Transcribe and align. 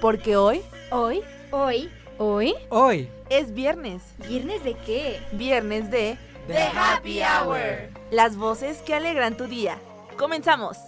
Porque 0.00 0.36
hoy, 0.36 0.62
Hoy, 0.90 1.22
hoy, 1.50 1.90
hoy. 2.16 2.54
Hoy, 2.70 3.10
es 3.28 3.52
viernes. 3.52 4.02
¿Viernes 4.26 4.64
de 4.64 4.72
qué? 4.74 5.20
Viernes 5.32 5.90
de 5.90 6.16
The 6.46 6.62
Happy 6.74 7.20
Hour. 7.20 7.90
Las 8.10 8.36
voces 8.36 8.80
que 8.80 8.94
alegran 8.94 9.36
tu 9.36 9.46
día. 9.46 9.78
Comenzamos. 10.16 10.78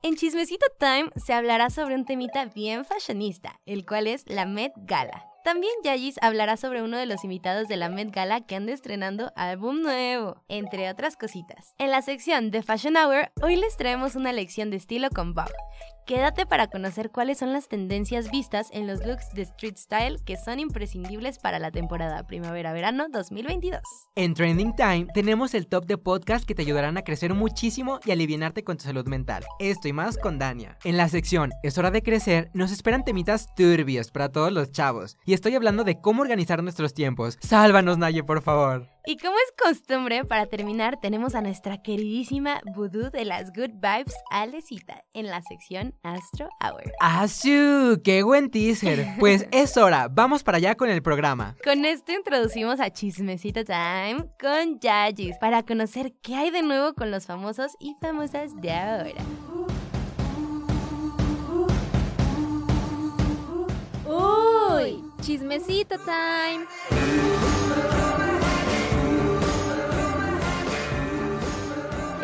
En 0.05 0.17
Chismecito 0.17 0.67
Time 0.77 1.09
se 1.15 1.33
hablará 1.33 1.71
sobre 1.71 1.95
un 1.95 2.05
temita 2.05 2.45
bien 2.45 2.85
fashionista, 2.85 3.59
el 3.65 3.87
cual 3.87 4.05
es 4.05 4.23
la 4.27 4.45
Met 4.45 4.71
Gala. 4.75 5.25
También 5.43 5.73
Yayis 5.83 6.19
hablará 6.21 6.57
sobre 6.57 6.83
uno 6.83 6.95
de 6.99 7.07
los 7.07 7.23
invitados 7.23 7.67
de 7.67 7.75
la 7.75 7.89
Met 7.89 8.13
Gala 8.13 8.41
que 8.41 8.55
anda 8.55 8.71
estrenando 8.71 9.31
álbum 9.35 9.81
nuevo, 9.81 10.43
entre 10.47 10.91
otras 10.91 11.17
cositas. 11.17 11.73
En 11.79 11.89
la 11.89 12.03
sección 12.03 12.51
de 12.51 12.61
Fashion 12.61 12.97
Hour, 12.97 13.31
hoy 13.41 13.55
les 13.55 13.77
traemos 13.77 14.15
una 14.15 14.31
lección 14.31 14.69
de 14.69 14.77
estilo 14.77 15.09
con 15.09 15.33
Bob. 15.33 15.49
Quédate 16.05 16.45
para 16.45 16.67
conocer 16.67 17.09
cuáles 17.09 17.39
son 17.39 17.51
las 17.51 17.67
tendencias 17.67 18.29
vistas 18.29 18.69
en 18.71 18.85
los 18.85 19.03
looks 19.03 19.33
de 19.33 19.41
street 19.41 19.75
style 19.75 20.17
que 20.23 20.37
son 20.37 20.59
imprescindibles 20.59 21.39
para 21.39 21.57
la 21.57 21.71
temporada 21.71 22.27
primavera-verano 22.27 23.07
2022. 23.09 23.81
En 24.15 24.35
Trending 24.35 24.75
Time 24.75 25.07
tenemos 25.15 25.55
el 25.55 25.65
top 25.65 25.87
de 25.87 25.97
podcasts 25.97 26.45
que 26.45 26.53
te 26.53 26.61
ayudarán 26.61 26.97
a 26.97 27.01
crecer 27.01 27.33
muchísimo 27.33 27.99
y 28.05 28.11
alivianarte 28.11 28.63
con 28.63 28.77
tu 28.77 28.83
salud 28.83 29.07
mental. 29.07 29.45
Esto 29.57 29.87
y 29.87 29.93
más 29.93 30.19
con 30.19 30.37
Dania. 30.37 30.77
En 30.83 30.95
la 30.95 31.09
sección 31.09 31.49
Es 31.63 31.79
hora 31.79 31.89
de 31.89 32.03
crecer 32.03 32.51
nos 32.53 32.71
esperan 32.71 33.03
temitas 33.03 33.47
turbios 33.55 34.11
para 34.11 34.29
todos 34.29 34.51
los 34.51 34.71
chavos. 34.71 35.17
Y 35.25 35.33
estoy 35.33 35.55
hablando 35.55 35.83
de 35.83 36.01
cómo 36.01 36.21
organizar 36.21 36.61
nuestros 36.61 36.93
tiempos. 36.93 37.39
Sálvanos, 37.41 37.97
Naye, 37.97 38.23
por 38.23 38.43
favor. 38.43 38.94
Y 39.07 39.17
como 39.17 39.35
es 39.35 39.53
costumbre, 39.63 40.25
para 40.25 40.47
terminar 40.47 40.99
tenemos 40.99 41.35
a 41.35 41.41
nuestra 41.41 41.77
queridísima 41.83 42.59
Voodoo 42.75 43.11
de 43.11 43.23
las 43.23 43.53
Good 43.53 43.73
Vibes, 43.75 44.15
Alecita, 44.31 45.03
en 45.13 45.27
la 45.27 45.43
sección 45.43 45.93
Astro 46.01 46.49
Hour. 46.59 46.91
¡Asu! 46.99 48.01
¡Qué 48.03 48.23
buen 48.23 48.49
teaser! 48.49 49.05
Pues 49.19 49.47
es 49.51 49.77
hora, 49.77 50.07
vamos 50.09 50.41
para 50.41 50.57
allá 50.57 50.73
con 50.73 50.89
el 50.89 51.03
programa. 51.03 51.55
Con 51.63 51.85
esto 51.85 52.13
introducimos 52.13 52.79
a 52.79 52.89
Chismecito 52.89 53.63
Time 53.63 54.25
con 54.41 54.79
Yayis 54.79 55.37
para 55.37 55.61
conocer 55.61 56.13
qué 56.23 56.33
hay 56.33 56.49
de 56.49 56.63
nuevo 56.63 56.95
con 56.95 57.11
los 57.11 57.27
famosos 57.27 57.73
y 57.79 57.95
famosas 58.01 58.59
de 58.59 58.71
ahora. 58.71 59.21
Uy, 64.07 65.03
chismecito 65.21 65.95
time. 65.99 66.65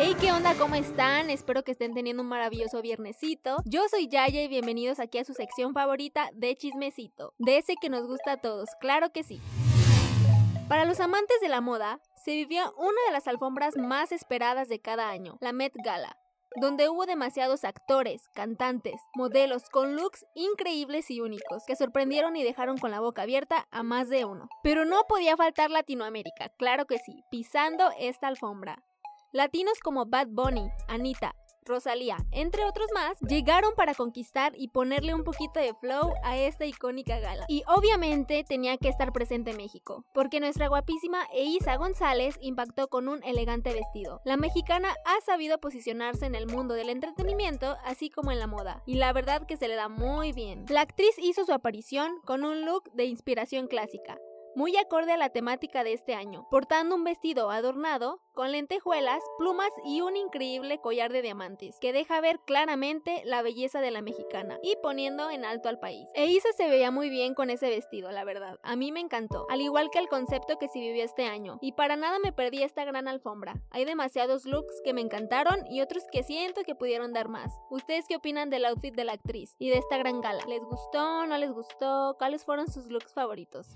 Hey, 0.04 0.16
¿qué 0.20 0.32
onda? 0.32 0.56
¿Cómo 0.58 0.74
están? 0.74 1.30
Espero 1.30 1.62
que 1.62 1.70
estén 1.70 1.94
teniendo 1.94 2.24
un 2.24 2.28
maravilloso 2.28 2.82
viernesito. 2.82 3.58
Yo 3.64 3.88
soy 3.88 4.08
Yaya 4.08 4.42
y 4.42 4.48
bienvenidos 4.48 4.98
aquí 4.98 5.18
a 5.18 5.24
su 5.24 5.32
sección 5.32 5.74
favorita 5.74 6.28
de 6.34 6.56
chismecito. 6.56 7.34
De 7.38 7.58
ese 7.58 7.76
que 7.80 7.88
nos 7.88 8.08
gusta 8.08 8.32
a 8.32 8.36
todos, 8.38 8.70
claro 8.80 9.12
que 9.12 9.22
sí. 9.22 9.40
Para 10.68 10.86
los 10.86 10.98
amantes 10.98 11.40
de 11.40 11.48
la 11.48 11.60
moda, 11.60 12.00
se 12.16 12.32
vivió 12.32 12.74
una 12.78 13.00
de 13.06 13.12
las 13.12 13.28
alfombras 13.28 13.76
más 13.76 14.10
esperadas 14.10 14.68
de 14.68 14.80
cada 14.80 15.08
año, 15.08 15.38
la 15.40 15.52
Met 15.52 15.72
Gala, 15.84 16.18
donde 16.56 16.88
hubo 16.88 17.06
demasiados 17.06 17.62
actores, 17.62 18.28
cantantes, 18.34 19.00
modelos 19.14 19.70
con 19.70 19.94
looks 19.94 20.26
increíbles 20.34 21.12
y 21.12 21.20
únicos 21.20 21.62
que 21.64 21.76
sorprendieron 21.76 22.34
y 22.34 22.42
dejaron 22.42 22.76
con 22.76 22.90
la 22.90 22.98
boca 22.98 23.22
abierta 23.22 23.68
a 23.70 23.84
más 23.84 24.08
de 24.08 24.24
uno. 24.24 24.48
Pero 24.64 24.84
no 24.84 25.04
podía 25.08 25.36
faltar 25.36 25.70
Latinoamérica, 25.70 26.48
claro 26.58 26.86
que 26.86 26.98
sí, 26.98 27.22
pisando 27.30 27.92
esta 28.00 28.26
alfombra. 28.26 28.82
Latinos 29.34 29.80
como 29.82 30.04
Bad 30.04 30.26
Bunny, 30.28 30.70
Anita, 30.88 31.34
Rosalía, 31.64 32.18
entre 32.32 32.66
otros 32.66 32.88
más, 32.92 33.18
llegaron 33.20 33.72
para 33.74 33.94
conquistar 33.94 34.52
y 34.58 34.68
ponerle 34.68 35.14
un 35.14 35.24
poquito 35.24 35.58
de 35.58 35.72
flow 35.80 36.12
a 36.22 36.36
esta 36.36 36.66
icónica 36.66 37.18
gala. 37.18 37.46
Y 37.48 37.62
obviamente 37.66 38.44
tenía 38.46 38.76
que 38.76 38.90
estar 38.90 39.10
presente 39.10 39.54
México, 39.54 40.04
porque 40.12 40.38
nuestra 40.38 40.68
guapísima 40.68 41.26
Eiza 41.32 41.76
González 41.76 42.36
impactó 42.42 42.88
con 42.88 43.08
un 43.08 43.24
elegante 43.24 43.72
vestido. 43.72 44.20
La 44.26 44.36
mexicana 44.36 44.94
ha 45.06 45.24
sabido 45.24 45.58
posicionarse 45.60 46.26
en 46.26 46.34
el 46.34 46.46
mundo 46.46 46.74
del 46.74 46.90
entretenimiento, 46.90 47.78
así 47.86 48.10
como 48.10 48.32
en 48.32 48.38
la 48.38 48.46
moda, 48.46 48.82
y 48.84 48.96
la 48.96 49.14
verdad 49.14 49.46
que 49.46 49.56
se 49.56 49.66
le 49.66 49.76
da 49.76 49.88
muy 49.88 50.32
bien. 50.32 50.66
La 50.68 50.82
actriz 50.82 51.14
hizo 51.16 51.46
su 51.46 51.54
aparición 51.54 52.20
con 52.26 52.44
un 52.44 52.66
look 52.66 52.92
de 52.92 53.06
inspiración 53.06 53.66
clásica, 53.66 54.18
muy 54.54 54.76
acorde 54.76 55.12
a 55.12 55.16
la 55.16 55.30
temática 55.30 55.84
de 55.84 55.92
este 55.92 56.14
año, 56.14 56.46
portando 56.50 56.94
un 56.94 57.04
vestido 57.04 57.50
adornado 57.50 58.20
con 58.34 58.52
lentejuelas, 58.52 59.22
plumas 59.38 59.70
y 59.84 60.00
un 60.00 60.16
increíble 60.16 60.78
collar 60.78 61.12
de 61.12 61.22
diamantes, 61.22 61.78
que 61.80 61.92
deja 61.92 62.20
ver 62.20 62.40
claramente 62.40 63.22
la 63.24 63.42
belleza 63.42 63.80
de 63.80 63.90
la 63.90 64.02
mexicana 64.02 64.58
y 64.62 64.76
poniendo 64.82 65.30
en 65.30 65.44
alto 65.44 65.68
al 65.68 65.78
país. 65.78 66.08
E 66.14 66.26
Isa 66.26 66.48
se 66.56 66.68
veía 66.68 66.90
muy 66.90 67.10
bien 67.10 67.34
con 67.34 67.50
ese 67.50 67.68
vestido, 67.68 68.10
la 68.10 68.24
verdad. 68.24 68.58
A 68.62 68.76
mí 68.76 68.92
me 68.92 69.00
encantó, 69.00 69.46
al 69.50 69.60
igual 69.60 69.90
que 69.90 69.98
el 69.98 70.08
concepto 70.08 70.58
que 70.58 70.68
se 70.68 70.80
vivió 70.80 71.04
este 71.04 71.26
año, 71.26 71.58
y 71.60 71.72
para 71.72 71.96
nada 71.96 72.18
me 72.18 72.32
perdí 72.32 72.62
esta 72.62 72.84
gran 72.84 73.08
alfombra. 73.08 73.54
Hay 73.70 73.84
demasiados 73.84 74.44
looks 74.46 74.80
que 74.84 74.92
me 74.94 75.00
encantaron 75.00 75.66
y 75.70 75.80
otros 75.80 76.04
que 76.10 76.22
siento 76.22 76.62
que 76.62 76.74
pudieron 76.74 77.12
dar 77.12 77.28
más. 77.28 77.52
¿Ustedes 77.70 78.06
qué 78.08 78.16
opinan 78.16 78.50
del 78.50 78.64
outfit 78.64 78.94
de 78.94 79.04
la 79.04 79.12
actriz 79.12 79.56
y 79.58 79.70
de 79.70 79.78
esta 79.78 79.98
gran 79.98 80.20
gala? 80.20 80.44
¿Les 80.46 80.62
gustó? 80.62 81.26
¿No 81.26 81.36
les 81.36 81.52
gustó? 81.52 82.16
¿Cuáles 82.18 82.44
fueron 82.44 82.70
sus 82.70 82.86
looks 82.86 83.12
favoritos? 83.12 83.68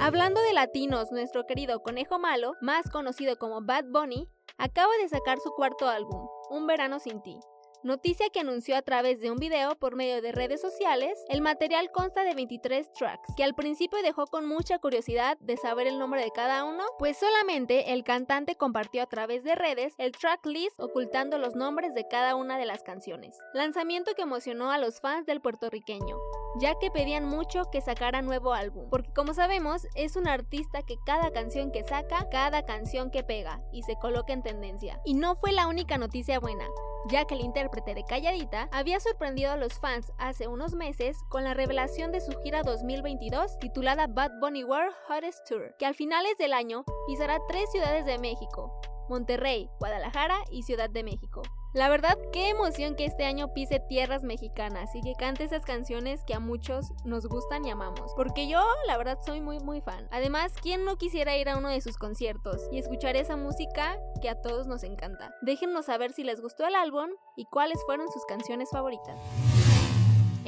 Hablando 0.00 0.40
de 0.40 0.52
latinos, 0.52 1.10
nuestro 1.10 1.44
querido 1.44 1.82
Conejo 1.82 2.20
Malo, 2.20 2.54
más 2.60 2.88
conocido 2.88 3.36
como 3.36 3.62
Bad 3.62 3.86
Bunny, 3.86 4.28
acaba 4.56 4.92
de 5.02 5.08
sacar 5.08 5.38
su 5.40 5.50
cuarto 5.50 5.88
álbum, 5.88 6.28
Un 6.50 6.68
Verano 6.68 7.00
Sin 7.00 7.20
Ti. 7.20 7.36
Noticia 7.82 8.28
que 8.32 8.40
anunció 8.40 8.76
a 8.76 8.82
través 8.82 9.20
de 9.20 9.30
un 9.30 9.38
video 9.38 9.76
por 9.76 9.96
medio 9.96 10.22
de 10.22 10.30
redes 10.30 10.60
sociales, 10.60 11.18
el 11.28 11.40
material 11.40 11.90
consta 11.92 12.22
de 12.22 12.34
23 12.34 12.92
tracks, 12.92 13.32
que 13.36 13.42
al 13.42 13.54
principio 13.54 14.00
dejó 14.02 14.26
con 14.26 14.46
mucha 14.46 14.78
curiosidad 14.78 15.36
de 15.38 15.56
saber 15.56 15.88
el 15.88 15.98
nombre 15.98 16.22
de 16.22 16.30
cada 16.30 16.64
uno, 16.64 16.84
pues 16.98 17.18
solamente 17.18 17.92
el 17.92 18.04
cantante 18.04 18.54
compartió 18.54 19.02
a 19.02 19.06
través 19.06 19.42
de 19.42 19.56
redes 19.56 19.94
el 19.98 20.12
track 20.12 20.46
list 20.46 20.78
ocultando 20.78 21.38
los 21.38 21.56
nombres 21.56 21.94
de 21.94 22.06
cada 22.08 22.36
una 22.36 22.56
de 22.56 22.66
las 22.66 22.82
canciones. 22.82 23.36
Lanzamiento 23.52 24.12
que 24.14 24.22
emocionó 24.22 24.70
a 24.70 24.78
los 24.78 25.00
fans 25.00 25.26
del 25.26 25.40
puertorriqueño, 25.40 26.16
ya 26.60 26.78
que 26.78 26.90
pedían 26.90 27.24
mucho 27.24 27.70
que 27.70 27.80
sacara 27.80 28.22
nuevo 28.22 28.52
álbum, 28.52 28.88
porque 28.90 29.12
como 29.12 29.34
sabemos 29.34 29.86
es 29.94 30.16
un 30.16 30.28
artista 30.28 30.82
que 30.82 30.96
cada 31.04 31.30
canción 31.30 31.70
que 31.70 31.84
saca, 31.84 32.28
cada 32.30 32.64
canción 32.64 33.10
que 33.10 33.22
pega 33.22 33.62
y 33.72 33.82
se 33.82 33.96
coloca 33.96 34.32
en 34.32 34.42
tendencia. 34.42 35.00
Y 35.04 35.14
no 35.14 35.36
fue 35.36 35.52
la 35.52 35.66
única 35.66 35.98
noticia 35.98 36.38
buena, 36.40 36.66
ya 37.08 37.24
que 37.24 37.34
el 37.34 37.40
intérprete 37.40 37.94
de 37.94 38.04
Calladita 38.04 38.68
había 38.72 39.00
sorprendido 39.00 39.52
a 39.52 39.56
los 39.56 39.78
fans 39.78 40.12
hace 40.18 40.48
unos 40.48 40.74
meses 40.74 41.16
con 41.28 41.44
la 41.44 41.54
revelación 41.54 42.12
de 42.12 42.20
su 42.20 42.32
gira 42.42 42.62
2022 42.62 43.58
titulada 43.58 44.06
Bad 44.06 44.32
Bunny 44.40 44.64
World 44.64 44.94
Hottest 45.08 45.46
Tour, 45.48 45.74
que 45.78 45.86
al 45.86 45.94
finales 45.94 46.36
del 46.38 46.52
año 46.52 46.84
pisará 47.06 47.38
tres 47.48 47.70
ciudades 47.70 48.06
de 48.06 48.18
México, 48.18 48.80
Monterrey, 49.08 49.70
Guadalajara 49.78 50.38
y 50.50 50.62
Ciudad 50.62 50.90
de 50.90 51.04
México. 51.04 51.42
La 51.74 51.90
verdad, 51.90 52.16
qué 52.32 52.48
emoción 52.48 52.94
que 52.94 53.04
este 53.04 53.26
año 53.26 53.52
pise 53.52 53.78
tierras 53.78 54.22
mexicanas 54.22 54.94
y 54.94 55.02
que 55.02 55.12
cante 55.12 55.44
esas 55.44 55.66
canciones 55.66 56.24
que 56.24 56.32
a 56.32 56.40
muchos 56.40 56.92
nos 57.04 57.26
gustan 57.26 57.64
y 57.66 57.70
amamos. 57.70 58.10
Porque 58.16 58.48
yo, 58.48 58.64
la 58.86 58.96
verdad, 58.96 59.18
soy 59.24 59.42
muy, 59.42 59.60
muy 59.60 59.82
fan. 59.82 60.08
Además, 60.10 60.54
¿quién 60.62 60.86
no 60.86 60.96
quisiera 60.96 61.36
ir 61.36 61.50
a 61.50 61.58
uno 61.58 61.68
de 61.68 61.82
sus 61.82 61.98
conciertos 61.98 62.62
y 62.72 62.78
escuchar 62.78 63.16
esa 63.16 63.36
música 63.36 63.98
que 64.22 64.30
a 64.30 64.40
todos 64.40 64.66
nos 64.66 64.82
encanta? 64.82 65.30
Déjennos 65.42 65.84
saber 65.84 66.12
si 66.12 66.24
les 66.24 66.40
gustó 66.40 66.66
el 66.66 66.74
álbum 66.74 67.10
y 67.36 67.44
cuáles 67.44 67.78
fueron 67.84 68.10
sus 68.10 68.24
canciones 68.24 68.70
favoritas. 68.72 69.16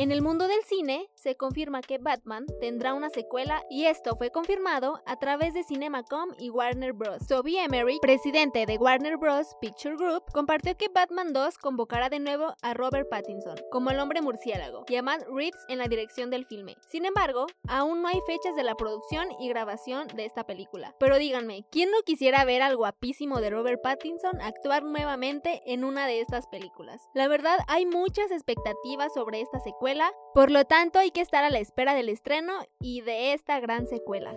En 0.01 0.13
el 0.13 0.23
mundo 0.23 0.49
del 0.49 0.63
cine, 0.65 1.11
se 1.15 1.37
confirma 1.37 1.83
que 1.83 1.99
Batman 1.99 2.47
tendrá 2.59 2.95
una 2.95 3.11
secuela 3.11 3.63
y 3.69 3.85
esto 3.85 4.17
fue 4.17 4.31
confirmado 4.31 5.03
a 5.05 5.19
través 5.19 5.53
de 5.53 5.63
Cinemacom 5.63 6.31
y 6.39 6.49
Warner 6.49 6.95
Bros. 6.95 7.27
Toby 7.27 7.59
Emery, 7.59 7.99
presidente 8.01 8.65
de 8.65 8.79
Warner 8.79 9.19
Bros. 9.19 9.55
Picture 9.61 9.97
Group, 9.97 10.23
compartió 10.33 10.75
que 10.75 10.89
Batman 10.89 11.35
2 11.35 11.59
convocará 11.59 12.09
de 12.09 12.19
nuevo 12.19 12.55
a 12.63 12.73
Robert 12.73 13.11
Pattinson 13.11 13.57
como 13.71 13.91
el 13.91 14.01
hombre 14.01 14.23
murciélago 14.23 14.87
y 14.89 14.97
a 14.97 15.03
Reeves 15.03 15.61
en 15.69 15.77
la 15.77 15.87
dirección 15.87 16.31
del 16.31 16.47
filme. 16.47 16.79
Sin 16.89 17.05
embargo, 17.05 17.45
aún 17.69 18.01
no 18.01 18.09
hay 18.09 18.21
fechas 18.27 18.57
de 18.57 18.65
la 18.65 18.77
producción 18.77 19.29
y 19.39 19.51
grabación 19.51 20.09
de 20.17 20.25
esta 20.25 20.45
película. 20.45 20.95
Pero 20.99 21.19
díganme, 21.19 21.67
¿quién 21.71 21.91
no 21.91 21.99
quisiera 22.07 22.47
ver 22.47 22.63
al 22.63 22.79
guapísimo 22.79 23.43
de 23.43 23.51
Robert 23.51 23.83
Pattinson 23.83 24.41
actuar 24.41 24.83
nuevamente 24.83 25.61
en 25.67 25.85
una 25.85 26.07
de 26.07 26.23
estas 26.23 26.47
películas? 26.47 27.03
La 27.13 27.29
verdad, 27.29 27.59
hay 27.69 27.85
muchas 27.85 28.31
expectativas 28.31 29.13
sobre 29.13 29.43
esta 29.43 29.61
secuela 29.61 29.90
por 30.35 30.51
lo 30.51 30.65
tanto 30.65 30.99
hay 30.99 31.11
que 31.11 31.21
estar 31.21 31.45
a 31.45 31.51
la 31.51 31.59
espera 31.59 31.95
del 31.95 32.09
estreno 32.09 32.53
y 32.81 33.01
de 33.01 33.33
esta 33.33 33.61
gran 33.61 33.87
secuela. 33.87 34.35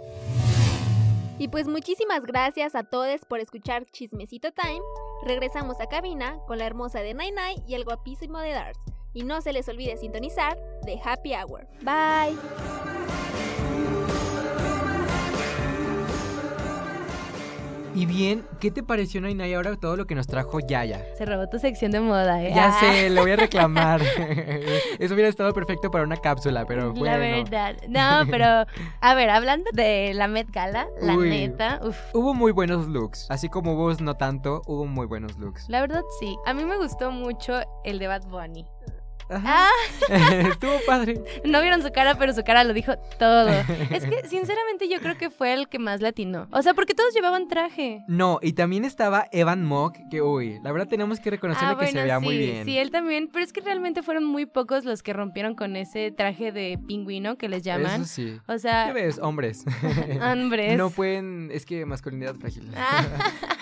Y 1.39 1.47
pues 1.47 1.67
muchísimas 1.67 2.23
gracias 2.23 2.75
a 2.75 2.83
todos 2.83 3.25
por 3.25 3.39
escuchar 3.39 3.85
Chismecito 3.85 4.51
Time. 4.51 4.81
Regresamos 5.25 5.79
a 5.81 5.87
cabina 5.87 6.39
con 6.47 6.59
la 6.59 6.65
hermosa 6.65 7.01
de 7.01 7.13
Nai 7.13 7.33
y 7.67 7.73
el 7.73 7.85
guapísimo 7.85 8.39
de 8.39 8.51
Darts. 8.51 8.79
Y 9.13 9.23
no 9.23 9.41
se 9.41 9.53
les 9.53 9.67
olvide 9.67 9.97
sintonizar 9.97 10.57
de 10.85 10.99
Happy 11.03 11.33
Hour. 11.33 11.67
Bye. 11.81 12.37
Y 17.95 18.07
bien, 18.07 18.43
¿qué 18.59 18.71
te 18.71 18.81
pareció 18.81 19.21
Nainay 19.21 19.53
ahora 19.53 19.75
todo 19.75 19.95
lo 19.95 20.07
que 20.07 20.15
nos 20.15 20.25
trajo 20.25 20.59
Yaya? 20.59 20.99
Se 21.15 21.25
robó 21.25 21.47
tu 21.47 21.59
sección 21.59 21.91
de 21.91 21.99
moda, 21.99 22.41
¿eh? 22.43 22.51
Ya 22.55 22.69
Ah. 22.69 22.79
sé, 22.79 23.07
le 23.11 23.21
voy 23.21 23.29
a 23.31 23.35
reclamar. 23.35 24.01
Eso 24.99 25.13
hubiera 25.13 25.29
estado 25.29 25.53
perfecto 25.53 25.91
para 25.91 26.03
una 26.03 26.17
cápsula, 26.17 26.65
pero 26.65 26.91
bueno. 26.91 27.05
La 27.05 27.17
verdad. 27.17 27.75
No, 27.87 28.25
pero 28.31 28.65
a 28.99 29.13
ver, 29.13 29.29
hablando 29.29 29.69
de 29.73 30.11
la 30.15 30.27
Met 30.27 30.49
Gala, 30.51 30.87
la 31.01 31.13
Uy. 31.15 31.29
neta, 31.29 31.81
uf, 31.83 31.97
Hubo 32.15 32.33
muy 32.33 32.51
buenos 32.51 32.87
looks. 32.87 33.27
Así 33.29 33.47
como 33.47 33.75
vos 33.75 34.01
no 34.01 34.15
tanto, 34.15 34.63
hubo 34.65 34.85
muy 34.87 35.05
buenos 35.05 35.37
looks. 35.37 35.69
la 35.69 35.81
verdad 35.81 36.01
sí. 36.19 36.35
A 36.47 36.53
mí 36.55 36.65
me 36.65 36.77
gustó 36.77 37.11
mucho 37.11 37.59
el 37.83 37.99
de 37.99 38.07
Bad 38.07 38.23
Bunny. 38.27 38.65
Ajá. 39.35 39.67
Estuvo 40.49 40.73
padre. 40.85 41.21
No 41.45 41.61
vieron 41.61 41.81
su 41.81 41.91
cara, 41.91 42.15
pero 42.15 42.33
su 42.33 42.43
cara 42.43 42.63
lo 42.63 42.73
dijo 42.73 42.93
todo. 43.19 43.49
Es 43.91 44.05
que, 44.05 44.27
sinceramente, 44.27 44.87
yo 44.89 44.99
creo 44.99 45.17
que 45.17 45.29
fue 45.29 45.53
el 45.53 45.67
que 45.67 45.79
más 45.79 46.01
latino. 46.01 46.47
O 46.51 46.61
sea, 46.61 46.73
porque 46.73 46.93
todos 46.93 47.13
llevaban 47.13 47.47
traje. 47.47 48.03
No, 48.07 48.39
y 48.41 48.53
también 48.53 48.85
estaba 48.85 49.27
Evan 49.31 49.63
Mock, 49.65 49.97
que 50.09 50.21
uy, 50.21 50.59
la 50.63 50.71
verdad 50.71 50.87
tenemos 50.87 51.19
que 51.19 51.29
reconocerle 51.29 51.75
que 51.77 51.87
se 51.87 52.01
veía 52.01 52.15
Ah, 52.15 52.19
sí, 52.19 52.25
muy 52.25 52.37
bien. 52.37 52.65
sí, 52.65 52.77
él 52.77 52.91
también. 52.91 53.29
Pero 53.31 53.43
es 53.45 53.53
que 53.53 53.61
realmente 53.61 54.03
fueron 54.03 54.23
muy 54.23 54.45
pocos 54.45 54.85
los 54.85 55.03
que 55.03 55.13
rompieron 55.13 55.55
con 55.55 55.75
ese 55.75 56.11
traje 56.11 56.51
de 56.51 56.79
pingüino 56.87 57.37
que 57.37 57.49
les 57.49 57.63
llaman. 57.63 58.01
Eso 58.01 58.05
sí. 58.05 58.39
O 58.47 58.53
¿Qué 58.53 58.59
sea, 58.59 58.91
ves? 58.93 59.19
Hombres. 59.19 59.63
hombres. 60.21 60.77
No 60.77 60.89
pueden. 60.89 61.49
Es 61.51 61.65
que 61.65 61.85
masculinidad 61.85 62.35
frágil. 62.35 62.69
Ah, 62.75 63.03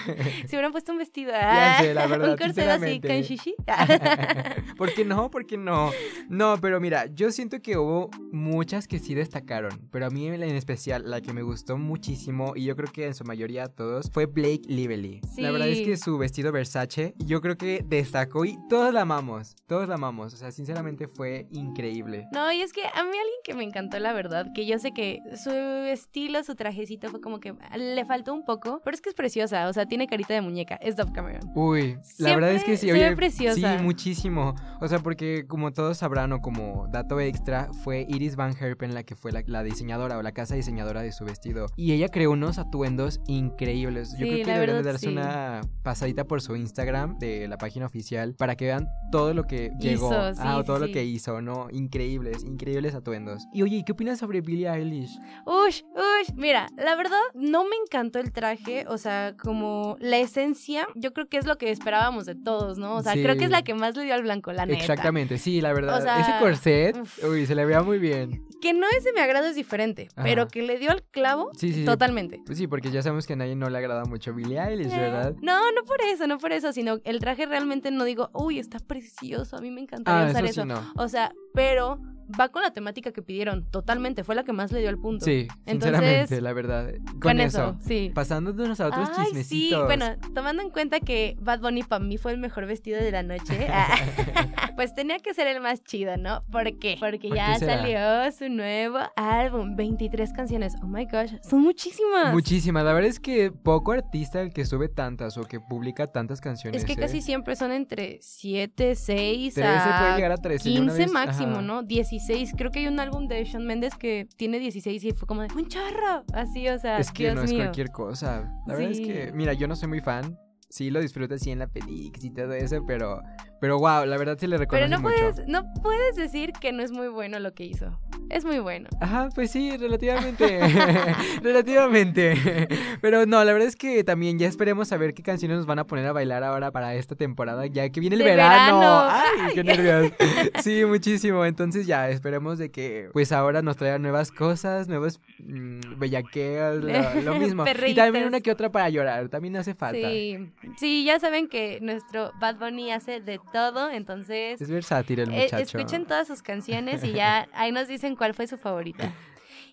se 0.47 0.55
hubieran 0.55 0.71
puesto 0.71 0.91
un 0.91 0.97
vestido. 0.97 1.31
Ah, 1.35 1.77
sé, 1.81 1.93
la 1.93 2.07
verdad, 2.07 2.31
Un 2.31 2.37
corset 2.37 2.67
así 2.67 2.99
con 3.01 3.11
shishi. 3.21 3.55
¿Por 4.77 4.93
qué 4.93 5.05
no? 5.05 5.29
¿Por 5.31 5.45
qué 5.45 5.57
no? 5.57 5.91
No, 6.29 6.57
pero 6.61 6.79
mira, 6.79 7.05
yo 7.07 7.31
siento 7.31 7.61
que 7.61 7.77
hubo 7.77 8.09
muchas 8.31 8.87
que 8.87 8.99
sí 8.99 9.13
destacaron, 9.13 9.87
pero 9.91 10.05
a 10.05 10.09
mí 10.09 10.27
en 10.27 10.41
especial 10.43 11.09
la 11.09 11.21
que 11.21 11.33
me 11.33 11.41
gustó 11.43 11.77
muchísimo 11.77 12.53
y 12.55 12.65
yo 12.65 12.75
creo 12.75 12.91
que 12.91 13.05
en 13.07 13.13
su 13.13 13.23
mayoría 13.23 13.65
a 13.65 13.67
todos 13.69 14.09
fue 14.11 14.25
Blake 14.25 14.61
Lively. 14.67 15.21
La 15.37 15.51
verdad 15.51 15.67
es 15.67 15.79
Sí. 15.79 15.85
que 15.85 15.97
su 15.97 16.17
vestido 16.17 16.51
Versace 16.51 17.13
yo 17.17 17.41
creo 17.41 17.57
que 17.57 17.83
destacó 17.85 18.45
y 18.45 18.57
todos 18.69 18.93
la 18.93 19.01
amamos, 19.01 19.55
todos 19.67 19.87
la 19.87 19.95
amamos, 19.95 20.33
o 20.33 20.37
sea, 20.37 20.51
sinceramente 20.51 21.07
fue 21.07 21.47
increíble. 21.51 22.27
No, 22.31 22.51
y 22.51 22.61
es 22.61 22.71
que 22.73 22.81
a 22.85 23.03
mí 23.03 23.09
alguien 23.09 23.39
que 23.43 23.53
me 23.53 23.63
encantó, 23.63 23.99
la 23.99 24.13
verdad, 24.13 24.47
que 24.53 24.65
yo 24.65 24.77
sé 24.79 24.91
que 24.93 25.19
su 25.41 25.49
estilo, 25.49 26.43
su 26.43 26.55
trajecito 26.55 27.09
fue 27.09 27.21
como 27.21 27.39
que 27.39 27.53
le 27.77 28.05
faltó 28.05 28.33
un 28.33 28.43
poco, 28.45 28.81
pero 28.83 28.93
es 28.95 29.01
que 29.01 29.09
es 29.09 29.15
preciosa, 29.15 29.67
o 29.67 29.73
sea, 29.73 29.85
tiene 29.91 30.07
carita 30.07 30.33
de 30.33 30.39
muñeca, 30.39 30.75
es 30.75 30.95
Dove 30.95 31.11
Cameron. 31.11 31.41
Uy, 31.53 31.97
la 32.17 32.33
verdad 32.33 32.53
es 32.53 32.63
que 32.63 32.77
sí, 32.77 32.89
oye, 32.93 33.13
preciosa. 33.13 33.77
sí, 33.77 33.83
muchísimo. 33.83 34.55
O 34.79 34.87
sea, 34.87 34.99
porque 34.99 35.45
como 35.49 35.73
todos 35.73 35.97
sabrán 35.97 36.31
o 36.31 36.39
como 36.39 36.87
dato 36.89 37.19
extra, 37.19 37.67
fue 37.83 38.05
Iris 38.07 38.37
Van 38.37 38.55
Herpen 38.57 38.93
la 38.93 39.03
que 39.03 39.15
fue 39.17 39.33
la, 39.33 39.43
la 39.47 39.63
diseñadora 39.63 40.17
o 40.17 40.21
la 40.21 40.31
casa 40.31 40.55
diseñadora 40.55 41.01
de 41.01 41.11
su 41.11 41.25
vestido. 41.25 41.65
Y 41.75 41.91
ella 41.91 42.07
creó 42.07 42.31
unos 42.31 42.57
atuendos 42.57 43.19
increíbles. 43.27 44.11
Yo 44.17 44.25
Sí, 44.25 44.31
creo 44.31 44.45
que 44.45 44.51
deberían 44.53 44.77
de 44.77 44.83
darse 44.83 45.07
sí. 45.07 45.11
una 45.11 45.59
pasadita 45.83 46.23
por 46.23 46.41
su 46.41 46.55
Instagram 46.55 47.17
de 47.19 47.49
la 47.49 47.57
página 47.57 47.85
oficial 47.85 48.33
para 48.37 48.55
que 48.55 48.67
vean 48.67 48.87
todo 49.11 49.33
lo 49.33 49.43
que 49.43 49.71
llegó. 49.77 50.09
Sí, 50.09 50.39
ah, 50.39 50.55
o 50.57 50.63
todo 50.63 50.79
lo 50.79 50.87
que 50.89 51.03
hizo, 51.03 51.41
¿no? 51.41 51.67
Increíbles, 51.69 52.45
increíbles 52.45 52.95
atuendos. 52.95 53.43
Y 53.53 53.61
oye, 53.63 53.75
¿y 53.75 53.83
¿qué 53.83 53.91
opinas 53.91 54.19
sobre 54.19 54.39
Billie 54.39 54.69
Eilish? 54.69 55.19
Ush, 55.45 55.81
ush. 55.95 56.33
Mira, 56.35 56.69
la 56.77 56.95
verdad, 56.95 57.19
no 57.33 57.65
me 57.65 57.75
encantó 57.75 58.19
el 58.19 58.31
traje. 58.31 58.85
O 58.87 58.97
sea, 58.97 59.35
como 59.37 59.80
la 59.99 60.17
esencia, 60.17 60.87
yo 60.95 61.13
creo 61.13 61.27
que 61.27 61.37
es 61.37 61.45
lo 61.45 61.57
que 61.57 61.71
esperábamos 61.71 62.25
de 62.25 62.35
todos, 62.35 62.77
¿no? 62.77 62.95
O 62.95 63.01
sea, 63.03 63.13
Sí. 63.13 63.23
creo 63.23 63.35
que 63.37 63.45
es 63.45 63.49
la 63.51 63.61
que 63.63 63.73
más 63.73 63.95
le 63.95 64.03
dio 64.03 64.13
al 64.13 64.23
blanco, 64.23 64.51
la 64.53 64.65
neta. 64.65 64.79
Exactamente, 64.79 65.37
sí, 65.37 65.61
la 65.61 65.73
verdad. 65.73 65.97
O 65.97 66.01
sea, 66.01 66.19
Ese 66.19 66.31
corset, 66.39 66.97
uf. 66.97 67.23
uy, 67.23 67.45
se 67.45 67.55
le 67.55 67.65
veía 67.65 67.81
muy 67.83 67.99
bien. 67.99 68.45
Que 68.61 68.73
no 68.73 68.85
es 68.97 69.03
de 69.03 69.13
mi 69.13 69.19
agrado, 69.19 69.47
es 69.47 69.55
diferente. 69.55 70.07
Ajá. 70.15 70.23
Pero 70.23 70.47
que 70.47 70.61
le 70.61 70.77
dio 70.77 70.91
al 70.91 71.03
clavo, 71.03 71.49
Sí, 71.57 71.73
sí, 71.73 71.83
totalmente. 71.85 72.41
Pues 72.45 72.57
sí, 72.57 72.67
porque 72.67 72.91
ya 72.91 73.01
sabemos 73.01 73.25
que 73.27 73.33
a 73.33 73.35
nadie 73.35 73.55
no 73.55 73.69
le 73.69 73.77
agrada 73.77 74.05
mucho 74.05 74.33
Billie 74.33 74.59
Eilish, 74.59 74.91
Eh, 74.91 74.97
¿verdad? 74.97 75.35
No, 75.41 75.59
no 75.71 75.83
por 75.85 75.99
eso, 76.01 76.27
no 76.27 76.37
por 76.37 76.51
eso, 76.51 76.71
sino 76.71 76.99
el 77.03 77.19
traje 77.19 77.45
realmente 77.45 77.89
no 77.91 78.03
digo, 78.03 78.29
uy, 78.33 78.59
está 78.59 78.79
precioso, 78.79 79.57
a 79.57 79.61
mí 79.61 79.71
me 79.71 79.81
encantaría 79.81 80.27
Ah, 80.27 80.29
usar 80.29 80.45
eso 80.45 80.61
eso. 80.61 80.65
no. 80.65 80.81
O 80.95 81.07
sea, 81.07 81.33
pero 81.53 81.99
va 82.39 82.49
con 82.49 82.61
la 82.61 82.71
temática 82.71 83.11
que 83.11 83.21
pidieron, 83.21 83.65
totalmente, 83.69 84.23
fue 84.23 84.35
la 84.35 84.43
que 84.43 84.53
más 84.53 84.71
le 84.71 84.79
dio 84.79 84.89
al 84.89 84.97
punto. 84.97 85.25
Sí, 85.25 85.47
Entonces, 85.65 85.99
sinceramente, 85.99 86.41
la 86.41 86.53
verdad. 86.53 86.91
Con, 87.11 87.19
Con 87.19 87.39
eso. 87.39 87.69
eso, 87.79 87.87
sí. 87.87 88.11
Pasándonos 88.13 88.79
a 88.79 88.87
otros 88.87 89.09
Ay, 89.17 89.25
chismecitos. 89.25 89.79
sí, 89.79 89.85
bueno, 89.85 90.05
tomando 90.33 90.61
en 90.63 90.69
cuenta 90.69 90.99
que 90.99 91.35
Bad 91.39 91.59
Bunny 91.61 91.83
para 91.83 92.03
mí 92.03 92.17
fue 92.17 92.31
el 92.31 92.37
mejor 92.37 92.65
vestido 92.65 93.01
de 93.01 93.11
la 93.11 93.23
noche, 93.23 93.67
ah, 93.69 93.95
pues 94.81 94.95
tenía 94.95 95.19
que 95.19 95.31
ser 95.35 95.45
el 95.45 95.61
más 95.61 95.83
chido, 95.83 96.17
¿no? 96.17 96.43
¿Por 96.51 96.63
qué? 96.79 96.97
Porque 96.99 97.27
¿Por 97.27 97.37
ya 97.37 97.53
qué 97.59 97.65
salió 97.67 98.31
su 98.31 98.49
nuevo 98.49 98.97
álbum, 99.15 99.75
23 99.75 100.33
canciones. 100.33 100.73
Oh 100.81 100.87
my 100.87 101.05
gosh, 101.05 101.35
son 101.47 101.61
muchísimas. 101.61 102.33
Muchísimas. 102.33 102.83
La 102.83 102.91
verdad 102.93 103.11
es 103.11 103.19
que 103.19 103.51
poco 103.51 103.91
artista 103.91 104.41
el 104.41 104.51
que 104.51 104.65
sube 104.65 104.89
tantas 104.89 105.37
o 105.37 105.43
que 105.43 105.59
publica 105.59 106.07
tantas 106.07 106.41
canciones. 106.41 106.81
es 106.81 106.87
que 106.87 106.93
¿eh? 106.93 106.95
casi 106.95 107.21
siempre 107.21 107.55
son 107.55 107.71
entre 107.71 108.17
7, 108.23 108.95
6 108.95 109.53
13 109.53 109.69
a 109.69 109.99
puede 109.99 110.15
llegar 110.15 110.31
a 110.31 110.37
13. 110.37 110.73
Yo 110.73 110.81
una 110.81 110.93
15 110.93 111.03
vez- 111.03 111.11
máximo, 111.11 111.51
ajá. 111.51 111.61
¿no? 111.61 111.83
16. 111.83 112.53
Creo 112.57 112.71
que 112.71 112.79
hay 112.79 112.87
un 112.87 112.99
álbum 112.99 113.27
de 113.27 113.43
Shawn 113.45 113.67
Mendes 113.67 113.95
que 113.95 114.27
tiene 114.35 114.57
16 114.57 115.03
y 115.03 115.11
fue 115.11 115.27
como 115.27 115.43
de 115.43 115.53
un 115.53 115.67
chorro. 115.67 116.23
Así, 116.33 116.67
o 116.69 116.79
sea, 116.79 116.97
Es 116.97 117.11
que 117.11 117.25
Dios 117.25 117.35
no 117.35 117.43
es 117.43 117.51
mío. 117.51 117.59
cualquier 117.59 117.91
cosa. 117.91 118.51
La 118.65 118.73
verdad 118.73 118.89
es 118.89 118.97
Sí. 118.97 119.03
que, 119.05 119.31
mira, 119.31 119.53
yo 119.53 119.67
no 119.67 119.75
soy 119.75 119.89
muy 119.89 120.01
fan. 120.01 120.39
Sí, 120.69 120.89
lo 120.89 121.01
disfruto 121.01 121.35
así 121.35 121.51
en 121.51 121.59
la 121.59 121.67
Pedix 121.67 122.23
y 122.23 122.31
todo 122.31 122.53
eso, 122.53 122.83
pero, 122.87 123.21
pero 123.61 123.77
wow, 123.77 124.05
la 124.05 124.17
verdad 124.17 124.37
sí 124.39 124.47
le 124.47 124.57
reconoce 124.57 124.85
Pero 124.85 124.97
no 124.97 125.01
mucho. 125.01 125.15
puedes, 125.15 125.47
no 125.47 125.71
puedes 125.83 126.15
decir 126.15 126.51
que 126.51 126.71
no 126.71 126.81
es 126.81 126.91
muy 126.91 127.07
bueno 127.09 127.39
lo 127.39 127.53
que 127.53 127.63
hizo. 127.63 127.99
Es 128.31 128.43
muy 128.43 128.57
bueno. 128.59 128.89
Ajá, 128.99 129.29
pues 129.35 129.51
sí, 129.51 129.77
relativamente. 129.77 130.59
relativamente. 131.43 132.67
Pero 133.01 133.25
no, 133.25 133.43
la 133.43 133.53
verdad 133.53 133.67
es 133.67 133.75
que 133.75 134.03
también 134.03 134.39
ya 134.39 134.47
esperemos 134.47 134.91
a 134.91 134.97
ver 134.97 135.13
qué 135.13 135.21
canciones 135.21 135.57
nos 135.57 135.65
van 135.67 135.79
a 135.79 135.85
poner 135.85 136.07
a 136.07 136.11
bailar 136.13 136.43
ahora 136.43 136.71
para 136.71 136.95
esta 136.95 137.15
temporada, 137.15 137.67
ya 137.67 137.89
que 137.89 137.99
viene 137.99 138.15
el 138.15 138.23
verano. 138.23 138.79
verano. 138.79 139.09
Ay, 139.11 139.53
qué 139.53 139.63
nervios. 139.63 140.11
Sí, 140.63 140.85
muchísimo. 140.85 141.45
Entonces 141.45 141.85
ya 141.85 142.09
esperemos 142.09 142.57
de 142.57 142.71
que 142.71 143.09
pues 143.13 143.31
ahora 143.31 143.61
nos 143.61 143.77
traigan 143.77 144.01
nuevas 144.01 144.31
cosas, 144.31 144.87
nuevos 144.87 145.19
mm, 145.39 145.99
bellaqueos, 145.99 146.83
lo, 146.83 147.21
lo 147.21 147.35
mismo. 147.39 147.65
Y 147.85 147.93
también 147.93 148.27
una 148.27 148.41
que 148.41 148.51
otra 148.51 148.71
para 148.71 148.89
llorar, 148.89 149.29
también 149.29 149.55
hace 149.57 149.75
falta. 149.75 150.07
Sí, 150.09 150.51
sí, 150.77 151.03
ya 151.03 151.19
saben 151.19 151.47
que 151.47 151.79
nuestro 151.81 152.31
Bad 152.39 152.57
Bunny 152.57 152.91
hace 152.91 153.19
de 153.19 153.39
todo, 153.51 153.89
entonces 153.89 154.61
Es 154.61 154.69
versátil 154.69 155.19
el 155.19 155.33
eh, 155.33 155.43
muchacho. 155.43 155.77
escuchen 155.77 156.05
todas 156.05 156.27
sus 156.27 156.41
canciones 156.41 157.03
y 157.03 157.11
ya 157.13 157.47
ahí 157.53 157.71
nos 157.71 157.87
dicen 157.87 158.15
cuál 158.15 158.33
fue 158.33 158.47
su 158.47 158.57
favorita. 158.57 159.11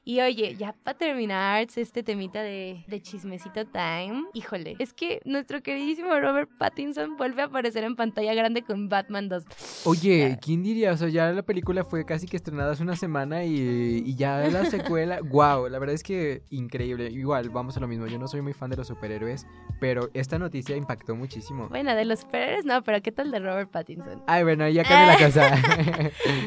Y 0.09 0.23
oye, 0.23 0.57
ya 0.57 0.75
para 0.85 0.97
terminar 0.97 1.67
este 1.77 2.03
temita 2.03 2.41
de, 2.41 2.83
de 2.87 3.03
chismecito 3.03 3.67
time, 3.67 4.25
híjole, 4.33 4.75
es 4.79 4.95
que 4.95 5.21
nuestro 5.27 5.63
queridísimo 5.63 6.19
Robert 6.19 6.49
Pattinson 6.57 7.19
vuelve 7.19 7.43
a 7.43 7.45
aparecer 7.45 7.85
en 7.85 7.95
pantalla 7.95 8.33
grande 8.33 8.63
con 8.63 8.89
Batman 8.89 9.29
2. 9.29 9.45
Oye, 9.85 10.39
¿quién 10.41 10.63
diría? 10.63 10.93
O 10.93 10.97
sea, 10.97 11.11
ya 11.11 11.31
la 11.33 11.43
película 11.43 11.85
fue 11.85 12.07
casi 12.07 12.27
que 12.27 12.39
estrenada 12.39 12.73
hace 12.73 12.83
una 12.83 12.97
semana 12.97 13.45
y, 13.45 14.03
y 14.07 14.17
ya 14.17 14.39
la 14.49 14.65
secuela, 14.65 15.21
wow, 15.31 15.69
la 15.69 15.79
verdad 15.79 15.95
es 15.95 16.03
que 16.03 16.41
increíble. 16.49 17.11
Igual, 17.11 17.51
vamos 17.51 17.77
a 17.77 17.81
lo 17.81 17.87
mismo, 17.87 18.07
yo 18.07 18.19
no 18.19 18.29
soy 18.29 18.41
muy 18.41 18.55
fan 18.55 18.71
de 18.71 18.77
los 18.79 18.87
superhéroes, 18.87 19.47
pero 19.79 20.09
esta 20.15 20.39
noticia 20.39 20.75
impactó 20.75 21.17
muchísimo. 21.17 21.69
Bueno, 21.69 21.95
de 21.95 22.07
los 22.07 22.21
superhéroes 22.21 22.65
no, 22.65 22.83
pero 22.83 23.03
¿qué 23.03 23.13
tal 23.13 23.31
de 23.31 23.41
Robert 23.41 23.71
Pattinson? 23.71 24.23
Ay, 24.27 24.43
bueno, 24.43 24.67
ya 24.71 24.85
cambié 24.85 25.07
la 25.07 25.19
cosa. 25.27 25.55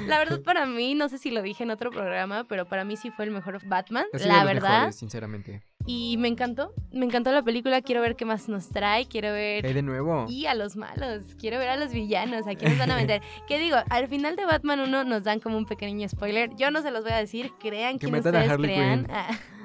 la 0.08 0.18
verdad 0.18 0.42
para 0.42 0.66
mí, 0.66 0.96
no 0.96 1.10
sé 1.10 1.20
si 1.20 1.30
lo 1.30 1.44
dije 1.44 1.64
en 1.64 1.70
otro 1.70 1.92
programa, 1.92 2.46
pero 2.46 2.66
para 2.66 2.84
mí 2.86 2.98
sí 2.98 3.12
fue 3.12 3.26
el 3.26 3.30
mejor 3.30 3.51
Batman, 3.66 4.06
Ha 4.14 4.18
sido 4.20 4.30
la 4.30 4.40
de 4.40 4.46
los 4.46 4.54
verdad. 4.54 4.70
mejores, 4.78 4.96
sinceramente. 4.96 5.62
Y 5.88 6.18
me 6.18 6.28
encantó, 6.28 6.74
me 6.92 7.06
encantó 7.06 7.32
la 7.32 7.42
película, 7.42 7.82
quiero 7.82 8.02
ver 8.02 8.16
qué 8.16 8.24
más 8.24 8.48
nos 8.48 8.70
trae, 8.70 9.08
quiero 9.08 9.32
ver... 9.34 9.62
¿Qué 9.64 9.70
hay 9.70 9.74
de 9.74 9.82
nuevo? 9.82 10.28
Y 10.30 10.46
a 10.46 10.54
los 10.54 10.76
malos, 10.76 11.24
quiero 11.40 11.58
ver 11.58 11.70
a 11.70 11.76
los 11.76 11.92
villanos, 11.92 12.46
a 12.46 12.54
quiénes 12.54 12.78
van 12.78 12.92
a 12.92 12.96
meter. 12.96 13.22
¿Qué 13.48 13.58
digo? 13.58 13.78
Al 13.90 14.08
final 14.08 14.36
de 14.36 14.46
Batman 14.46 14.80
1 14.82 15.04
nos 15.06 15.24
dan 15.24 15.40
como 15.40 15.58
un 15.58 15.66
pequeño 15.66 16.08
spoiler. 16.08 16.52
Yo 16.56 16.70
no 16.70 16.82
se 16.84 16.92
los 16.92 17.04
voy 17.04 17.14
a 17.14 17.18
decir, 17.18 17.52
crean 17.60 17.98
Que 17.98 18.06
a 18.06 18.10
ustedes 18.10 18.50
Harley 18.50 18.74
crean. 18.76 19.06
Quinn. 19.06 19.16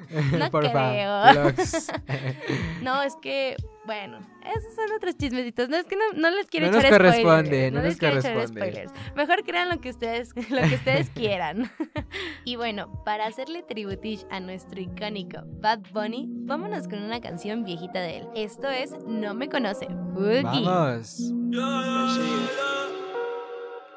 No 0.39 0.49
Porfa, 0.51 0.91
creo. 0.91 1.23
no, 2.81 3.01
es 3.03 3.15
que, 3.21 3.55
bueno, 3.85 4.19
esos 4.55 4.73
son 4.75 4.91
otros 4.95 5.15
chismecitos. 5.17 5.69
No 5.69 5.77
es 5.77 5.85
que 5.85 5.95
no, 5.95 6.03
no 6.15 6.29
les 6.29 6.47
quiero 6.47 6.67
No 6.67 6.73
nos 6.73 6.83
echar 6.83 6.97
corresponde, 6.97 7.43
spoilers. 7.49 7.73
no 7.73 7.81
les 7.81 7.89
nos 7.91 7.99
quiero 7.99 8.19
echar 8.19 8.47
spoilers. 8.47 8.91
Mejor 9.15 9.43
crean 9.43 9.69
lo 9.69 9.79
que 9.81 9.89
ustedes, 9.89 10.29
lo 10.49 10.61
que 10.61 10.75
ustedes 10.75 11.09
quieran. 11.11 11.71
y 12.45 12.55
bueno, 12.55 13.03
para 13.03 13.25
hacerle 13.25 13.63
tributish 13.63 14.25
a 14.29 14.39
nuestro 14.39 14.79
icónico 14.81 15.39
Bad 15.45 15.79
Bunny, 15.93 16.25
vámonos 16.29 16.87
con 16.87 17.01
una 17.01 17.21
canción 17.21 17.63
viejita 17.63 17.99
de 17.99 18.17
él. 18.19 18.27
Esto 18.35 18.67
es 18.69 18.91
No 19.05 19.33
me 19.33 19.49
conoce. 19.49 19.87
Boogie. 19.89 20.43
Vamos. 20.63 21.31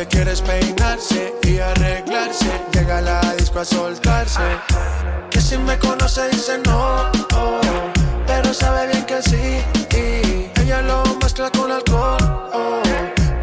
Que 0.00 0.06
quiere 0.06 0.32
es 0.32 0.40
peinarse 0.40 1.34
y 1.42 1.58
arreglarse. 1.58 2.50
Llega 2.72 3.02
la 3.02 3.20
disco 3.34 3.60
a 3.60 3.64
soltarse. 3.64 4.40
Que 5.30 5.40
si 5.40 5.58
me 5.58 5.78
conoce 5.78 6.28
dice 6.30 6.58
no, 6.64 7.10
oh, 7.34 7.60
pero 8.26 8.54
sabe 8.54 8.86
bien 8.86 9.04
que 9.04 9.20
sí. 9.22 9.62
Y 9.94 10.60
ella 10.60 10.80
lo 10.82 11.02
mezcla 11.22 11.50
con 11.50 11.70
alcohol. 11.70 12.16
oh, 12.54 12.82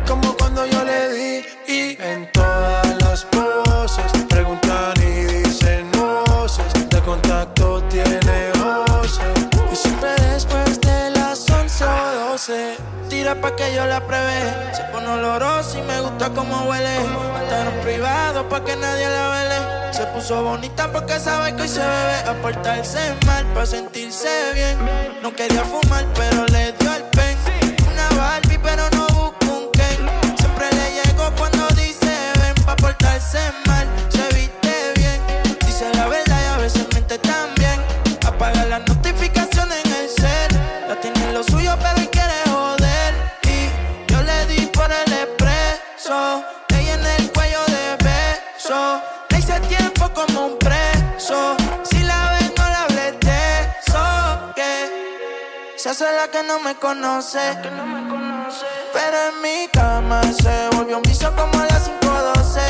como 0.08 0.36
cuando 0.36 0.66
yo 0.66 0.84
le 0.84 1.14
di 1.14 1.46
y 1.68 1.98
en 2.02 2.32
todas 2.32 2.88
las 3.02 3.26
poses 3.26 4.12
preguntan 4.28 4.94
y 4.98 5.44
dicen 5.44 5.92
voces 5.92 6.90
de 6.90 7.02
contacto 7.02 7.84
tiene 7.84 8.52
voces 8.54 9.20
Y 9.72 9.76
siempre 9.76 10.10
después 10.32 10.82
de 10.82 11.12
las 11.12 11.48
11 11.50 11.84
o 11.84 12.30
12 12.32 12.78
Tira 13.10 13.36
pa' 13.36 13.56
que 13.56 13.76
yo 13.76 13.86
la 13.86 14.00
pruebe 14.00 14.67
pa' 18.50 18.64
que 18.64 18.76
nadie 18.76 19.08
la 19.10 19.30
vele. 19.30 19.94
Se 19.94 20.06
puso 20.08 20.44
bonita 20.44 20.92
porque 20.92 21.20
sabe 21.20 21.56
que 21.56 21.64
hoy 21.64 21.68
se 21.68 21.80
bebe. 21.80 22.18
A 22.30 22.34
portarse 22.42 23.00
mal 23.26 23.46
pa' 23.54 23.66
sentirse 23.66 24.30
bien. 24.54 24.78
No 25.22 25.34
quería 25.34 25.64
fumar 25.64 26.06
pero 26.16 26.46
le 26.48 26.72
dio 26.74 26.94
el 26.94 27.04
pen. 27.16 27.38
Una 27.92 28.10
Barbie 28.18 28.60
pero 28.60 28.90
no 28.92 29.08
busca 29.08 29.46
un 29.48 29.72
Ken. 29.72 30.38
Siempre 30.38 30.68
le 30.72 30.86
llego 30.98 31.32
cuando 31.38 31.68
dice 31.70 32.12
ven 32.40 32.56
Pa' 32.66 32.76
portarse 32.76 33.40
mal, 33.66 33.88
Esa 55.98 56.12
es 56.12 56.16
la 56.16 56.28
que 56.28 56.44
no 56.44 56.60
me 56.60 56.76
conoce. 56.76 57.40
Pero 58.94 59.18
en 59.30 59.42
mi 59.42 59.68
cama 59.70 60.22
se 60.32 60.70
volvió 60.76 60.98
un 60.98 61.02
piso 61.02 61.36
como 61.36 61.60
a 61.60 61.66
las 61.66 61.90
512. 61.90 62.62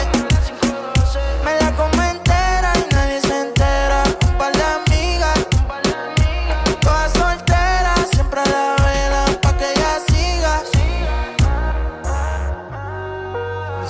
Me 1.44 1.60
la 1.60 1.76
comí 1.76 2.08
entera 2.08 2.72
y 2.78 2.94
nadie 2.96 3.20
se 3.20 3.42
entera. 3.42 4.04
Un 4.30 4.38
par 4.38 4.54
de 4.54 4.64
amigas, 4.64 5.40
todas 6.80 7.12
solteras, 7.12 8.08
siempre 8.14 8.40
a 8.40 8.46
la 8.46 8.76
vela, 8.86 9.26
pa' 9.42 9.58
que 9.58 9.74
ella 9.74 10.00
siga. 10.08 10.64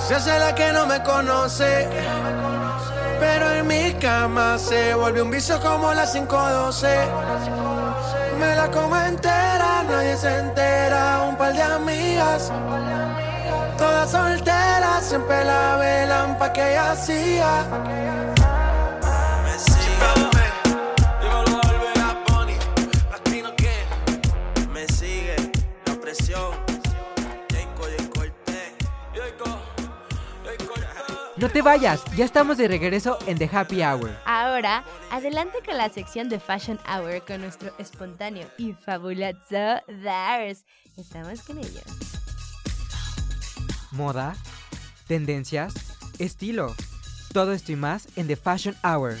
Esa 0.04 0.16
es 0.16 0.40
la 0.40 0.52
que 0.52 0.72
no 0.72 0.84
me 0.84 1.00
conoce. 1.04 1.88
Pero 3.20 3.52
en 3.52 3.68
mi 3.68 3.94
cama 4.00 4.58
se 4.58 4.94
volvió 4.94 5.22
un 5.22 5.30
vicio 5.30 5.60
como 5.60 5.94
la 5.94 6.10
512. 6.10 7.77
Me 8.38 8.54
la 8.54 8.70
como 8.70 8.96
entera, 8.96 9.82
nadie 9.88 10.16
se 10.16 10.38
entera. 10.38 11.24
Un 11.28 11.36
par 11.36 11.52
de 11.52 11.62
amigas, 11.62 12.52
todas 13.76 14.10
solteras, 14.10 15.04
siempre 15.04 15.44
la 15.44 15.76
velan 15.76 16.38
pa' 16.38 16.52
que 16.52 16.70
ella 16.70 16.92
hacía. 16.92 18.37
No 31.48 31.54
te 31.54 31.62
vayas, 31.62 32.04
ya 32.14 32.26
estamos 32.26 32.58
de 32.58 32.68
regreso 32.68 33.16
en 33.26 33.38
The 33.38 33.48
Happy 33.50 33.82
Hour. 33.82 34.14
Ahora, 34.26 34.84
adelante 35.10 35.56
con 35.64 35.78
la 35.78 35.88
sección 35.88 36.28
de 36.28 36.38
Fashion 36.38 36.78
Hour 36.86 37.24
con 37.26 37.40
nuestro 37.40 37.72
espontáneo 37.78 38.46
y 38.58 38.74
fabuloso 38.74 39.80
Dars. 40.04 40.66
Estamos 40.98 41.40
con 41.40 41.56
ellos. 41.56 41.86
Moda, 43.92 44.36
tendencias, 45.06 45.72
estilo. 46.18 46.74
Todo 47.32 47.54
esto 47.54 47.72
y 47.72 47.76
más 47.76 48.08
en 48.16 48.26
The 48.26 48.36
Fashion 48.36 48.76
Hour. 48.84 49.16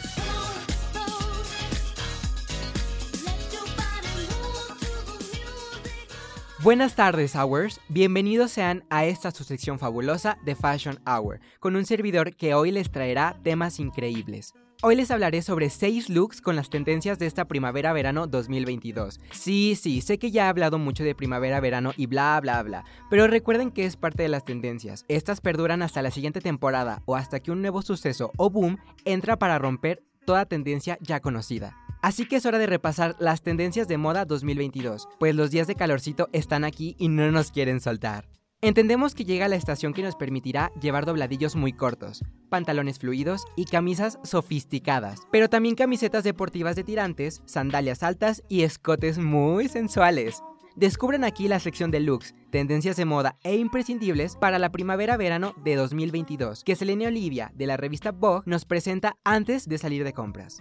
Buenas 6.60 6.96
tardes, 6.96 7.36
Hours. 7.36 7.80
Bienvenidos 7.88 8.50
sean 8.50 8.84
a 8.90 9.04
esta 9.04 9.30
su 9.30 9.44
sección 9.44 9.78
fabulosa 9.78 10.38
de 10.44 10.56
Fashion 10.56 10.98
Hour, 11.06 11.38
con 11.60 11.76
un 11.76 11.84
servidor 11.84 12.34
que 12.34 12.54
hoy 12.54 12.72
les 12.72 12.90
traerá 12.90 13.38
temas 13.44 13.78
increíbles. 13.78 14.54
Hoy 14.82 14.96
les 14.96 15.12
hablaré 15.12 15.42
sobre 15.42 15.70
6 15.70 16.08
looks 16.08 16.40
con 16.40 16.56
las 16.56 16.68
tendencias 16.68 17.20
de 17.20 17.26
esta 17.26 17.44
primavera-verano 17.46 18.26
2022. 18.26 19.20
Sí, 19.30 19.78
sí, 19.80 20.00
sé 20.00 20.18
que 20.18 20.32
ya 20.32 20.46
he 20.46 20.48
hablado 20.48 20.80
mucho 20.80 21.04
de 21.04 21.14
primavera-verano 21.14 21.92
y 21.96 22.06
bla 22.06 22.40
bla 22.42 22.60
bla, 22.64 22.84
pero 23.08 23.28
recuerden 23.28 23.70
que 23.70 23.84
es 23.84 23.96
parte 23.96 24.24
de 24.24 24.28
las 24.28 24.44
tendencias. 24.44 25.04
Estas 25.06 25.40
perduran 25.40 25.82
hasta 25.82 26.02
la 26.02 26.10
siguiente 26.10 26.40
temporada 26.40 27.02
o 27.06 27.14
hasta 27.14 27.38
que 27.38 27.52
un 27.52 27.62
nuevo 27.62 27.82
suceso 27.82 28.32
o 28.36 28.50
boom 28.50 28.78
entra 29.04 29.38
para 29.38 29.60
romper 29.60 30.02
toda 30.26 30.44
tendencia 30.44 30.98
ya 31.00 31.20
conocida. 31.20 31.76
Así 32.00 32.26
que 32.26 32.36
es 32.36 32.46
hora 32.46 32.58
de 32.58 32.66
repasar 32.66 33.16
las 33.18 33.42
tendencias 33.42 33.88
de 33.88 33.98
moda 33.98 34.24
2022, 34.24 35.08
pues 35.18 35.34
los 35.34 35.50
días 35.50 35.66
de 35.66 35.74
calorcito 35.74 36.28
están 36.32 36.64
aquí 36.64 36.94
y 36.98 37.08
no 37.08 37.30
nos 37.32 37.50
quieren 37.50 37.80
soltar. 37.80 38.28
Entendemos 38.60 39.14
que 39.14 39.24
llega 39.24 39.46
la 39.46 39.54
estación 39.54 39.94
que 39.94 40.02
nos 40.02 40.16
permitirá 40.16 40.72
llevar 40.80 41.06
dobladillos 41.06 41.54
muy 41.54 41.72
cortos, 41.72 42.24
pantalones 42.48 42.98
fluidos 42.98 43.44
y 43.56 43.66
camisas 43.66 44.18
sofisticadas, 44.24 45.20
pero 45.30 45.48
también 45.48 45.76
camisetas 45.76 46.24
deportivas 46.24 46.74
de 46.74 46.82
tirantes, 46.82 47.40
sandalias 47.46 48.02
altas 48.02 48.42
y 48.48 48.62
escotes 48.62 49.18
muy 49.18 49.68
sensuales. 49.68 50.42
Descubran 50.74 51.22
aquí 51.24 51.46
la 51.46 51.60
sección 51.60 51.92
de 51.92 52.00
looks, 52.00 52.34
tendencias 52.50 52.96
de 52.96 53.04
moda 53.04 53.36
e 53.44 53.56
imprescindibles 53.56 54.36
para 54.36 54.58
la 54.58 54.70
primavera-verano 54.70 55.54
de 55.64 55.76
2022, 55.76 56.64
que 56.64 56.76
Selene 56.76 57.06
Olivia 57.06 57.52
de 57.54 57.66
la 57.66 57.76
revista 57.76 58.10
Vogue 58.10 58.42
nos 58.46 58.64
presenta 58.64 59.16
antes 59.24 59.68
de 59.68 59.78
salir 59.78 60.02
de 60.02 60.12
compras. 60.12 60.58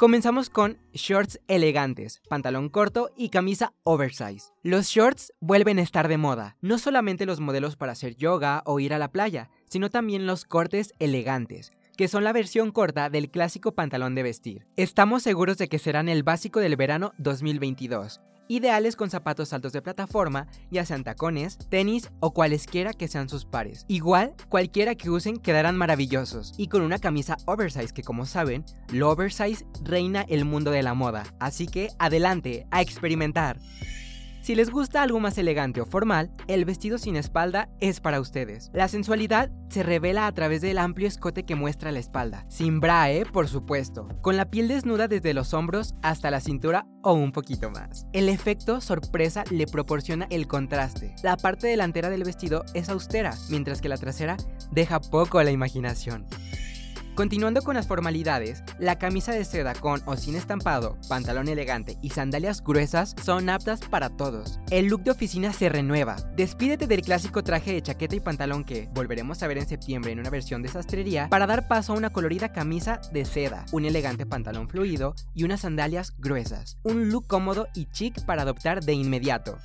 Comenzamos 0.00 0.48
con 0.48 0.78
shorts 0.94 1.38
elegantes, 1.46 2.22
pantalón 2.26 2.70
corto 2.70 3.10
y 3.18 3.28
camisa 3.28 3.74
oversize. 3.82 4.50
Los 4.62 4.86
shorts 4.86 5.34
vuelven 5.40 5.78
a 5.78 5.82
estar 5.82 6.08
de 6.08 6.16
moda, 6.16 6.56
no 6.62 6.78
solamente 6.78 7.26
los 7.26 7.38
modelos 7.38 7.76
para 7.76 7.92
hacer 7.92 8.16
yoga 8.16 8.62
o 8.64 8.80
ir 8.80 8.94
a 8.94 8.98
la 8.98 9.12
playa, 9.12 9.50
sino 9.68 9.90
también 9.90 10.26
los 10.26 10.46
cortes 10.46 10.94
elegantes, 11.00 11.72
que 11.98 12.08
son 12.08 12.24
la 12.24 12.32
versión 12.32 12.70
corta 12.70 13.10
del 13.10 13.30
clásico 13.30 13.72
pantalón 13.72 14.14
de 14.14 14.22
vestir. 14.22 14.66
Estamos 14.76 15.22
seguros 15.22 15.58
de 15.58 15.68
que 15.68 15.78
serán 15.78 16.08
el 16.08 16.22
básico 16.22 16.60
del 16.60 16.76
verano 16.76 17.12
2022 17.18 18.22
ideales 18.50 18.96
con 18.96 19.10
zapatos 19.10 19.52
altos 19.52 19.72
de 19.72 19.80
plataforma, 19.80 20.48
ya 20.72 20.84
sean 20.84 21.04
tacones, 21.04 21.56
tenis 21.68 22.10
o 22.18 22.34
cualesquiera 22.34 22.92
que 22.92 23.06
sean 23.06 23.28
sus 23.28 23.44
pares. 23.44 23.84
Igual, 23.86 24.34
cualquiera 24.48 24.96
que 24.96 25.08
usen 25.08 25.38
quedarán 25.38 25.76
maravillosos 25.76 26.52
y 26.56 26.66
con 26.66 26.82
una 26.82 26.98
camisa 26.98 27.36
oversize 27.46 27.94
que 27.94 28.02
como 28.02 28.26
saben, 28.26 28.64
lo 28.92 29.08
oversize 29.08 29.64
reina 29.84 30.26
el 30.28 30.44
mundo 30.44 30.72
de 30.72 30.82
la 30.82 30.94
moda, 30.94 31.22
así 31.38 31.68
que 31.68 31.90
adelante 32.00 32.66
a 32.72 32.82
experimentar. 32.82 33.60
Si 34.42 34.54
les 34.54 34.70
gusta 34.70 35.02
algo 35.02 35.20
más 35.20 35.36
elegante 35.36 35.82
o 35.82 35.86
formal, 35.86 36.30
el 36.48 36.64
vestido 36.64 36.96
sin 36.96 37.16
espalda 37.16 37.68
es 37.78 38.00
para 38.00 38.20
ustedes. 38.20 38.70
La 38.72 38.88
sensualidad 38.88 39.50
se 39.68 39.82
revela 39.82 40.26
a 40.26 40.32
través 40.32 40.62
del 40.62 40.78
amplio 40.78 41.08
escote 41.08 41.44
que 41.44 41.54
muestra 41.54 41.92
la 41.92 41.98
espalda. 41.98 42.46
Sin 42.48 42.80
bra, 42.80 43.10
¿eh? 43.10 43.26
Por 43.30 43.48
supuesto. 43.48 44.08
Con 44.22 44.38
la 44.38 44.50
piel 44.50 44.68
desnuda 44.68 45.08
desde 45.08 45.34
los 45.34 45.52
hombros 45.52 45.94
hasta 46.02 46.30
la 46.30 46.40
cintura 46.40 46.86
o 47.02 47.12
un 47.12 47.32
poquito 47.32 47.70
más. 47.70 48.06
El 48.14 48.30
efecto 48.30 48.80
sorpresa 48.80 49.44
le 49.50 49.66
proporciona 49.66 50.26
el 50.30 50.46
contraste. 50.46 51.14
La 51.22 51.36
parte 51.36 51.66
delantera 51.66 52.08
del 52.08 52.24
vestido 52.24 52.64
es 52.72 52.88
austera, 52.88 53.34
mientras 53.50 53.82
que 53.82 53.90
la 53.90 53.98
trasera 53.98 54.38
deja 54.72 55.00
poco 55.00 55.38
a 55.38 55.44
la 55.44 55.50
imaginación. 55.50 56.26
Continuando 57.14 57.62
con 57.62 57.74
las 57.74 57.86
formalidades, 57.86 58.62
la 58.78 58.98
camisa 58.98 59.32
de 59.32 59.44
seda 59.44 59.74
con 59.74 60.00
o 60.06 60.16
sin 60.16 60.36
estampado, 60.36 60.96
pantalón 61.08 61.48
elegante 61.48 61.98
y 62.00 62.10
sandalias 62.10 62.62
gruesas 62.62 63.14
son 63.22 63.50
aptas 63.50 63.80
para 63.80 64.08
todos. 64.10 64.58
El 64.70 64.86
look 64.86 65.02
de 65.02 65.10
oficina 65.10 65.52
se 65.52 65.68
renueva. 65.68 66.16
Despídete 66.36 66.86
del 66.86 67.02
clásico 67.02 67.42
traje 67.42 67.72
de 67.72 67.82
chaqueta 67.82 68.16
y 68.16 68.20
pantalón 68.20 68.64
que 68.64 68.88
volveremos 68.94 69.42
a 69.42 69.48
ver 69.48 69.58
en 69.58 69.68
septiembre 69.68 70.12
en 70.12 70.20
una 70.20 70.30
versión 70.30 70.62
de 70.62 70.68
sastrería 70.68 71.28
para 71.28 71.46
dar 71.46 71.68
paso 71.68 71.92
a 71.92 71.96
una 71.96 72.10
colorida 72.10 72.52
camisa 72.52 73.00
de 73.12 73.24
seda, 73.24 73.66
un 73.72 73.84
elegante 73.84 74.24
pantalón 74.24 74.68
fluido 74.68 75.14
y 75.34 75.44
unas 75.44 75.60
sandalias 75.60 76.14
gruesas. 76.18 76.78
Un 76.82 77.10
look 77.10 77.26
cómodo 77.26 77.68
y 77.74 77.86
chic 77.86 78.24
para 78.24 78.42
adoptar 78.42 78.82
de 78.84 78.94
inmediato. 78.94 79.58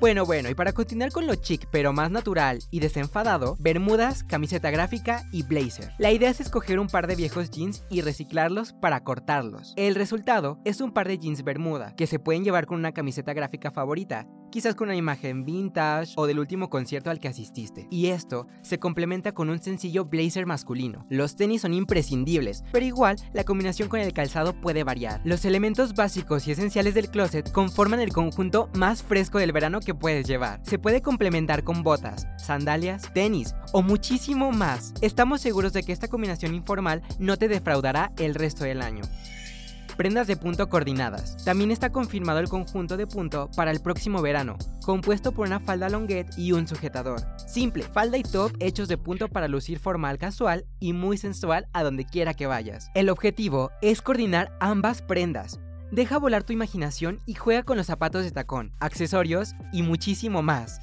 Bueno, 0.00 0.24
bueno, 0.24 0.48
y 0.48 0.54
para 0.54 0.72
continuar 0.72 1.12
con 1.12 1.26
lo 1.26 1.34
chic 1.34 1.68
pero 1.70 1.92
más 1.92 2.10
natural 2.10 2.60
y 2.70 2.80
desenfadado, 2.80 3.56
bermudas, 3.60 4.24
camiseta 4.24 4.70
gráfica 4.70 5.24
y 5.30 5.42
blazer. 5.42 5.92
La 5.98 6.10
idea 6.10 6.30
es 6.30 6.40
escoger 6.40 6.78
un 6.78 6.86
par 6.86 7.06
de 7.06 7.16
viejos 7.16 7.50
jeans 7.50 7.84
y 7.90 8.00
reciclarlos 8.00 8.72
para 8.72 9.04
cortarlos. 9.04 9.74
El 9.76 9.94
resultado 9.94 10.58
es 10.64 10.80
un 10.80 10.94
par 10.94 11.06
de 11.06 11.18
jeans 11.18 11.44
bermuda 11.44 11.94
que 11.96 12.06
se 12.06 12.18
pueden 12.18 12.44
llevar 12.44 12.64
con 12.64 12.78
una 12.78 12.92
camiseta 12.92 13.34
gráfica 13.34 13.72
favorita, 13.72 14.26
quizás 14.50 14.74
con 14.74 14.88
una 14.88 14.96
imagen 14.96 15.44
vintage 15.44 16.12
o 16.16 16.26
del 16.26 16.38
último 16.38 16.68
concierto 16.68 17.10
al 17.10 17.20
que 17.20 17.28
asististe. 17.28 17.86
Y 17.90 18.08
esto 18.08 18.46
se 18.62 18.78
complementa 18.78 19.32
con 19.32 19.48
un 19.48 19.62
sencillo 19.62 20.04
blazer 20.04 20.46
masculino. 20.46 21.06
Los 21.08 21.36
tenis 21.36 21.62
son 21.62 21.74
imprescindibles, 21.74 22.64
pero 22.72 22.84
igual 22.84 23.16
la 23.32 23.44
combinación 23.44 23.88
con 23.88 24.00
el 24.00 24.12
calzado 24.12 24.52
puede 24.60 24.84
variar. 24.84 25.20
Los 25.24 25.44
elementos 25.44 25.94
básicos 25.94 26.46
y 26.46 26.52
esenciales 26.52 26.94
del 26.94 27.10
closet 27.10 27.50
conforman 27.52 28.00
el 28.00 28.12
conjunto 28.12 28.68
más 28.74 29.02
fresco 29.02 29.38
del 29.38 29.52
verano 29.52 29.80
que 29.80 29.94
puedes 29.94 30.26
llevar. 30.26 30.60
Se 30.64 30.78
puede 30.78 31.00
complementar 31.00 31.64
con 31.64 31.82
botas, 31.82 32.26
sandalias, 32.38 33.12
tenis 33.12 33.54
o 33.72 33.82
muchísimo 33.82 34.52
más. 34.52 34.92
Estamos 35.00 35.40
seguros 35.40 35.72
de 35.72 35.82
que 35.82 35.92
esta 35.92 36.08
combinación 36.08 36.54
informal 36.54 37.02
no 37.18 37.36
te 37.36 37.48
defraudará 37.48 38.12
el 38.18 38.34
resto 38.34 38.64
del 38.64 38.82
año. 38.82 39.02
Prendas 40.00 40.26
de 40.26 40.38
punto 40.38 40.66
coordinadas. 40.70 41.36
También 41.44 41.70
está 41.70 41.92
confirmado 41.92 42.38
el 42.38 42.48
conjunto 42.48 42.96
de 42.96 43.06
punto 43.06 43.50
para 43.54 43.70
el 43.70 43.82
próximo 43.82 44.22
verano, 44.22 44.56
compuesto 44.82 45.32
por 45.32 45.46
una 45.46 45.60
falda 45.60 45.90
longuet 45.90 46.26
y 46.38 46.52
un 46.52 46.66
sujetador. 46.66 47.20
Simple, 47.46 47.82
falda 47.82 48.16
y 48.16 48.22
top 48.22 48.50
hechos 48.60 48.88
de 48.88 48.96
punto 48.96 49.28
para 49.28 49.46
lucir 49.46 49.78
formal 49.78 50.16
casual 50.16 50.64
y 50.78 50.94
muy 50.94 51.18
sensual 51.18 51.68
a 51.74 51.82
donde 51.82 52.06
quiera 52.06 52.32
que 52.32 52.46
vayas. 52.46 52.90
El 52.94 53.10
objetivo 53.10 53.72
es 53.82 54.00
coordinar 54.00 54.56
ambas 54.58 55.02
prendas, 55.02 55.60
Deja 55.92 56.18
volar 56.18 56.44
tu 56.44 56.54
imaginación 56.54 57.20
y 57.26 57.34
juega 57.34 57.62
con 57.62 57.76
los 57.76 57.88
zapatos 57.88 58.24
de 58.24 58.30
tacón, 58.30 58.72
accesorios 58.80 59.54
y 59.70 59.82
muchísimo 59.82 60.40
más. 60.40 60.80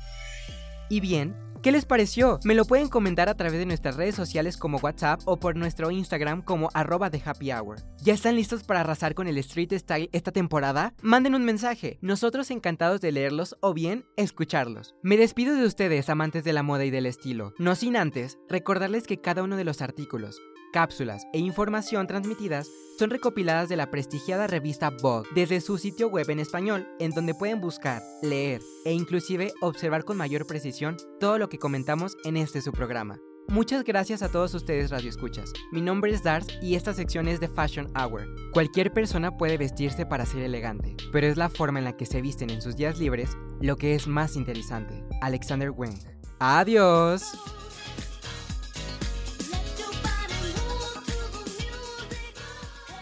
Y 0.90 1.00
bien, 1.00 1.36
¿qué 1.62 1.72
les 1.72 1.86
pareció? 1.86 2.40
Me 2.44 2.56
lo 2.56 2.66
pueden 2.66 2.90
comentar 2.90 3.30
a 3.30 3.36
través 3.36 3.60
de 3.60 3.66
nuestras 3.66 3.96
redes 3.96 4.16
sociales 4.16 4.58
como 4.58 4.78
WhatsApp 4.78 5.22
o 5.26 5.38
por 5.38 5.56
nuestro 5.56 5.92
Instagram 5.92 6.42
como 6.42 6.70
arroba 6.74 7.10
de 7.10 7.22
happy 7.24 7.52
hour. 7.52 7.78
¿Ya 8.02 8.14
están 8.14 8.36
listos 8.36 8.64
para 8.64 8.82
arrasar 8.82 9.14
con 9.14 9.28
el 9.28 9.38
street 9.40 9.74
style 9.74 10.10
esta 10.14 10.32
temporada? 10.32 10.94
Manden 11.02 11.36
un 11.36 11.46
mensaje, 11.46 11.98
nosotros 12.02 12.52
encantados 12.52 13.02
de 13.02 13.12
leerlos 13.12 13.58
o 13.62 13.74
bien 13.74 14.06
escucharlos. 14.16 14.96
Me 15.04 15.18
despido 15.18 15.56
de 15.56 15.66
ustedes, 15.66 16.10
amantes 16.10 16.44
de 16.44 16.54
la 16.54 16.64
moda 16.64 16.86
y 16.86 16.90
del 16.90 17.06
estilo, 17.06 17.54
no 17.58 17.76
sin 17.76 17.98
antes 17.98 18.38
recordarles 18.50 19.08
que 19.08 19.22
cada 19.22 19.44
uno 19.44 19.58
de 19.58 19.64
los 19.64 19.82
artículos, 19.82 20.42
cápsulas 20.72 21.24
e 21.34 21.40
información 21.40 22.08
transmitidas 22.08 22.70
son 22.98 23.10
recopiladas 23.10 23.70
de 23.70 23.76
la 23.76 23.92
prestigiada 23.92 24.48
revista 24.48 24.90
Vogue 24.90 25.30
desde 25.36 25.62
su 25.62 25.78
sitio 25.78 26.10
web 26.10 26.30
en 26.30 26.40
español, 26.40 26.88
en 27.00 27.12
donde 27.12 27.36
pueden 27.36 27.62
buscar, 27.62 28.02
leer 28.22 28.62
e 28.86 28.94
inclusive 28.94 29.54
observar 29.62 30.04
con 30.04 30.18
mayor 30.18 30.48
precisión 30.48 30.98
todo 31.20 31.38
lo 31.38 31.48
que 31.50 31.60
comentamos 31.60 32.18
en 32.24 32.38
este 32.38 32.62
su 32.62 32.72
programa. 32.72 33.20
Muchas 33.50 33.86
gracias 33.86 34.22
a 34.24 34.30
todos 34.30 34.54
ustedes 34.54 34.92
radioescuchas. 34.92 35.54
Mi 35.72 35.80
nombre 35.80 36.12
es 36.12 36.22
Dars 36.22 36.48
y 36.62 36.76
esta 36.76 36.94
sección 36.94 37.30
es 37.30 37.40
de 37.40 37.48
Fashion 37.48 37.88
Hour. 37.98 38.28
Cualquier 38.52 38.92
persona 38.92 39.38
puede 39.38 39.58
vestirse 39.58 40.06
para 40.06 40.26
ser 40.26 40.42
elegante, 40.42 40.98
pero 41.14 41.28
es 41.28 41.38
la 41.38 41.50
forma 41.50 41.80
en 41.80 41.86
la 41.86 41.96
que 41.96 42.06
se 42.06 42.22
visten 42.22 42.50
en 42.50 42.62
sus 42.62 42.76
días 42.76 43.00
libres 43.00 43.30
lo 43.62 43.78
que 43.78 43.96
es 43.96 44.06
más 44.06 44.36
interesante. 44.36 45.02
Alexander 45.22 45.72
Wang. 45.72 45.98
Adiós. 46.40 47.24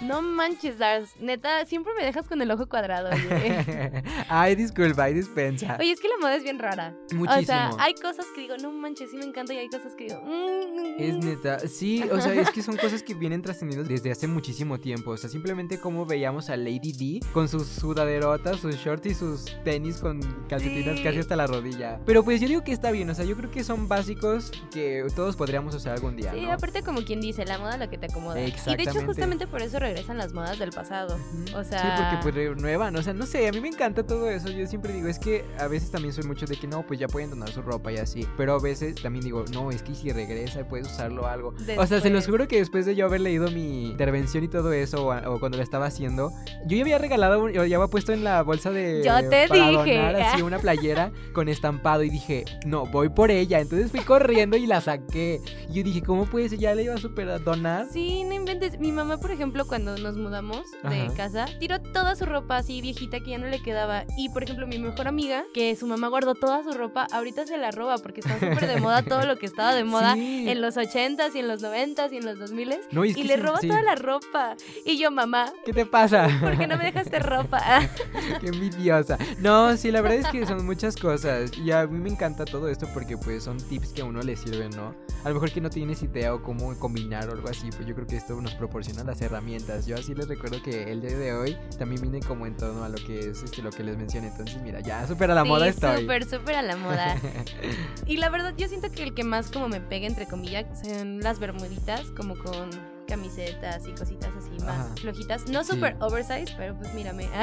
No 0.07 0.21
manches, 0.21 0.77
Dars. 0.77 1.15
Neta, 1.19 1.65
siempre 1.65 1.93
me 1.97 2.03
dejas 2.03 2.27
con 2.27 2.41
el 2.41 2.49
ojo 2.51 2.67
cuadrado. 2.67 3.09
oye. 3.09 4.03
ay, 4.29 4.55
disculpa, 4.55 5.03
ay, 5.05 5.13
dispensa. 5.13 5.77
Oye, 5.79 5.91
es 5.91 5.99
que 5.99 6.07
la 6.07 6.15
moda 6.19 6.35
es 6.35 6.43
bien 6.43 6.59
rara. 6.59 6.95
Muchísimo. 7.13 7.41
O 7.41 7.43
sea, 7.45 7.71
hay 7.79 7.93
cosas 7.95 8.25
que 8.35 8.41
digo, 8.41 8.55
no 8.61 8.71
manches, 8.71 9.11
sí 9.11 9.17
me 9.17 9.25
encanta, 9.25 9.53
y 9.53 9.57
hay 9.57 9.69
cosas 9.69 9.93
que 9.95 10.05
digo, 10.05 10.21
mm, 10.23 10.95
Es 11.01 11.17
neta, 11.17 11.59
sí, 11.59 12.03
o 12.11 12.19
sea, 12.21 12.33
es 12.33 12.49
que 12.51 12.61
son 12.61 12.77
cosas 12.85 13.03
que 13.03 13.13
vienen 13.13 13.41
trascendiendo 13.41 13.87
desde 13.87 14.11
hace 14.11 14.27
muchísimo 14.27 14.79
tiempo. 14.79 15.11
O 15.11 15.17
sea, 15.17 15.29
simplemente 15.29 15.79
como 15.79 16.05
veíamos 16.05 16.49
a 16.49 16.57
Lady 16.57 16.91
D 16.93 17.19
con 17.33 17.47
sus 17.47 17.67
sudaderotas, 17.67 18.59
sus 18.59 18.75
shorts 18.77 19.05
y 19.07 19.13
sus 19.15 19.45
tenis 19.63 19.97
con 19.97 20.19
calcetinas 20.47 20.97
Sí. 20.97 21.03
casi 21.03 21.19
hasta 21.19 21.35
la 21.35 21.47
rodilla. 21.47 21.99
Pero 22.05 22.23
pues 22.23 22.39
yo 22.41 22.47
digo 22.47 22.63
que 22.63 22.71
está 22.71 22.91
bien, 22.91 23.09
o 23.09 23.15
sea, 23.15 23.25
yo 23.25 23.35
creo 23.35 23.49
que 23.51 23.63
son 23.63 23.87
básicos 23.87 24.51
que 24.71 25.05
todos 25.15 25.35
podríamos 25.35 25.73
usar 25.75 25.93
algún 25.93 26.15
día. 26.15 26.31
Sí, 26.33 26.41
¿no? 26.41 26.51
aparte 26.51 26.83
como 26.83 27.01
quien 27.03 27.21
dice, 27.21 27.45
la 27.45 27.57
moda 27.57 27.77
lo 27.77 27.89
que 27.89 27.97
te 27.97 28.05
acomoda. 28.05 28.39
Y 28.39 28.43
de 28.43 28.47
Exactamente. 28.49 28.91
hecho 28.91 29.05
justamente 29.05 29.47
por 29.47 29.61
eso 29.61 29.79
regresan 29.95 30.17
las 30.17 30.33
modas 30.33 30.59
del 30.59 30.71
pasado. 30.71 31.17
O 31.55 31.63
sea, 31.63 31.79
Sí, 31.79 31.87
porque 32.01 32.17
pues 32.21 32.35
renuevan, 32.35 32.95
o 32.95 33.01
sea, 33.01 33.13
no 33.13 33.25
sé, 33.25 33.47
a 33.47 33.51
mí 33.51 33.61
me 33.61 33.69
encanta 33.69 34.03
todo 34.05 34.29
eso, 34.29 34.49
yo 34.49 34.67
siempre 34.67 34.91
digo, 34.93 35.07
es 35.07 35.19
que 35.19 35.45
a 35.59 35.67
veces 35.67 35.89
también 35.89 36.13
soy 36.13 36.25
mucho 36.25 36.45
de 36.45 36.57
que 36.57 36.67
no, 36.67 36.83
pues 36.85 36.99
ya 36.99 37.07
pueden 37.07 37.29
donar 37.29 37.49
su 37.49 37.61
ropa 37.61 37.91
y 37.93 37.97
así, 37.97 38.27
pero 38.37 38.55
a 38.55 38.59
veces 38.59 38.95
también 39.01 39.23
digo, 39.23 39.45
no, 39.53 39.71
es 39.71 39.81
que 39.83 39.95
si 39.95 40.11
regresa 40.11 40.67
puedes 40.67 40.87
usarlo 40.87 41.27
algo. 41.27 41.53
O 41.77 41.87
sea, 41.87 42.01
se 42.01 42.09
los 42.09 42.25
Después. 42.25 42.27
juro 42.27 42.47
que 42.47 42.57
después 42.57 42.85
de 42.85 42.95
yo 42.95 43.05
haber 43.05 43.21
leído 43.21 43.49
mi 43.51 43.85
intervención 43.91 44.43
y 44.43 44.47
todo 44.49 44.73
eso, 44.73 45.07
o, 45.07 45.33
o 45.33 45.39
cuando 45.39 45.57
lo 45.57 45.63
estaba 45.63 45.85
haciendo, 45.85 46.31
yo 46.65 46.75
ya 46.75 46.81
había 46.83 46.97
regalado, 46.97 47.43
un- 47.43 47.51
yo 47.53 47.63
ya 47.65 47.77
había 47.77 47.87
puesto 47.87 48.11
en 48.11 48.23
la 48.23 48.41
bolsa 48.43 48.71
de... 48.71 49.01
Yo 49.05 49.17
te 49.29 49.47
para 49.47 49.69
dije. 49.69 49.95
donar 49.97 50.15
así 50.17 50.41
una 50.41 50.59
playera 50.59 51.11
con 51.33 51.47
estampado 51.49 52.03
y 52.03 52.09
dije, 52.09 52.43
no, 52.65 52.85
voy 52.85 53.09
por 53.09 53.31
ella, 53.31 53.59
entonces 53.59 53.91
fui 53.91 54.01
corriendo 54.01 54.57
y 54.57 54.67
la 54.67 54.81
saqué. 54.81 55.39
Y 55.69 55.73
yo 55.73 55.83
dije, 55.83 56.01
¿cómo 56.01 56.25
puede 56.25 56.49
ser? 56.49 56.59
Ya 56.59 56.75
le 56.75 56.83
iba 56.83 56.93
a 56.95 56.97
super 56.97 57.41
donar. 57.43 57.87
Sí, 57.91 58.23
no 58.23 58.33
inventes. 58.33 58.79
Mi 58.79 58.91
mamá, 58.91 59.17
por 59.19 59.31
ejemplo, 59.31 59.65
cuando 59.67 59.84
nos 59.85 60.17
mudamos 60.17 60.71
de 60.89 61.01
Ajá. 61.03 61.13
casa, 61.15 61.45
tiró 61.59 61.79
toda 61.81 62.15
su 62.15 62.25
ropa 62.25 62.57
así 62.57 62.81
viejita 62.81 63.19
que 63.19 63.31
ya 63.31 63.37
no 63.37 63.47
le 63.47 63.61
quedaba. 63.61 64.05
Y, 64.17 64.29
por 64.29 64.43
ejemplo, 64.43 64.67
mi 64.67 64.79
mejor 64.79 65.07
amiga, 65.07 65.43
que 65.53 65.75
su 65.75 65.87
mamá 65.87 66.07
guardó 66.07 66.35
toda 66.35 66.63
su 66.63 66.71
ropa, 66.71 67.07
ahorita 67.11 67.45
se 67.45 67.57
la 67.57 67.71
roba 67.71 67.97
porque 67.99 68.21
está 68.21 68.33
súper 68.35 68.67
de 68.67 68.77
moda 68.81 69.03
todo 69.03 69.25
lo 69.25 69.37
que 69.37 69.45
estaba 69.45 69.73
de 69.73 69.83
moda 69.85 70.13
Sí. 70.15 70.49
en 70.49 70.61
los 70.61 70.77
80s 70.77 71.35
y 71.35 71.39
en 71.39 71.47
los 71.47 71.61
90s 71.63 72.11
y 72.11 72.17
en 72.17 72.25
los 72.25 72.39
2000s. 72.39 72.79
No, 72.91 73.05
y 73.05 73.11
Y 73.11 73.23
le 73.23 73.37
roba 73.37 73.59
sí. 73.59 73.67
toda 73.67 73.81
la 73.81 73.95
ropa. 73.95 74.55
Y 74.85 74.97
yo, 74.97 75.11
mamá, 75.11 75.51
¿Qué 75.65 75.73
te 75.73 75.85
pasa? 75.85 76.27
¿por 76.41 76.57
qué 76.57 76.67
no 76.67 76.77
me 76.77 76.85
dejaste 76.85 77.19
ropa? 77.19 77.61
Qué 78.41 78.47
envidiosa. 78.47 79.17
No, 79.39 79.75
sí, 79.77 79.91
la 79.91 80.01
verdad 80.01 80.19
es 80.19 80.27
que 80.27 80.45
son 80.45 80.65
muchas 80.65 80.95
cosas. 80.95 81.51
Y 81.57 81.71
a 81.71 81.85
mí 81.87 81.99
me 81.99 82.09
encanta 82.09 82.45
todo 82.45 82.67
esto 82.69 82.87
porque 82.93 83.17
pues 83.17 83.43
son 83.43 83.57
tips 83.57 83.93
que 83.93 84.01
a 84.01 84.05
uno 84.05 84.21
le 84.21 84.35
sirven, 84.35 84.71
¿no? 84.71 84.95
A 85.23 85.29
lo 85.29 85.35
mejor 85.35 85.51
que 85.51 85.61
no 85.61 85.69
tienes 85.69 86.01
idea 86.03 86.33
o 86.33 86.41
cómo 86.43 86.77
combinar 86.79 87.27
o 87.29 87.33
algo 87.33 87.49
así, 87.49 87.69
pues 87.71 87.85
yo 87.87 87.95
creo 87.95 88.07
que 88.07 88.17
esto 88.17 88.39
nos 88.41 88.53
proporciona 88.55 89.03
las 89.03 89.21
herramientas. 89.21 89.64
Yo 89.87 89.95
así 89.95 90.13
les 90.13 90.27
recuerdo 90.27 90.61
que 90.61 90.91
el 90.91 91.01
día 91.01 91.17
de 91.17 91.33
hoy 91.33 91.57
también 91.77 92.01
viene 92.01 92.19
como 92.19 92.45
en 92.45 92.55
torno 92.55 92.83
a 92.83 92.89
lo 92.89 92.95
que 92.97 93.19
es 93.31 93.41
este 93.43 93.61
lo 93.61 93.71
que 93.71 93.83
les 93.83 93.97
mencioné. 93.97 94.27
Entonces, 94.27 94.61
mira, 94.61 94.79
ya 94.79 95.05
súper 95.07 95.31
a 95.31 95.35
la 95.35 95.41
sí, 95.43 95.47
moda 95.47 95.67
estoy. 95.67 96.01
súper, 96.01 96.23
súper 96.25 96.55
a 96.55 96.61
la 96.61 96.75
moda. 96.77 97.15
Y 98.07 98.17
la 98.17 98.29
verdad, 98.29 98.53
yo 98.57 98.67
siento 98.67 98.91
que 98.91 99.03
el 99.03 99.13
que 99.15 99.23
más 99.23 99.49
como 99.49 99.67
me 99.67 99.81
pega, 99.81 100.05
entre 100.05 100.27
comillas, 100.27 100.65
son 100.83 101.19
las 101.21 101.39
bermuditas, 101.39 102.01
como 102.15 102.37
con 102.37 102.69
camisetas 103.05 103.85
y 103.87 103.91
cositas 103.93 104.29
así 104.37 104.51
más 104.63 104.85
Ajá. 104.85 104.95
flojitas. 104.99 105.47
No 105.49 105.63
Sí. 105.63 105.71
súper 105.73 105.95
oversize, 105.99 106.53
pero 106.57 106.75
pues 106.77 106.93
mírame. 106.93 107.27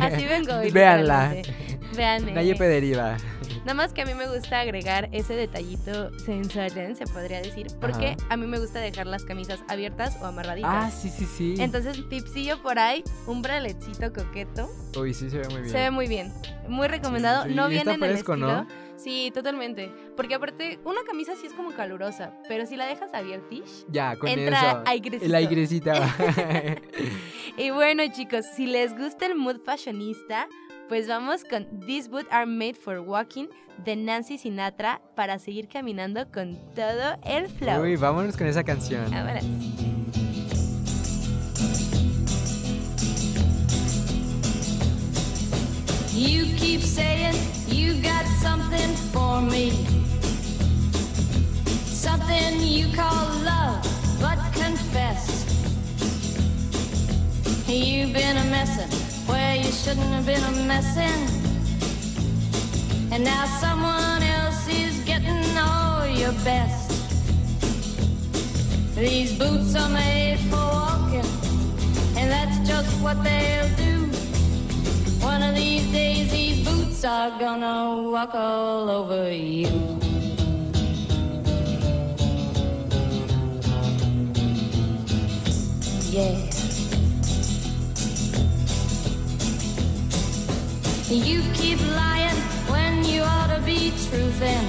así 0.00 0.24
vengo 0.26 0.54
hoy. 0.54 0.70
Véanla. 0.70 1.34
literalmente. 1.34 1.78
Véanme. 1.96 2.32
Naye 2.32 2.54
Pederiva. 2.54 3.16
Nada 3.60 3.74
más 3.74 3.92
que 3.92 4.02
a 4.02 4.06
mí 4.06 4.14
me 4.14 4.26
gusta 4.26 4.58
agregar 4.60 5.08
ese 5.12 5.34
detallito 5.34 6.10
sensual, 6.18 6.96
se 6.96 7.04
podría 7.06 7.40
decir, 7.40 7.68
porque 7.80 8.16
Ajá. 8.18 8.26
a 8.30 8.36
mí 8.36 8.46
me 8.48 8.58
gusta 8.58 8.80
dejar 8.80 9.06
las 9.06 9.24
camisas 9.24 9.60
abiertas 9.68 10.16
o 10.20 10.26
amarraditas. 10.26 10.70
Ah, 10.72 10.90
sí, 10.90 11.08
sí, 11.08 11.26
sí. 11.26 11.54
Entonces, 11.58 12.08
tipsillo 12.08 12.60
por 12.60 12.80
ahí, 12.80 13.04
un 13.28 13.40
braletcito 13.40 14.12
coqueto. 14.12 14.68
Uy, 14.98 15.14
sí, 15.14 15.30
se 15.30 15.38
ve 15.38 15.48
muy 15.48 15.60
bien. 15.60 15.70
Se 15.70 15.78
ve 15.78 15.90
muy 15.92 16.06
bien. 16.08 16.32
Muy 16.68 16.88
recomendado. 16.88 17.44
Sí, 17.44 17.54
no 17.54 17.68
viene 17.68 17.92
en 17.92 18.02
el 18.02 18.10
estilo. 18.12 18.36
¿no? 18.36 18.66
Sí, 19.02 19.30
totalmente. 19.34 19.90
Porque 20.16 20.34
aparte, 20.34 20.78
una 20.84 21.02
camisa 21.04 21.34
sí 21.36 21.46
es 21.46 21.52
como 21.52 21.72
calurosa, 21.72 22.32
pero 22.48 22.66
si 22.66 22.76
la 22.76 22.86
dejas 22.86 23.12
abiertish. 23.14 23.84
Ya, 23.88 24.16
con 24.16 24.28
Entra 24.28 24.84
eso. 24.94 25.24
El 25.24 25.34
airecito. 25.34 25.92
Y 27.58 27.70
bueno, 27.70 28.02
chicos, 28.10 28.46
si 28.56 28.66
les 28.66 28.96
gusta 28.96 29.26
el 29.26 29.34
mood 29.34 29.60
fashionista, 29.62 30.48
pues 30.88 31.06
vamos 31.06 31.44
con 31.44 31.66
These 31.80 32.08
Boots 32.08 32.28
Are 32.30 32.46
Made 32.46 32.74
for 32.74 33.00
Walking 33.00 33.48
de 33.84 33.94
Nancy 33.96 34.38
Sinatra 34.38 35.02
para 35.14 35.38
seguir 35.38 35.68
caminando 35.68 36.30
con 36.32 36.56
todo 36.74 37.18
el 37.24 37.48
flow. 37.48 37.82
Uy, 37.82 37.96
vámonos 37.96 38.36
con 38.36 38.46
esa 38.46 38.64
canción. 38.64 39.10
Vámonos. 39.10 40.21
You 46.14 46.44
keep 46.56 46.82
saying 46.82 47.34
you 47.66 47.94
got 48.02 48.26
something 48.42 48.94
for 49.12 49.40
me. 49.40 49.70
Something 51.86 52.60
you 52.60 52.94
call 52.94 53.28
love, 53.40 53.82
but 54.20 54.38
confess. 54.52 55.46
You've 57.66 58.12
been 58.12 58.36
a 58.36 58.44
messin' 58.50 58.90
where 59.26 59.56
you 59.56 59.72
shouldn't 59.72 60.06
have 60.08 60.26
been 60.26 60.42
a 60.42 60.66
messin'. 60.66 61.22
And 63.10 63.24
now 63.24 63.46
someone 63.46 64.22
else 64.22 64.68
is 64.68 64.98
getting 65.04 65.56
all 65.56 66.06
your 66.06 66.32
best. 66.44 66.90
These 68.94 69.38
boots 69.38 69.74
are 69.76 69.88
made 69.88 70.40
for 70.50 70.56
walking, 70.56 71.24
and 72.18 72.30
that's 72.30 72.68
just 72.68 72.90
what 73.00 73.24
they'll 73.24 73.76
do. 73.76 73.91
Boots 77.02 77.04
are 77.04 77.38
gonna 77.38 78.10
walk 78.10 78.34
all 78.34 78.88
over 78.88 79.32
you. 79.32 79.98
Yeah. 86.10 86.36
You 91.08 91.42
keep 91.54 91.80
lying 91.96 92.36
when 92.70 93.04
you 93.04 93.22
ought 93.22 93.50
to 93.54 93.60
be 93.64 93.90
truthing. 94.06 94.66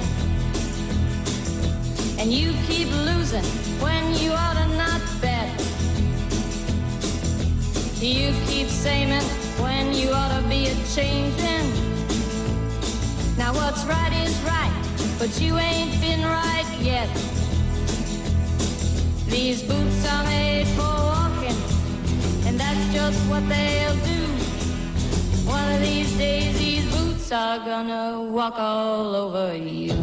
And 2.18 2.32
you 2.32 2.52
keep 2.66 2.88
losing 3.06 3.44
when 3.80 4.14
you 4.14 4.32
ought 4.32 4.54
to 4.54 4.66
not 4.76 5.02
bet. 5.20 5.50
You 8.00 8.34
keep 8.46 8.68
saying 8.68 9.22
when 9.60 9.94
you 9.94 10.10
ought 10.10 10.40
to 10.40 10.48
be 10.48 10.66
a 10.68 10.74
changing. 10.94 11.93
Now 13.36 13.52
what's 13.52 13.84
right 13.84 14.12
is 14.24 14.34
right, 14.42 14.72
but 15.18 15.40
you 15.40 15.58
ain't 15.58 16.00
been 16.00 16.22
right 16.22 16.68
yet. 16.80 17.08
These 19.26 19.62
boots 19.62 20.06
are 20.08 20.24
made 20.24 20.68
for 20.68 20.82
walking, 20.82 21.56
and 22.46 22.58
that's 22.58 22.94
just 22.94 23.18
what 23.28 23.46
they'll 23.48 23.96
do. 24.04 24.22
One 25.50 25.72
of 25.72 25.80
these 25.80 26.16
days, 26.16 26.56
these 26.58 26.84
boots 26.94 27.32
are 27.32 27.58
gonna 27.58 28.22
walk 28.22 28.54
all 28.56 29.16
over 29.16 29.56
you. 29.56 29.94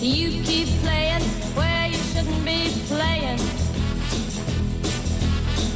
You 0.00 0.42
keep 0.44 0.68
playing 0.82 1.24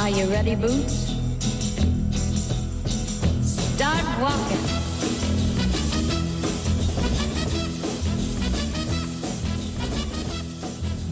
Are 0.00 0.08
you 0.08 0.30
ready, 0.30 0.56
boots? 0.56 1.12
Start 3.42 4.02
walking. 4.18 4.56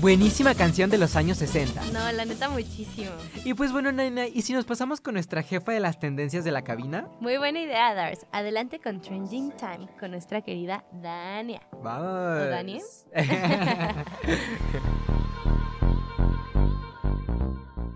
Buenísima 0.00 0.54
canción 0.54 0.88
de 0.88 0.96
los 0.96 1.16
años 1.16 1.36
60. 1.36 1.84
No, 1.92 2.10
la 2.12 2.24
neta, 2.24 2.48
muchísimo. 2.48 3.10
Y 3.44 3.52
pues 3.52 3.72
bueno, 3.72 3.92
Naina, 3.92 4.26
¿y 4.26 4.40
si 4.40 4.54
nos 4.54 4.64
pasamos 4.64 5.02
con 5.02 5.12
nuestra 5.12 5.42
jefa 5.42 5.72
de 5.72 5.80
las 5.80 5.98
tendencias 5.98 6.44
de 6.44 6.52
la 6.52 6.62
cabina? 6.62 7.08
Muy 7.20 7.36
buena 7.36 7.60
idea, 7.60 7.92
Dars. 7.92 8.24
Adelante 8.32 8.78
con 8.78 9.02
Trending 9.02 9.52
Time 9.58 9.86
con 10.00 10.12
nuestra 10.12 10.40
querida 10.40 10.82
Dania. 10.92 11.60
Vamos. 11.82 12.48
Dani? 12.48 12.80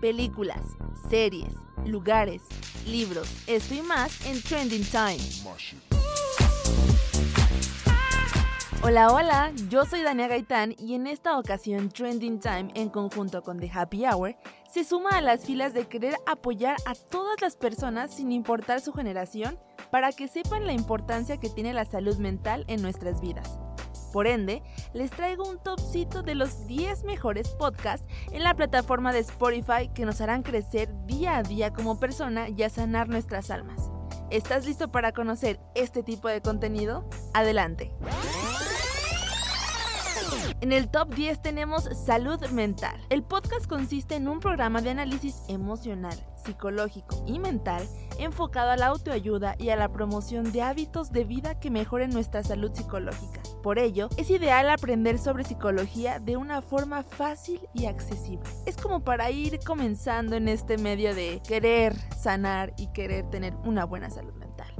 Películas, 0.03 0.59
series, 1.09 1.53
lugares, 1.85 2.41
libros, 2.85 3.25
esto 3.47 3.73
y 3.73 3.81
más 3.81 4.25
en 4.25 4.43
Trending 4.43 4.83
Time. 4.83 5.17
Hola, 8.81 9.13
hola, 9.13 9.53
yo 9.69 9.85
soy 9.85 10.01
Dania 10.01 10.27
Gaitán 10.27 10.75
y 10.77 10.95
en 10.95 11.07
esta 11.07 11.39
ocasión 11.39 11.87
Trending 11.87 12.41
Time 12.41 12.67
en 12.73 12.89
conjunto 12.89 13.43
con 13.43 13.61
The 13.61 13.71
Happy 13.73 14.03
Hour 14.05 14.35
se 14.69 14.83
suma 14.83 15.11
a 15.11 15.21
las 15.21 15.45
filas 15.45 15.73
de 15.73 15.87
querer 15.87 16.15
apoyar 16.25 16.75
a 16.85 16.95
todas 16.95 17.39
las 17.39 17.55
personas 17.55 18.13
sin 18.13 18.33
importar 18.33 18.81
su 18.81 18.91
generación 18.91 19.57
para 19.89 20.11
que 20.11 20.27
sepan 20.27 20.67
la 20.67 20.73
importancia 20.73 21.37
que 21.37 21.47
tiene 21.47 21.73
la 21.73 21.85
salud 21.85 22.17
mental 22.17 22.65
en 22.67 22.81
nuestras 22.81 23.21
vidas. 23.21 23.57
Por 24.13 24.27
ende, 24.27 24.61
les 24.93 25.09
traigo 25.09 25.49
un 25.49 25.57
topcito 25.57 26.21
de 26.21 26.35
los 26.35 26.67
10 26.67 27.03
mejores 27.03 27.49
podcasts 27.49 28.07
en 28.31 28.43
la 28.43 28.53
plataforma 28.53 29.11
de 29.11 29.19
Spotify 29.19 29.89
que 29.93 30.05
nos 30.05 30.21
harán 30.21 30.43
crecer 30.43 30.87
día 31.07 31.37
a 31.37 31.43
día 31.43 31.73
como 31.73 31.99
persona 31.99 32.47
y 32.47 32.61
a 32.61 32.69
sanar 32.69 33.09
nuestras 33.09 33.49
almas. 33.49 33.89
¿Estás 34.29 34.67
listo 34.67 34.91
para 34.91 35.13
conocer 35.13 35.59
este 35.73 36.03
tipo 36.03 36.27
de 36.27 36.41
contenido? 36.41 37.09
Adelante. 37.33 37.91
En 40.63 40.71
el 40.71 40.87
top 40.87 41.13
10 41.13 41.41
tenemos 41.41 41.89
Salud 42.05 42.39
Mental. 42.51 42.95
El 43.09 43.21
podcast 43.21 43.67
consiste 43.67 44.15
en 44.15 44.29
un 44.29 44.39
programa 44.39 44.81
de 44.81 44.91
análisis 44.91 45.41
emocional, 45.49 46.17
psicológico 46.41 47.21
y 47.27 47.37
mental 47.37 47.85
enfocado 48.17 48.71
a 48.71 48.77
la 48.77 48.87
autoayuda 48.87 49.57
y 49.59 49.71
a 49.71 49.75
la 49.75 49.91
promoción 49.91 50.53
de 50.53 50.61
hábitos 50.61 51.11
de 51.11 51.25
vida 51.25 51.59
que 51.59 51.69
mejoren 51.69 52.11
nuestra 52.11 52.45
salud 52.45 52.71
psicológica. 52.73 53.41
Por 53.61 53.77
ello, 53.77 54.07
es 54.15 54.29
ideal 54.29 54.69
aprender 54.69 55.19
sobre 55.19 55.43
psicología 55.43 56.19
de 56.19 56.37
una 56.37 56.61
forma 56.61 57.03
fácil 57.03 57.59
y 57.73 57.87
accesible. 57.87 58.49
Es 58.65 58.77
como 58.77 59.03
para 59.03 59.31
ir 59.31 59.59
comenzando 59.65 60.37
en 60.37 60.47
este 60.47 60.77
medio 60.77 61.13
de 61.13 61.41
querer 61.45 61.93
sanar 62.17 62.73
y 62.77 62.87
querer 62.93 63.29
tener 63.29 63.53
una 63.65 63.83
buena 63.83 64.09
salud 64.09 64.33
mental. 64.35 64.73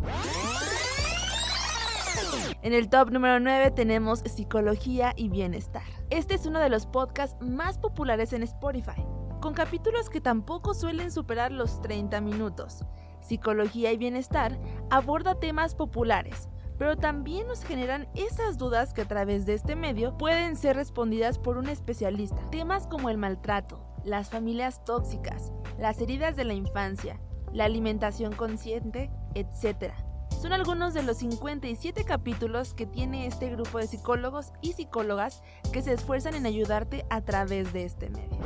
En 2.61 2.73
el 2.73 2.89
top 2.89 3.11
número 3.11 3.39
9 3.39 3.71
tenemos 3.71 4.19
Psicología 4.19 5.13
y 5.15 5.29
Bienestar. 5.29 5.83
Este 6.09 6.35
es 6.35 6.45
uno 6.45 6.59
de 6.59 6.69
los 6.69 6.85
podcasts 6.85 7.35
más 7.41 7.77
populares 7.77 8.33
en 8.33 8.43
Spotify, 8.43 9.05
con 9.41 9.53
capítulos 9.53 10.09
que 10.09 10.21
tampoco 10.21 10.73
suelen 10.73 11.11
superar 11.11 11.51
los 11.51 11.81
30 11.81 12.21
minutos. 12.21 12.85
Psicología 13.21 13.91
y 13.91 13.97
Bienestar 13.97 14.59
aborda 14.89 15.39
temas 15.39 15.75
populares, 15.75 16.49
pero 16.77 16.97
también 16.97 17.47
nos 17.47 17.63
generan 17.63 18.07
esas 18.15 18.57
dudas 18.57 18.93
que 18.93 19.01
a 19.01 19.07
través 19.07 19.45
de 19.45 19.53
este 19.53 19.75
medio 19.75 20.17
pueden 20.17 20.55
ser 20.55 20.75
respondidas 20.75 21.39
por 21.39 21.57
un 21.57 21.69
especialista. 21.69 22.37
Temas 22.49 22.87
como 22.87 23.09
el 23.09 23.17
maltrato, 23.17 23.85
las 24.03 24.29
familias 24.29 24.83
tóxicas, 24.83 25.51
las 25.79 26.01
heridas 26.01 26.35
de 26.35 26.45
la 26.45 26.53
infancia, 26.53 27.19
la 27.53 27.65
alimentación 27.65 28.33
consciente, 28.33 29.11
etc. 29.35 29.93
Son 30.41 30.53
algunos 30.53 30.93
de 30.93 31.03
los 31.03 31.17
57 31.17 32.03
capítulos 32.03 32.73
que 32.73 32.85
tiene 32.85 33.27
este 33.27 33.49
grupo 33.49 33.79
de 33.79 33.87
psicólogos 33.87 34.51
y 34.61 34.73
psicólogas 34.73 35.41
que 35.71 35.81
se 35.81 35.93
esfuerzan 35.93 36.35
en 36.35 36.45
ayudarte 36.45 37.05
a 37.09 37.21
través 37.21 37.71
de 37.73 37.85
este 37.85 38.09
medio. 38.09 38.39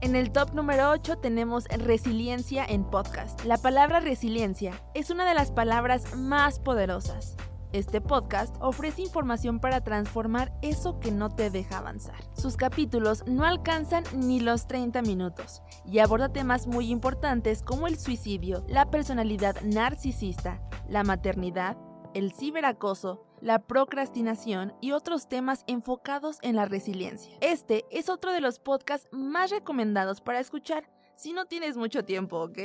En 0.00 0.16
el 0.16 0.32
top 0.32 0.54
número 0.54 0.90
8 0.90 1.18
tenemos 1.18 1.64
resiliencia 1.66 2.64
en 2.64 2.84
podcast. 2.84 3.44
La 3.44 3.58
palabra 3.58 4.00
resiliencia 4.00 4.72
es 4.94 5.10
una 5.10 5.28
de 5.28 5.34
las 5.34 5.50
palabras 5.50 6.16
más 6.16 6.58
poderosas. 6.58 7.36
Este 7.72 8.00
podcast 8.00 8.56
ofrece 8.60 9.02
información 9.02 9.60
para 9.60 9.80
transformar 9.80 10.52
eso 10.60 10.98
que 10.98 11.12
no 11.12 11.32
te 11.32 11.50
deja 11.50 11.78
avanzar. 11.78 12.16
Sus 12.34 12.56
capítulos 12.56 13.22
no 13.28 13.44
alcanzan 13.44 14.02
ni 14.12 14.40
los 14.40 14.66
30 14.66 15.02
minutos 15.02 15.62
y 15.86 16.00
aborda 16.00 16.32
temas 16.32 16.66
muy 16.66 16.90
importantes 16.90 17.62
como 17.62 17.86
el 17.86 17.96
suicidio, 17.96 18.64
la 18.68 18.90
personalidad 18.90 19.60
narcisista, 19.62 20.60
la 20.88 21.04
maternidad, 21.04 21.76
el 22.12 22.32
ciberacoso, 22.32 23.24
la 23.40 23.60
procrastinación 23.60 24.74
y 24.80 24.90
otros 24.90 25.28
temas 25.28 25.62
enfocados 25.68 26.38
en 26.42 26.56
la 26.56 26.66
resiliencia. 26.66 27.38
Este 27.40 27.84
es 27.92 28.08
otro 28.08 28.32
de 28.32 28.40
los 28.40 28.58
podcasts 28.58 29.08
más 29.12 29.52
recomendados 29.52 30.20
para 30.20 30.40
escuchar 30.40 30.90
si 31.14 31.32
no 31.32 31.44
tienes 31.44 31.76
mucho 31.76 32.04
tiempo, 32.04 32.40
¿ok? 32.40 32.58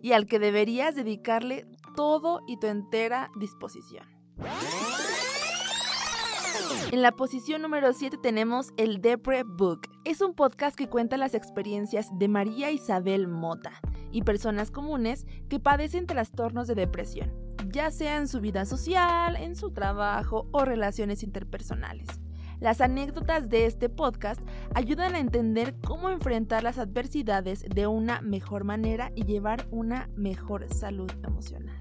Y 0.00 0.12
al 0.12 0.26
que 0.26 0.38
deberías 0.38 0.94
dedicarle 0.94 1.66
todo 1.96 2.42
y 2.46 2.58
tu 2.58 2.68
entera 2.68 3.30
disposición. 3.36 4.13
En 6.90 7.02
la 7.02 7.12
posición 7.12 7.62
número 7.62 7.92
7 7.92 8.18
tenemos 8.22 8.72
el 8.76 9.00
Depre 9.00 9.42
Book. 9.42 9.88
Es 10.04 10.20
un 10.20 10.34
podcast 10.34 10.76
que 10.76 10.88
cuenta 10.88 11.16
las 11.16 11.34
experiencias 11.34 12.08
de 12.18 12.28
María 12.28 12.70
Isabel 12.70 13.26
Mota 13.26 13.72
y 14.12 14.22
personas 14.22 14.70
comunes 14.70 15.26
que 15.48 15.58
padecen 15.58 16.06
trastornos 16.06 16.68
de 16.68 16.76
depresión, 16.76 17.32
ya 17.70 17.90
sea 17.90 18.16
en 18.18 18.28
su 18.28 18.40
vida 18.40 18.64
social, 18.64 19.36
en 19.36 19.56
su 19.56 19.72
trabajo 19.72 20.46
o 20.52 20.64
relaciones 20.64 21.22
interpersonales. 21.22 22.06
Las 22.60 22.80
anécdotas 22.80 23.48
de 23.50 23.66
este 23.66 23.88
podcast 23.88 24.40
ayudan 24.74 25.16
a 25.16 25.18
entender 25.18 25.74
cómo 25.84 26.10
enfrentar 26.10 26.62
las 26.62 26.78
adversidades 26.78 27.64
de 27.68 27.86
una 27.88 28.20
mejor 28.22 28.64
manera 28.64 29.10
y 29.14 29.24
llevar 29.24 29.66
una 29.70 30.08
mejor 30.14 30.72
salud 30.72 31.10
emocional. 31.24 31.80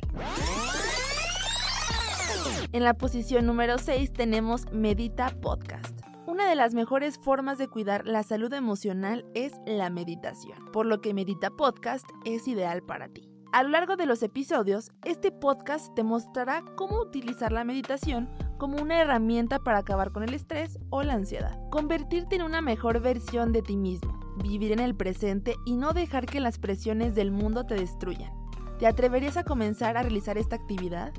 En 2.72 2.84
la 2.84 2.96
posición 2.96 3.46
número 3.46 3.78
6 3.78 4.14
tenemos 4.14 4.66
Medita 4.72 5.30
Podcast. 5.42 6.00
Una 6.26 6.50
de 6.50 6.56
las 6.56 6.74
mejores 6.74 7.18
formas 7.20 7.58
de 7.58 7.68
cuidar 7.68 8.08
la 8.08 8.24
salud 8.24 8.52
emocional 8.54 9.26
es 9.34 9.54
la 9.66 9.90
meditación, 9.90 10.58
por 10.72 10.86
lo 10.86 11.02
que 11.02 11.14
Medita 11.14 11.52
Podcast 11.52 12.06
es 12.26 12.48
ideal 12.48 12.82
para 12.82 13.10
ti. 13.10 13.30
A 13.52 13.62
lo 13.62 13.70
largo 13.70 13.98
de 13.98 14.08
los 14.08 14.24
episodios, 14.24 14.92
este 15.06 15.32
podcast 15.32 15.94
te 15.94 16.02
mostrará 16.02 16.64
cómo 16.76 17.00
utilizar 17.00 17.52
la 17.52 17.64
meditación 17.64 18.28
como 18.58 18.82
una 18.82 19.00
herramienta 19.00 19.60
para 19.60 19.78
acabar 19.78 20.12
con 20.12 20.24
el 20.24 20.34
estrés 20.34 20.80
o 20.90 21.04
la 21.04 21.14
ansiedad, 21.14 21.60
convertirte 21.70 22.36
en 22.36 22.42
una 22.42 22.62
mejor 22.62 23.00
versión 23.00 23.52
de 23.52 23.62
ti 23.62 23.78
mismo, 23.78 24.20
vivir 24.42 24.72
en 24.72 24.80
el 24.80 24.96
presente 24.96 25.56
y 25.66 25.76
no 25.76 25.94
dejar 25.94 26.26
que 26.26 26.40
las 26.40 26.58
presiones 26.58 27.14
del 27.14 27.30
mundo 27.32 27.66
te 27.66 27.76
destruyan. 27.76 28.34
¿Te 28.80 28.88
atreverías 28.88 29.38
a 29.38 29.44
comenzar 29.44 29.98
a 29.98 30.02
realizar 30.02 30.38
esta 30.38 30.56
actividad? 30.56 31.14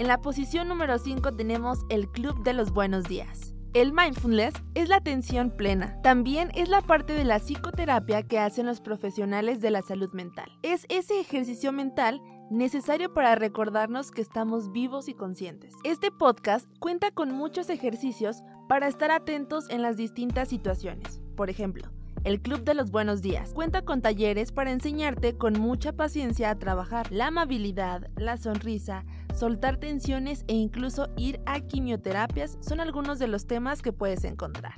En 0.00 0.08
la 0.08 0.22
posición 0.22 0.66
número 0.66 0.96
5 0.96 1.32
tenemos 1.32 1.80
el 1.90 2.08
Club 2.08 2.42
de 2.42 2.54
los 2.54 2.72
Buenos 2.72 3.04
Días. 3.04 3.52
El 3.74 3.92
mindfulness 3.92 4.54
es 4.74 4.88
la 4.88 4.96
atención 4.96 5.50
plena. 5.50 6.00
También 6.00 6.50
es 6.54 6.70
la 6.70 6.80
parte 6.80 7.12
de 7.12 7.24
la 7.24 7.38
psicoterapia 7.38 8.22
que 8.22 8.38
hacen 8.38 8.64
los 8.64 8.80
profesionales 8.80 9.60
de 9.60 9.70
la 9.70 9.82
salud 9.82 10.10
mental. 10.14 10.50
Es 10.62 10.86
ese 10.88 11.20
ejercicio 11.20 11.70
mental 11.70 12.22
necesario 12.50 13.12
para 13.12 13.34
recordarnos 13.34 14.10
que 14.10 14.22
estamos 14.22 14.72
vivos 14.72 15.06
y 15.10 15.12
conscientes. 15.12 15.74
Este 15.84 16.10
podcast 16.10 16.66
cuenta 16.78 17.10
con 17.10 17.34
muchos 17.34 17.68
ejercicios 17.68 18.42
para 18.70 18.88
estar 18.88 19.10
atentos 19.10 19.68
en 19.68 19.82
las 19.82 19.98
distintas 19.98 20.48
situaciones. 20.48 21.20
Por 21.36 21.50
ejemplo, 21.50 21.90
el 22.24 22.40
Club 22.40 22.64
de 22.64 22.72
los 22.72 22.90
Buenos 22.90 23.20
Días 23.20 23.52
cuenta 23.52 23.82
con 23.82 24.00
talleres 24.00 24.50
para 24.50 24.72
enseñarte 24.72 25.36
con 25.36 25.60
mucha 25.60 25.92
paciencia 25.92 26.48
a 26.48 26.58
trabajar 26.58 27.12
la 27.12 27.26
amabilidad, 27.26 28.08
la 28.16 28.38
sonrisa, 28.38 29.04
soltar 29.34 29.76
tensiones 29.76 30.44
e 30.48 30.54
incluso 30.54 31.08
ir 31.16 31.40
a 31.46 31.60
quimioterapias 31.60 32.58
son 32.60 32.80
algunos 32.80 33.18
de 33.18 33.28
los 33.28 33.46
temas 33.46 33.82
que 33.82 33.92
puedes 33.92 34.24
encontrar. 34.24 34.74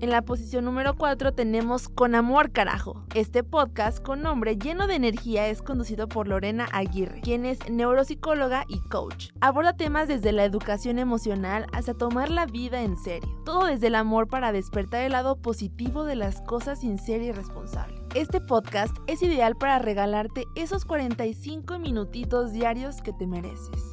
En 0.00 0.10
la 0.10 0.22
posición 0.22 0.64
número 0.64 0.94
4 0.94 1.32
tenemos 1.32 1.88
Con 1.88 2.14
Amor 2.14 2.52
Carajo. 2.52 3.04
Este 3.14 3.42
podcast 3.42 3.98
con 4.02 4.20
nombre 4.20 4.56
lleno 4.56 4.86
de 4.86 4.94
energía 4.94 5.48
es 5.48 5.62
conducido 5.62 6.06
por 6.06 6.28
Lorena 6.28 6.68
Aguirre, 6.72 7.22
quien 7.22 7.46
es 7.46 7.58
neuropsicóloga 7.70 8.64
y 8.68 8.78
coach. 8.88 9.30
Aborda 9.40 9.74
temas 9.74 10.06
desde 10.06 10.32
la 10.32 10.44
educación 10.44 10.98
emocional 10.98 11.66
hasta 11.72 11.94
tomar 11.94 12.30
la 12.30 12.44
vida 12.44 12.82
en 12.82 12.96
serio. 12.96 13.42
Todo 13.46 13.66
desde 13.66 13.86
el 13.86 13.94
amor 13.94 14.28
para 14.28 14.52
despertar 14.52 15.02
el 15.02 15.12
lado 15.12 15.36
positivo 15.36 16.04
de 16.04 16.16
las 16.16 16.42
cosas 16.42 16.80
sin 16.80 16.98
ser 16.98 17.22
irresponsable. 17.22 18.05
Este 18.16 18.40
podcast 18.40 18.96
es 19.08 19.22
ideal 19.22 19.56
para 19.56 19.78
regalarte 19.78 20.46
esos 20.54 20.86
45 20.86 21.78
minutitos 21.78 22.50
diarios 22.50 23.02
que 23.02 23.12
te 23.12 23.26
mereces. 23.26 23.92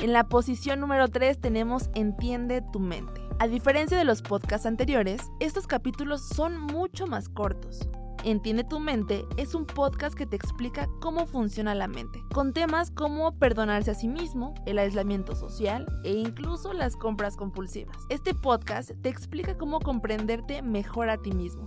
En 0.00 0.12
la 0.12 0.28
posición 0.28 0.78
número 0.78 1.08
3 1.08 1.40
tenemos 1.40 1.90
Entiende 1.96 2.62
tu 2.72 2.78
mente. 2.78 3.20
A 3.40 3.48
diferencia 3.48 3.98
de 3.98 4.04
los 4.04 4.22
podcasts 4.22 4.66
anteriores, 4.66 5.20
estos 5.40 5.66
capítulos 5.66 6.22
son 6.28 6.60
mucho 6.60 7.08
más 7.08 7.28
cortos. 7.28 7.88
Entiende 8.24 8.64
tu 8.64 8.80
mente 8.80 9.26
es 9.36 9.54
un 9.54 9.66
podcast 9.66 10.16
que 10.16 10.24
te 10.24 10.34
explica 10.34 10.88
cómo 11.02 11.26
funciona 11.26 11.74
la 11.74 11.88
mente, 11.88 12.22
con 12.32 12.54
temas 12.54 12.90
como 12.90 13.38
perdonarse 13.38 13.90
a 13.90 13.94
sí 13.94 14.08
mismo, 14.08 14.54
el 14.64 14.78
aislamiento 14.78 15.36
social 15.36 15.86
e 16.04 16.12
incluso 16.12 16.72
las 16.72 16.96
compras 16.96 17.36
compulsivas. 17.36 17.98
Este 18.08 18.32
podcast 18.32 18.92
te 19.02 19.10
explica 19.10 19.58
cómo 19.58 19.78
comprenderte 19.78 20.62
mejor 20.62 21.10
a 21.10 21.18
ti 21.18 21.32
mismo. 21.32 21.66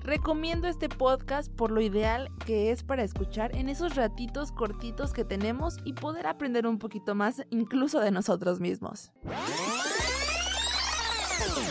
Recomiendo 0.00 0.68
este 0.68 0.90
podcast 0.90 1.50
por 1.50 1.70
lo 1.70 1.80
ideal 1.80 2.30
que 2.44 2.70
es 2.72 2.82
para 2.82 3.02
escuchar 3.02 3.56
en 3.56 3.70
esos 3.70 3.94
ratitos 3.94 4.52
cortitos 4.52 5.14
que 5.14 5.24
tenemos 5.24 5.78
y 5.86 5.94
poder 5.94 6.26
aprender 6.26 6.66
un 6.66 6.78
poquito 6.78 7.14
más 7.14 7.42
incluso 7.48 8.00
de 8.00 8.10
nosotros 8.10 8.60
mismos. 8.60 9.12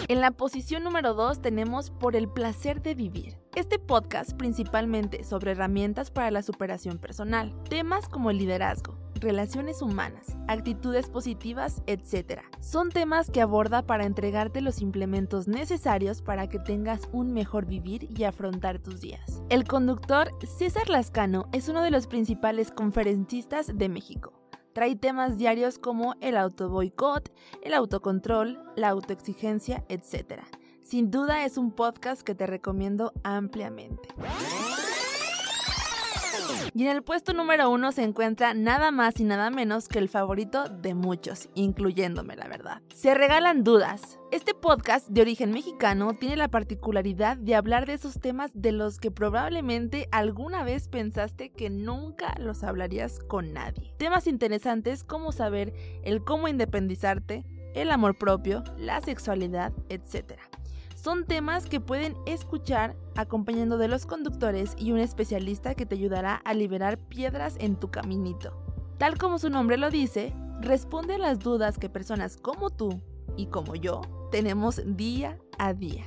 En 0.08 0.22
la 0.22 0.32
posición 0.32 0.84
número 0.84 1.14
2 1.14 1.42
tenemos 1.42 1.90
Por 1.90 2.16
el 2.16 2.28
placer 2.28 2.82
de 2.82 2.94
vivir. 2.94 3.40
Este 3.56 3.80
podcast 3.80 4.34
principalmente 4.34 5.24
sobre 5.24 5.52
herramientas 5.52 6.12
para 6.12 6.30
la 6.30 6.44
superación 6.44 7.00
personal, 7.00 7.56
temas 7.70 8.08
como 8.08 8.30
el 8.30 8.38
liderazgo, 8.38 8.98
relaciones 9.16 9.82
humanas, 9.82 10.38
actitudes 10.48 11.10
positivas, 11.10 11.82
etc. 11.88 12.42
Son 12.60 12.90
temas 12.90 13.32
que 13.32 13.42
aborda 13.42 13.82
para 13.82 14.06
entregarte 14.06 14.62
los 14.62 14.82
implementos 14.82 15.48
necesarios 15.48 16.22
para 16.22 16.48
que 16.48 16.60
tengas 16.60 17.10
un 17.12 17.34
mejor 17.34 17.66
vivir 17.66 18.08
y 18.16 18.26
afrontar 18.26 18.80
tus 18.80 19.02
días. 19.02 19.42
El 19.50 19.66
conductor 19.66 20.30
César 20.58 20.90
Lascano 20.90 21.48
es 21.52 21.70
uno 21.70 21.82
de 21.82 21.92
los 21.92 22.08
principales 22.08 22.72
conferencistas 22.72 23.72
de 23.74 23.90
México. 23.90 24.45
Trae 24.76 24.98
temas 24.98 25.38
diarios 25.38 25.80
como 25.80 26.16
el 26.20 26.36
autoboicot, 26.36 27.32
el 27.62 27.74
autocontrol, 27.74 28.62
la 28.76 28.90
autoexigencia, 28.90 29.86
etc. 29.88 30.42
Sin 30.84 31.12
duda 31.12 31.46
es 31.46 31.58
un 31.58 31.72
podcast 31.72 32.24
que 32.24 32.36
te 32.36 32.46
recomiendo 32.46 33.14
ampliamente. 33.24 34.10
Y 36.74 36.84
en 36.84 36.90
el 36.90 37.04
puesto 37.04 37.34
número 37.34 37.70
uno 37.70 37.92
se 37.92 38.04
encuentra 38.04 38.54
nada 38.54 38.92
más 38.92 39.20
y 39.20 39.24
nada 39.24 39.50
menos 39.50 39.88
que 39.88 40.00
el 40.00 40.10
favorito 40.10 40.68
de 40.68 40.94
muchos, 40.94 41.50
incluyéndome 41.56 42.36
la 42.36 42.48
verdad. 42.48 42.82
Se 42.94 43.14
regalan 43.14 43.64
dudas. 43.64 44.20
Este 44.32 44.54
podcast 44.54 45.08
de 45.08 45.22
origen 45.22 45.52
mexicano 45.52 46.14
tiene 46.14 46.36
la 46.36 46.50
particularidad 46.50 47.38
de 47.38 47.56
hablar 47.56 47.86
de 47.86 47.94
esos 47.94 48.20
temas 48.20 48.52
de 48.54 48.72
los 48.72 49.00
que 49.00 49.12
probablemente 49.12 50.10
alguna 50.12 50.64
vez 50.64 50.88
pensaste 50.90 51.52
que 51.52 51.70
nunca 51.70 52.36
los 52.40 52.64
hablarías 52.64 53.20
con 53.20 53.54
nadie. 53.54 53.94
Temas 53.98 54.28
interesantes 54.28 55.04
como 55.04 55.32
saber 55.32 55.74
el 56.04 56.24
cómo 56.24 56.48
independizarte, 56.48 57.46
el 57.74 57.92
amor 57.92 58.18
propio, 58.18 58.64
la 58.78 59.02
sexualidad, 59.02 59.72
etc. 59.90 60.40
Son 61.06 61.24
temas 61.24 61.68
que 61.68 61.80
pueden 61.80 62.18
escuchar 62.26 62.96
acompañando 63.16 63.78
de 63.78 63.88
los 63.88 64.08
conductores 64.08 64.74
y 64.76 64.92
un 64.92 64.98
especialista 64.98 65.76
que 65.76 65.86
te 65.86 65.94
ayudará 65.94 66.34
a 66.38 66.56
liberar 66.56 66.98
piedras 66.98 67.58
en 67.60 67.76
tu 67.76 67.92
caminito. 67.92 68.60
Tal 68.98 69.20
como 69.20 69.38
su 69.38 69.52
nombre 69.52 69.78
lo 69.78 69.92
dice, 69.92 70.34
responde 70.62 71.14
a 71.14 71.18
las 71.20 71.38
dudas 71.38 71.78
que 71.78 71.90
personas 71.90 72.38
como 72.38 72.72
tú 72.72 73.04
y 73.38 73.46
como 73.46 73.76
yo 73.76 74.02
tenemos 74.32 74.82
día 74.84 75.38
a 75.60 75.76
día. 75.76 76.06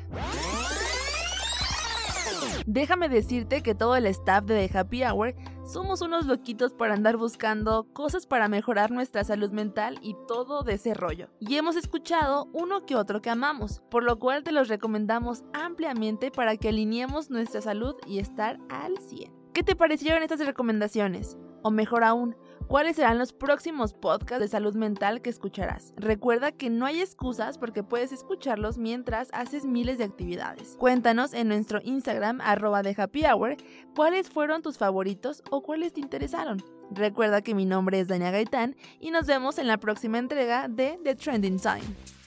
Déjame 2.67 3.09
decirte 3.09 3.63
que 3.63 3.77
todo 3.77 3.95
el 3.95 4.07
staff 4.07 4.47
de 4.47 4.67
The 4.67 4.79
Happy 4.79 5.05
Hour 5.05 5.37
somos 5.69 6.01
unos 6.01 6.25
loquitos 6.25 6.73
por 6.73 6.91
andar 6.91 7.19
buscando 7.19 7.87
cosas 7.93 8.27
para 8.27 8.49
mejorar 8.49 8.91
nuestra 8.91 9.23
salud 9.23 9.51
mental 9.51 9.99
y 10.01 10.17
todo 10.27 10.63
de 10.63 10.75
ese 10.75 10.95
rollo. 10.95 11.29
Y 11.41 11.57
hemos 11.57 11.77
escuchado 11.77 12.49
uno 12.55 12.87
que 12.87 12.97
otro 12.97 13.21
que 13.21 13.29
amamos, 13.29 13.83
por 13.91 14.03
lo 14.03 14.19
cual 14.19 14.43
te 14.43 14.51
los 14.51 14.69
recomendamos 14.69 15.45
ampliamente 15.53 16.31
para 16.31 16.57
que 16.57 16.71
alineemos 16.71 17.29
nuestra 17.29 17.61
salud 17.61 17.97
y 18.07 18.19
estar 18.19 18.59
al 18.71 18.97
100. 18.97 19.31
¿Qué 19.53 19.63
te 19.63 19.77
parecieron 19.77 20.23
estas 20.23 20.45
recomendaciones? 20.45 21.37
O 21.63 21.71
mejor 21.71 22.03
aún, 22.03 22.35
¿Cuáles 22.69 22.97
serán 22.97 23.17
los 23.17 23.33
próximos 23.33 23.95
podcasts 23.95 24.43
de 24.43 24.49
salud 24.49 24.75
mental 24.75 25.23
que 25.23 25.31
escucharás? 25.31 25.95
Recuerda 25.97 26.53
que 26.53 26.69
no 26.69 26.85
hay 26.85 27.01
excusas 27.01 27.57
porque 27.57 27.83
puedes 27.83 28.13
escucharlos 28.13 28.77
mientras 28.77 29.31
haces 29.33 29.65
miles 29.65 29.97
de 29.97 30.05
actividades. 30.05 30.77
Cuéntanos 30.79 31.33
en 31.33 31.49
nuestro 31.49 31.81
Instagram 31.83 32.43
arroba 32.43 32.83
de 32.83 32.95
happy 32.95 33.25
hour 33.25 33.57
cuáles 33.97 34.29
fueron 34.29 34.61
tus 34.61 34.77
favoritos 34.77 35.43
o 35.51 35.63
cuáles 35.63 35.95
te 35.95 36.01
interesaron. 36.01 36.63
Recuerda 36.91 37.41
que 37.41 37.55
mi 37.55 37.65
nombre 37.65 38.01
es 38.01 38.09
Dania 38.09 38.31
Gaitán 38.31 38.77
y 39.01 39.13
nos 39.13 39.27
vemos 39.27 39.57
en 39.57 39.67
la 39.67 39.79
próxima 39.79 40.19
entrega 40.19 40.69
de 40.69 41.01
The 41.03 41.15
Trending 41.15 41.59
Time. 41.59 42.18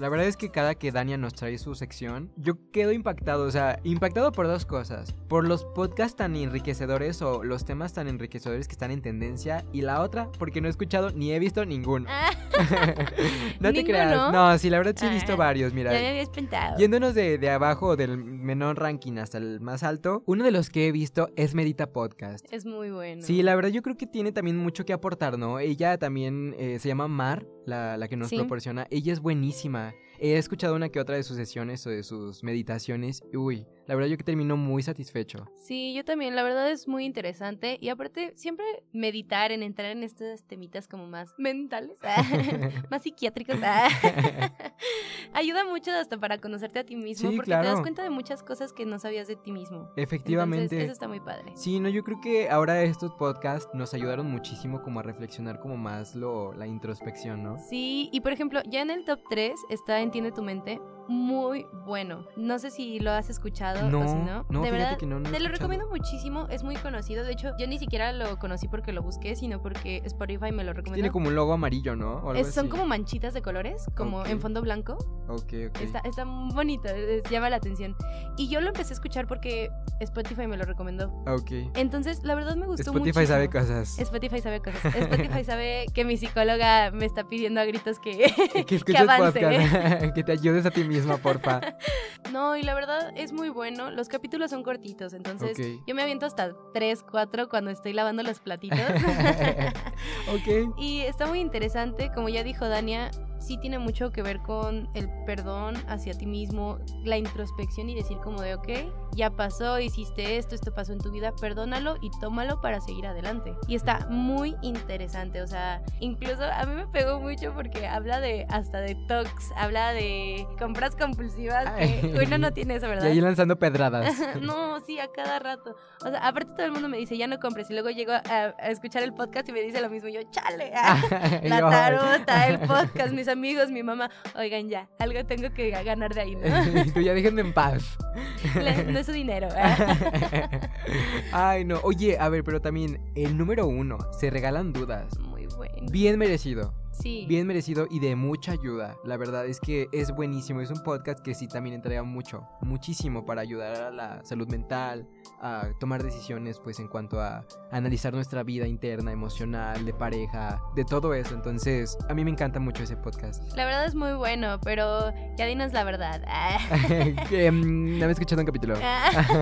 La 0.00 0.08
verdad 0.08 0.26
es 0.26 0.36
que 0.36 0.50
cada 0.50 0.74
que 0.76 0.92
Dania 0.92 1.16
nos 1.16 1.34
trae 1.34 1.58
su 1.58 1.74
sección, 1.74 2.30
yo 2.36 2.54
quedo 2.72 2.92
impactado, 2.92 3.44
o 3.44 3.50
sea, 3.50 3.80
impactado 3.84 4.32
por 4.32 4.46
dos 4.46 4.64
cosas. 4.64 5.12
Por 5.28 5.46
los 5.46 5.64
podcasts 5.64 6.16
tan 6.16 6.36
enriquecedores 6.36 7.20
o 7.22 7.42
los 7.42 7.64
temas 7.64 7.92
tan 7.92 8.08
enriquecedores 8.08 8.68
que 8.68 8.72
están 8.72 8.90
en 8.90 9.02
tendencia. 9.02 9.64
Y 9.72 9.82
la 9.82 10.02
otra, 10.02 10.30
porque 10.38 10.60
no 10.60 10.68
he 10.68 10.70
escuchado 10.70 11.10
ni 11.10 11.32
he 11.32 11.38
visto 11.38 11.64
ninguno. 11.64 12.08
no 13.60 13.72
te 13.72 13.84
creas. 13.84 14.32
No, 14.32 14.56
sí, 14.58 14.70
la 14.70 14.78
verdad 14.78 14.94
sí 14.96 15.06
he 15.06 15.10
visto 15.10 15.32
Ah, 15.32 15.36
varios, 15.36 15.72
mira. 15.72 15.92
Ya 15.92 16.00
me 16.00 16.08
habías 16.08 16.30
pensado. 16.30 16.78
Yéndonos 16.78 17.14
de, 17.14 17.38
de 17.38 17.50
abajo, 17.50 17.96
del 17.96 18.18
menor 18.18 18.78
ranking 18.78 19.18
hasta 19.18 19.38
el 19.38 19.60
más 19.60 19.82
alto, 19.82 20.22
uno 20.26 20.44
de 20.44 20.50
los 20.50 20.70
que 20.70 20.86
he 20.88 20.92
visto 20.92 21.30
es 21.36 21.54
Medita 21.54 21.92
Podcast. 21.92 22.46
Es 22.52 22.64
muy 22.66 22.90
bueno. 22.90 23.22
Sí, 23.22 23.42
la 23.42 23.54
verdad 23.54 23.70
yo 23.70 23.82
creo 23.82 23.96
que 23.96 24.06
tiene 24.06 24.32
también 24.32 24.56
mucho 24.56 24.84
que 24.84 24.92
aportar, 24.92 25.38
¿no? 25.38 25.58
Ella 25.58 25.98
también 25.98 26.54
eh, 26.58 26.78
se 26.78 26.88
llama 26.88 27.08
Mar, 27.08 27.46
la, 27.68 27.96
la 27.96 28.08
que 28.08 28.16
nos 28.16 28.28
Sí. 28.28 28.36
proporciona. 28.36 28.86
Ella 28.90 29.12
es 29.12 29.20
buenísima. 29.20 29.94
He 30.18 30.36
escuchado 30.36 30.74
una 30.74 30.88
que 30.88 30.98
otra 30.98 31.14
de 31.16 31.22
sus 31.22 31.36
sesiones 31.36 31.86
o 31.86 31.90
de 31.90 32.02
sus 32.02 32.42
meditaciones. 32.42 33.22
Uy, 33.32 33.66
la 33.88 33.94
verdad 33.94 34.10
yo 34.10 34.18
que 34.18 34.24
termino 34.24 34.56
muy 34.58 34.82
satisfecho. 34.82 35.50
Sí, 35.56 35.94
yo 35.94 36.04
también, 36.04 36.36
la 36.36 36.42
verdad 36.42 36.70
es 36.70 36.86
muy 36.86 37.06
interesante 37.06 37.78
y 37.80 37.88
aparte 37.88 38.34
siempre 38.36 38.64
meditar 38.92 39.50
en 39.50 39.62
entrar 39.62 39.90
en 39.90 40.02
estas 40.02 40.44
temitas 40.44 40.86
como 40.86 41.06
más 41.06 41.34
mentales, 41.38 41.98
más 42.90 43.02
psiquiátricos, 43.02 43.56
ayuda 45.32 45.64
mucho 45.64 45.90
hasta 45.90 46.18
para 46.18 46.38
conocerte 46.38 46.80
a 46.80 46.84
ti 46.84 46.96
mismo 46.96 47.30
Sí, 47.30 47.36
porque 47.36 47.50
te 47.50 47.56
das 47.56 47.80
cuenta 47.80 48.02
de 48.02 48.10
muchas 48.10 48.42
cosas 48.42 48.74
que 48.74 48.84
no 48.84 48.98
sabías 48.98 49.26
de 49.26 49.36
ti 49.36 49.52
mismo. 49.52 49.88
Efectivamente. 49.96 50.64
Entonces, 50.64 50.84
eso 50.84 50.92
está 50.92 51.08
muy 51.08 51.20
padre. 51.20 51.52
Sí, 51.54 51.80
no, 51.80 51.88
yo 51.88 52.04
creo 52.04 52.20
que 52.20 52.50
ahora 52.50 52.82
estos 52.82 53.14
podcasts 53.14 53.70
nos 53.72 53.94
ayudaron 53.94 54.30
muchísimo 54.30 54.82
como 54.82 55.00
a 55.00 55.02
reflexionar 55.02 55.60
como 55.60 55.78
más 55.78 56.14
lo, 56.14 56.52
la 56.52 56.66
introspección, 56.66 57.42
¿no? 57.42 57.56
Sí, 57.70 58.10
y 58.12 58.20
por 58.20 58.32
ejemplo, 58.32 58.60
ya 58.68 58.82
en 58.82 58.90
el 58.90 59.06
top 59.06 59.20
3 59.30 59.58
está 59.70 59.98
Entiende 60.00 60.30
tu 60.30 60.42
mente, 60.42 60.78
muy 61.08 61.66
bueno. 61.86 62.24
No 62.36 62.58
sé 62.58 62.70
si 62.70 63.00
lo 63.00 63.10
has 63.12 63.30
escuchado 63.30 63.88
No, 63.90 64.00
o 64.00 64.08
si 64.08 64.14
no. 64.14 64.44
no, 64.48 64.62
de 64.62 64.70
verdad, 64.70 64.96
que 64.98 65.06
no, 65.06 65.16
no 65.18 65.20
lo 65.20 65.24
te 65.24 65.30
lo 65.40 65.46
escuchado. 65.46 65.52
recomiendo 65.58 65.88
muchísimo, 65.88 66.46
es 66.50 66.62
muy 66.62 66.76
conocido. 66.76 67.24
De 67.24 67.32
hecho, 67.32 67.52
yo 67.58 67.66
ni 67.66 67.78
siquiera 67.78 68.12
lo 68.12 68.38
conocí 68.38 68.68
porque 68.68 68.92
lo 68.92 69.02
busqué, 69.02 69.34
sino 69.34 69.60
porque 69.62 70.02
Spotify 70.04 70.52
me 70.52 70.64
lo 70.64 70.72
recomendó. 70.72 70.94
Tiene 70.94 71.10
como 71.10 71.28
un 71.28 71.34
logo 71.34 71.52
amarillo, 71.54 71.96
¿no? 71.96 72.16
O 72.18 72.30
algo 72.30 72.34
Es- 72.34 72.54
son 72.54 72.66
así. 72.66 72.70
como 72.70 72.86
manchitas 72.86 73.34
de 73.34 73.42
colores, 73.42 73.86
como 73.96 74.20
Ok. 74.20 74.28
en 74.28 74.40
fondo 74.40 74.60
blanco. 74.62 74.98
Ok, 75.28 75.52
ok. 75.68 75.80
Está, 75.82 75.98
está 76.00 76.24
bonito, 76.24 76.88
es- 76.88 77.22
llama 77.30 77.50
la 77.50 77.56
atención. 77.56 77.96
Y 78.36 78.48
yo 78.48 78.60
lo 78.60 78.68
empecé 78.68 78.92
a 78.92 78.94
escuchar 78.94 79.26
porque 79.26 79.70
Spotify 80.00 80.46
me 80.46 80.56
lo 80.56 80.64
recomendó. 80.64 81.08
Ok. 81.26 81.50
Entonces, 81.74 82.22
la 82.24 82.34
verdad 82.34 82.56
me 82.56 82.66
gustó 82.66 82.90
Spotify 82.90 83.26
sabe 83.26 83.46
muchísimo. 83.48 83.74
cosas. 83.76 83.98
Spotify 83.98 84.40
sabe 84.40 84.60
cosas. 84.60 84.84
Spotify 84.94 85.44
sabe 85.44 85.86
que 85.94 86.04
mi 86.04 86.16
psicóloga 86.16 86.90
me 86.90 87.06
está 87.06 87.24
pidiendo 87.28 87.60
a 87.60 87.64
gritos 87.64 87.98
que, 87.98 88.10
que 88.66 88.74
escuches 88.76 89.00
avance. 89.00 89.40
podcast, 89.40 90.12
que 90.14 90.22
te 90.22 90.32
ayudes 90.32 90.66
a 90.66 90.70
ti 90.70 90.84
misma, 90.98 91.16
porfa. 91.18 91.60
No, 92.32 92.56
y 92.56 92.62
la 92.62 92.74
verdad 92.74 93.10
es 93.16 93.32
muy 93.32 93.48
bueno. 93.48 93.90
Los 93.90 94.08
capítulos 94.08 94.50
son 94.50 94.62
cortitos, 94.62 95.14
entonces 95.14 95.56
yo 95.86 95.94
me 95.94 96.02
aviento 96.02 96.26
hasta 96.26 96.54
3, 96.74 97.04
4 97.10 97.48
cuando 97.48 97.70
estoy 97.70 97.94
lavando 97.94 98.22
los 98.22 98.40
platitos. 98.40 98.78
ok. 100.28 100.74
y 100.76 101.00
está 101.00 101.26
muy 101.26 101.40
interesante, 101.40 102.10
como 102.14 102.28
ya 102.28 102.44
dijo 102.44 102.68
Dania, 102.68 103.10
sí 103.40 103.58
tiene 103.58 103.78
mucho 103.78 104.10
que 104.10 104.22
ver 104.22 104.38
con 104.40 104.88
el 104.94 105.08
perdón 105.26 105.74
hacia 105.88 106.14
ti 106.14 106.26
mismo, 106.26 106.78
la 107.04 107.16
introspección 107.16 107.88
y 107.88 107.94
decir 107.94 108.18
como 108.18 108.40
de, 108.40 108.54
ok, 108.54 108.68
ya 109.12 109.30
pasó, 109.30 109.78
hiciste 109.80 110.36
esto, 110.36 110.54
esto 110.54 110.72
pasó 110.72 110.92
en 110.92 110.98
tu 110.98 111.10
vida, 111.10 111.32
perdónalo 111.40 111.96
y 112.00 112.10
tómalo 112.20 112.60
para 112.60 112.80
seguir 112.80 113.06
adelante. 113.06 113.54
Y 113.66 113.74
está 113.74 114.06
muy 114.10 114.54
interesante, 114.62 115.42
o 115.42 115.46
sea, 115.46 115.82
incluso 116.00 116.42
a 116.44 116.64
mí 116.66 116.74
me 116.74 116.86
pegó 116.86 117.20
mucho 117.20 117.52
porque 117.54 117.86
habla 117.86 118.20
de 118.20 118.46
hasta 118.50 118.80
de 118.80 118.94
tox, 119.08 119.50
habla 119.56 119.92
de 119.92 120.46
compras 120.58 120.94
compulsivas, 120.96 121.70
que 121.74 122.20
uno 122.26 122.38
no 122.38 122.52
tiene 122.52 122.76
eso, 122.76 122.86
Y 122.86 122.90
¿verdad? 122.90 123.06
ahí 123.06 123.20
lanzando 123.20 123.58
pedradas. 123.58 124.14
no, 124.40 124.80
sí, 124.80 124.98
a 124.98 125.08
cada 125.08 125.38
rato. 125.38 125.74
O 126.04 126.10
sea, 126.10 126.26
aparte 126.26 126.52
todo 126.54 126.66
el 126.66 126.72
mundo 126.72 126.88
me 126.88 126.96
dice, 126.96 127.16
ya 127.16 127.26
no 127.26 127.38
compres. 127.38 127.70
Y 127.70 127.72
luego 127.72 127.90
llego 127.90 128.12
a, 128.12 128.22
a 128.28 128.70
escuchar 128.70 129.02
el 129.02 129.12
podcast 129.14 129.48
y 129.48 129.52
me 129.52 129.60
dice 129.62 129.80
lo 129.80 129.90
mismo. 129.90 130.08
Y 130.08 130.14
yo, 130.14 130.20
chale. 130.30 130.72
Y 131.42 131.48
La 131.48 131.60
tarota, 131.60 132.46
el 132.48 132.58
podcast, 132.66 133.12
mis 133.12 133.27
amigos, 133.28 133.70
mi 133.70 133.82
mamá. 133.82 134.10
Oigan, 134.36 134.68
ya, 134.68 134.88
algo 134.98 135.24
tengo 135.26 135.52
que 135.54 135.70
ganar 135.70 136.14
de 136.14 136.20
ahí, 136.20 136.34
¿no? 136.36 136.42
tú 136.94 137.00
ya 137.00 137.14
déjenme 137.14 137.42
en 137.42 137.52
paz. 137.52 137.96
Le- 138.54 138.84
no 138.84 138.98
es 138.98 139.06
su 139.06 139.12
dinero. 139.12 139.48
Ay, 141.32 141.64
no. 141.64 141.80
Oye, 141.82 142.18
a 142.18 142.28
ver, 142.28 142.44
pero 142.44 142.60
también 142.60 143.00
el 143.14 143.36
número 143.36 143.66
uno, 143.66 143.98
se 144.18 144.30
regalan 144.30 144.72
dudas. 144.72 145.18
Muy 145.18 145.46
bueno. 145.56 145.86
Bien 145.90 146.18
merecido. 146.18 146.74
Sí. 146.92 147.26
Bien 147.28 147.46
merecido 147.46 147.86
y 147.90 148.00
de 148.00 148.16
mucha 148.16 148.52
ayuda. 148.52 148.96
La 149.04 149.16
verdad 149.16 149.46
es 149.46 149.60
que 149.60 149.86
es 149.92 150.10
buenísimo. 150.10 150.60
Es 150.60 150.70
un 150.70 150.82
podcast 150.82 151.20
que 151.20 151.32
sí 151.34 151.46
también 151.46 151.76
entrega 151.76 152.02
mucho, 152.02 152.42
muchísimo 152.60 153.24
para 153.24 153.40
ayudar 153.40 153.76
a 153.76 153.90
la 153.92 154.24
salud 154.24 154.48
mental, 154.48 155.08
a 155.40 155.68
tomar 155.78 156.02
decisiones 156.02 156.58
pues 156.58 156.78
en 156.80 156.88
cuanto 156.88 157.20
a 157.20 157.44
analizar 157.70 158.12
nuestra 158.12 158.42
vida 158.42 158.66
interna, 158.66 159.12
emocional, 159.12 159.84
de 159.84 159.92
pareja, 159.92 160.60
de 160.74 160.84
todo 160.84 161.14
eso. 161.14 161.34
Entonces, 161.34 161.96
a 162.08 162.14
mí 162.14 162.24
me 162.24 162.30
encanta 162.30 162.60
mucho 162.60 162.82
ese 162.82 162.96
podcast. 162.96 163.42
La 163.56 163.64
verdad 163.64 163.84
es 163.86 163.94
muy 163.94 164.12
bueno, 164.12 164.60
pero 164.62 165.12
ya 165.36 165.46
dinos 165.46 165.72
la 165.72 165.84
verdad. 165.84 166.20
Que, 167.28 167.50
no 167.50 168.06
he 168.06 168.10
escuchado 168.10 168.40
un 168.40 168.46
capítulo. 168.46 168.74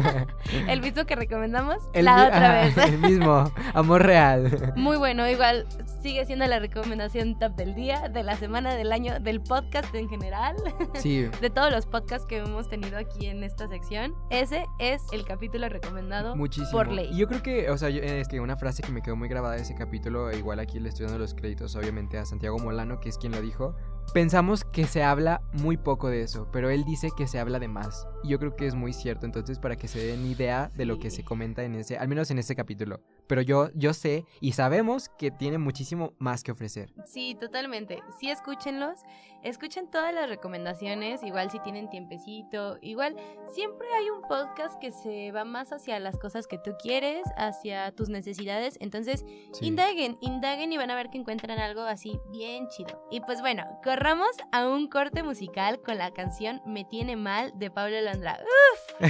El 0.68 0.80
mismo 0.80 1.04
que 1.04 1.14
recomendamos 1.16 1.76
El 1.92 2.06
la 2.06 2.26
otra 2.26 2.52
vez. 2.62 2.76
El 2.76 2.98
mismo, 2.98 3.50
amor 3.74 4.02
real. 4.04 4.72
Muy 4.76 4.96
bueno, 4.96 5.28
igual 5.28 5.66
sigue 6.02 6.24
siendo 6.26 6.46
la 6.46 6.58
recomendación 6.58 7.38
top 7.38 7.54
del 7.56 7.74
día, 7.74 8.08
de 8.08 8.22
la 8.22 8.36
semana, 8.36 8.74
del 8.74 8.92
año, 8.92 9.20
del 9.20 9.40
podcast 9.40 9.94
en 9.94 10.08
general, 10.08 10.56
Sí. 10.94 11.28
de 11.40 11.50
todos 11.50 11.70
los 11.70 11.86
podcasts 11.86 12.26
que 12.26 12.38
hemos 12.38 12.68
tenido 12.68 12.98
aquí 12.98 13.26
en 13.26 13.42
esta 13.44 13.68
sección. 13.68 14.14
Ese 14.30 14.66
es 14.78 15.02
el 15.12 15.24
capítulo 15.24 15.68
recomendado 15.80 16.36
Muchísimo. 16.36 16.70
por 16.72 16.88
ley. 16.92 17.08
Y 17.12 17.16
yo 17.18 17.26
creo 17.28 17.42
que, 17.42 17.70
o 17.70 17.78
sea, 17.78 17.88
yo- 17.90 18.02
es 18.02 18.28
que 18.28 18.40
una 18.40 18.56
frase 18.56 18.82
que 18.82 18.92
me 18.92 19.02
quedó 19.02 19.16
muy 19.16 19.28
grabada 19.28 19.54
de 19.54 19.62
ese 19.62 19.74
capítulo, 19.74 20.30
e 20.30 20.38
igual 20.38 20.58
aquí 20.60 20.78
le 20.80 20.88
estoy 20.88 21.04
dando 21.06 21.18
los 21.18 21.34
créditos, 21.34 21.74
obviamente, 21.76 22.18
a 22.18 22.24
Santiago 22.24 22.58
Molano, 22.58 23.00
que 23.00 23.08
es 23.08 23.18
quien 23.18 23.32
lo 23.32 23.40
dijo. 23.40 23.74
Pensamos 24.14 24.64
que 24.64 24.86
se 24.86 25.02
habla 25.02 25.40
muy 25.52 25.76
poco 25.76 26.08
de 26.08 26.22
eso, 26.22 26.48
pero 26.52 26.70
él 26.70 26.84
dice 26.84 27.08
que 27.16 27.26
se 27.26 27.40
habla 27.40 27.58
de 27.58 27.66
más. 27.68 28.06
Y 28.22 28.28
yo 28.28 28.38
creo 28.38 28.54
que 28.54 28.66
es 28.66 28.74
muy 28.74 28.92
cierto, 28.92 29.26
entonces, 29.26 29.58
para 29.58 29.76
que 29.76 29.88
se 29.88 29.98
den 29.98 30.24
idea 30.26 30.70
de 30.76 30.86
lo 30.86 30.98
que 30.98 31.10
se 31.10 31.24
comenta 31.24 31.64
en 31.64 31.74
ese, 31.74 31.98
al 31.98 32.06
menos 32.08 32.30
en 32.30 32.38
ese 32.38 32.54
capítulo. 32.54 33.00
Pero 33.26 33.42
yo, 33.42 33.68
yo 33.74 33.92
sé 33.92 34.24
y 34.40 34.52
sabemos 34.52 35.08
que 35.18 35.30
tiene 35.32 35.58
muchísimo 35.58 36.12
más 36.18 36.44
que 36.44 36.52
ofrecer. 36.52 36.94
Sí, 37.04 37.36
totalmente. 37.40 38.00
Sí, 38.20 38.30
escúchenlos. 38.30 39.00
Escuchen 39.46 39.88
todas 39.88 40.12
las 40.12 40.28
recomendaciones, 40.28 41.22
igual 41.22 41.50
si 41.52 41.60
tienen 41.60 41.88
tiempecito. 41.88 42.78
Igual 42.82 43.14
siempre 43.54 43.86
hay 43.96 44.10
un 44.10 44.22
podcast 44.22 44.78
que 44.80 44.90
se 44.90 45.30
va 45.30 45.44
más 45.44 45.72
hacia 45.72 46.00
las 46.00 46.18
cosas 46.18 46.48
que 46.48 46.58
tú 46.58 46.72
quieres, 46.82 47.22
hacia 47.36 47.92
tus 47.92 48.08
necesidades. 48.08 48.76
Entonces, 48.80 49.24
Sí. 49.52 49.66
indaguen, 49.66 50.18
indaguen 50.20 50.72
y 50.72 50.76
van 50.76 50.90
a 50.90 50.96
ver 50.96 51.10
que 51.10 51.18
encuentran 51.18 51.58
algo 51.60 51.82
así 51.82 52.18
bien 52.30 52.66
chido. 52.68 53.06
Y 53.10 53.20
pues 53.20 53.40
bueno, 53.40 53.64
corramos 53.84 54.30
a 54.50 54.68
un 54.68 54.88
corte 54.88 55.22
musical 55.22 55.80
con 55.80 55.96
la 55.98 56.10
canción 56.10 56.60
Me 56.66 56.84
Tiene 56.84 57.14
Mal 57.14 57.52
de 57.56 57.70
Pablo 57.70 58.00
Londra. 58.00 58.40
¡Uf! 58.42 59.08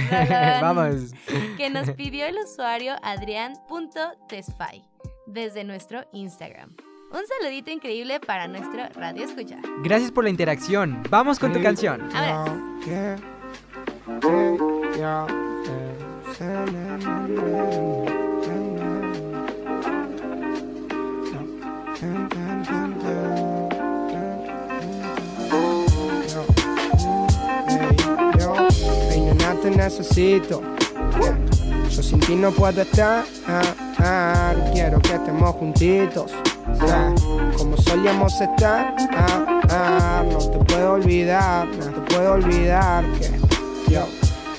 Vamos. 0.61 1.11
Que 1.57 1.69
nos 1.71 1.89
pidió 1.91 2.27
el 2.27 2.37
usuario 2.37 2.93
adrián.tesfai 3.01 4.85
desde 5.25 5.63
nuestro 5.63 6.05
Instagram. 6.13 6.75
Un 7.09 7.21
saludito 7.25 7.71
increíble 7.71 8.19
para 8.19 8.47
nuestro 8.47 8.89
radio 8.93 9.23
escucha. 9.23 9.57
Gracias 9.81 10.11
por 10.11 10.25
la 10.25 10.29
interacción. 10.29 11.01
Vamos 11.09 11.39
con 11.39 11.53
tu 11.53 11.61
canción. 11.61 12.01
Nena, 29.09 29.55
te 29.61 29.71
necesito. 29.71 30.61
Yeah. 31.21 31.37
Yo 31.89 32.03
sin 32.03 32.19
ti 32.19 32.35
no 32.35 32.51
puedo 32.51 32.81
estar. 32.81 33.23
Quiero 34.73 34.99
que 34.99 35.15
estemos 35.15 35.55
juntitos. 35.55 36.33
Como 37.57 37.77
solíamos 37.77 38.39
estar. 38.41 38.95
Ah, 39.13 39.61
ah, 39.69 40.23
no 40.29 40.37
te 40.37 40.57
puedo 40.65 40.93
olvidar. 40.93 41.67
No 41.67 41.85
te 41.85 42.13
puedo 42.13 42.33
olvidar 42.33 43.05
que 43.13 43.91
yo. 43.91 44.07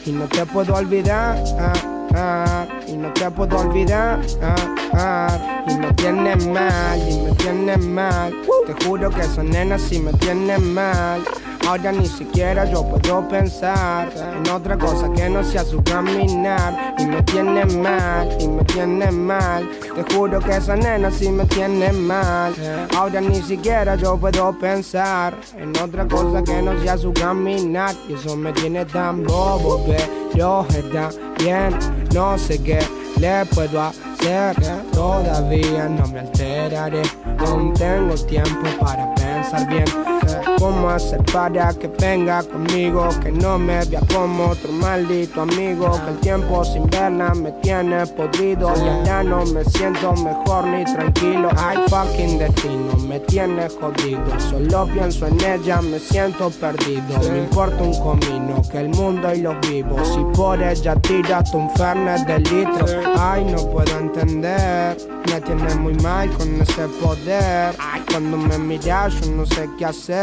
Y 0.06 0.12
no 0.12 0.26
te 0.26 0.44
puedo 0.46 0.74
olvidar. 0.74 1.42
Ah, 1.58 1.72
ah, 2.14 2.66
y 2.86 2.96
no 2.96 3.12
te 3.12 3.30
puedo 3.30 3.58
olvidar. 3.58 4.20
Ah, 4.42 4.54
ah, 4.94 5.64
y 5.68 5.74
me 5.74 5.92
tienes 5.94 6.46
mal. 6.46 6.98
Y 7.08 7.20
me 7.20 7.32
tienes 7.32 7.84
mal. 7.84 8.34
Te 8.66 8.84
juro 8.84 9.10
que 9.10 9.20
esa 9.20 9.42
nena 9.42 9.78
sí 9.78 10.00
me 10.00 10.12
tiene 10.14 10.58
mal. 10.58 11.22
Ahora 11.68 11.92
ni 11.92 12.06
siquiera 12.06 12.64
yo 12.64 12.82
puedo 12.82 13.28
pensar 13.28 14.08
en 14.16 14.48
otra 14.48 14.78
cosa 14.78 15.12
que 15.12 15.28
no 15.28 15.44
sea 15.44 15.62
su 15.66 15.82
caminar. 15.82 16.94
Y 16.98 17.04
me 17.04 17.22
tiene 17.24 17.66
mal, 17.66 18.26
y 18.40 18.48
me 18.48 18.64
tiene 18.64 19.10
mal. 19.10 19.68
Te 19.94 20.14
juro 20.14 20.40
que 20.40 20.56
esa 20.56 20.76
nena 20.76 21.10
sí 21.10 21.28
me 21.28 21.44
tiene 21.44 21.92
mal. 21.92 22.54
Ahora 22.96 23.20
ni 23.20 23.42
siquiera 23.42 23.96
yo 23.96 24.16
puedo 24.16 24.58
pensar 24.58 25.36
en 25.58 25.76
otra 25.76 26.08
cosa 26.08 26.42
que 26.42 26.62
no 26.62 26.80
sea 26.80 26.96
su 26.96 27.12
caminar. 27.12 27.94
Y 28.08 28.14
eso 28.14 28.34
me 28.34 28.50
tiene 28.54 28.86
tan 28.86 29.24
bobo, 29.24 29.84
pero 29.86 30.66
está 30.70 31.10
bien. 31.38 31.78
No 32.14 32.38
sé 32.38 32.62
qué 32.62 32.78
le 33.20 33.44
puedo 33.44 33.82
hacer. 33.82 34.56
Todavía 34.90 35.86
no 35.86 36.08
me 36.08 36.20
alteraré. 36.20 37.02
Aún 37.40 37.74
tengo 37.74 38.14
tiempo 38.14 38.66
para 38.80 39.14
pensar 39.16 39.68
bien. 39.68 40.17
¿Cómo 40.58 40.90
hacer 40.90 41.22
para 41.32 41.72
que 41.74 41.88
venga 41.88 42.42
conmigo? 42.42 43.08
Que 43.22 43.30
no 43.32 43.58
me 43.58 43.84
vea 43.86 44.00
como 44.14 44.48
otro 44.48 44.72
maldito 44.72 45.42
amigo. 45.42 45.90
Que 46.04 46.10
el 46.10 46.18
tiempo 46.18 46.64
sin 46.64 46.86
verla 46.86 47.34
me 47.34 47.52
tiene 47.62 48.06
podrido. 48.06 48.72
Y 48.76 49.06
ya 49.06 49.22
no 49.22 49.44
me 49.46 49.64
siento 49.64 50.14
mejor 50.14 50.66
ni 50.66 50.84
tranquilo. 50.84 51.48
Ay, 51.56 51.78
fucking 51.88 52.38
destino, 52.38 52.96
me 53.06 53.20
tiene 53.20 53.68
jodido. 53.68 54.40
Solo 54.50 54.86
pienso 54.92 55.26
en 55.26 55.40
ella, 55.40 55.80
me 55.80 55.98
siento 55.98 56.50
perdido. 56.50 57.18
Me 57.30 57.38
importa 57.38 57.82
un 57.82 57.98
comino 58.00 58.62
que 58.70 58.80
el 58.80 58.88
mundo 58.90 59.32
y 59.34 59.40
los 59.40 59.58
vivos. 59.68 60.08
Si 60.08 60.24
por 60.36 60.62
ella 60.62 60.94
tiras 60.96 61.50
tu 61.50 61.68
fernet 61.76 62.26
de 62.26 62.38
litro. 62.40 62.86
Ay, 63.18 63.44
no 63.44 63.58
puedo 63.70 63.98
entender. 63.98 64.96
Me 65.30 65.40
tiene 65.42 65.74
muy 65.76 65.94
mal 65.94 66.30
con 66.32 66.60
ese 66.60 66.88
poder. 67.00 67.74
Cuando 68.10 68.36
me 68.36 68.58
miras, 68.58 69.20
yo 69.20 69.30
no 69.32 69.46
sé 69.46 69.68
qué 69.78 69.84
hacer. 69.84 70.17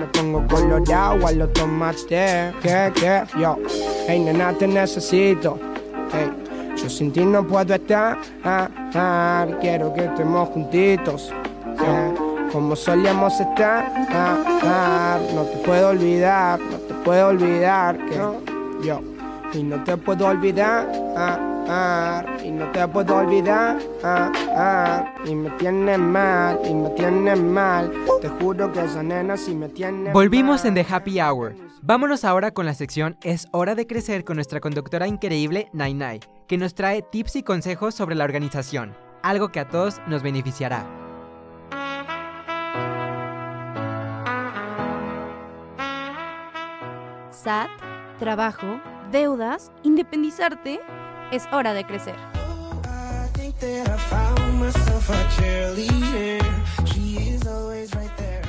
Me 0.00 0.06
pongo 0.12 0.46
colorado 0.48 1.26
a 1.26 1.32
lo 1.32 1.48
tomate. 1.48 2.52
¿Qué, 2.62 2.92
qué? 2.94 3.22
Yo, 3.38 3.56
hey 4.06 4.18
nena, 4.18 4.52
te 4.52 4.66
necesito. 4.66 5.58
Hey, 6.12 6.30
yo 6.76 6.88
sin 6.88 7.12
ti 7.12 7.24
no 7.24 7.46
puedo 7.46 7.74
estar. 7.74 8.18
Quiero 9.60 9.92
que 9.94 10.04
estemos 10.04 10.48
juntitos. 10.50 11.32
Yeah, 11.78 12.14
Como 12.52 12.76
solíamos 12.76 13.40
estar. 13.40 13.90
No 15.34 15.42
te 15.42 15.56
puedo 15.58 15.88
olvidar. 15.90 16.60
No 16.60 16.76
te 16.78 16.94
puedo 16.94 17.28
olvidar. 17.28 17.98
Que 18.06 18.16
yo, 18.86 19.00
y 19.52 19.62
no 19.62 19.82
te 19.84 19.96
puedo 19.96 20.26
olvidar. 20.26 21.49
Ah, 21.72 22.24
y 22.44 22.50
no 22.50 22.68
te 22.72 22.86
puedo 22.88 23.16
olvidar. 23.16 23.78
Ah, 24.02 24.32
ah, 24.56 25.14
y 25.24 25.36
me 25.36 25.50
tiene 25.50 25.96
mal. 25.96 26.58
Y 26.68 26.74
me 26.74 26.90
tiene 26.90 27.36
mal. 27.36 27.92
Te 28.20 28.28
juro 28.28 28.72
que 28.72 28.84
esa 28.84 29.04
nena 29.04 29.36
sí 29.36 29.54
me 29.54 29.68
tiene 29.68 30.12
Volvimos 30.12 30.64
en. 30.64 30.74
The 30.74 30.84
Happy 30.88 31.20
Hour. 31.20 31.54
Vámonos 31.82 32.24
ahora 32.24 32.50
con 32.50 32.66
la 32.66 32.74
sección 32.74 33.16
Es 33.22 33.46
hora 33.52 33.74
de 33.74 33.86
crecer 33.86 34.24
con 34.24 34.36
nuestra 34.36 34.60
conductora 34.60 35.06
increíble 35.06 35.68
Nai 35.72 35.94
Nai, 35.94 36.20
que 36.46 36.58
nos 36.58 36.74
trae 36.74 37.02
tips 37.02 37.36
y 37.36 37.42
consejos 37.42 37.94
sobre 37.94 38.16
la 38.16 38.24
organización, 38.24 38.94
algo 39.22 39.50
que 39.50 39.60
a 39.60 39.68
todos 39.68 40.00
nos 40.06 40.22
beneficiará. 40.22 40.84
SAT, 47.30 47.70
trabajo, 48.18 48.80
deudas, 49.10 49.72
independizarte. 49.82 50.80
Es 51.32 51.46
hora 51.52 51.72
de 51.74 51.84
crecer. 51.84 52.16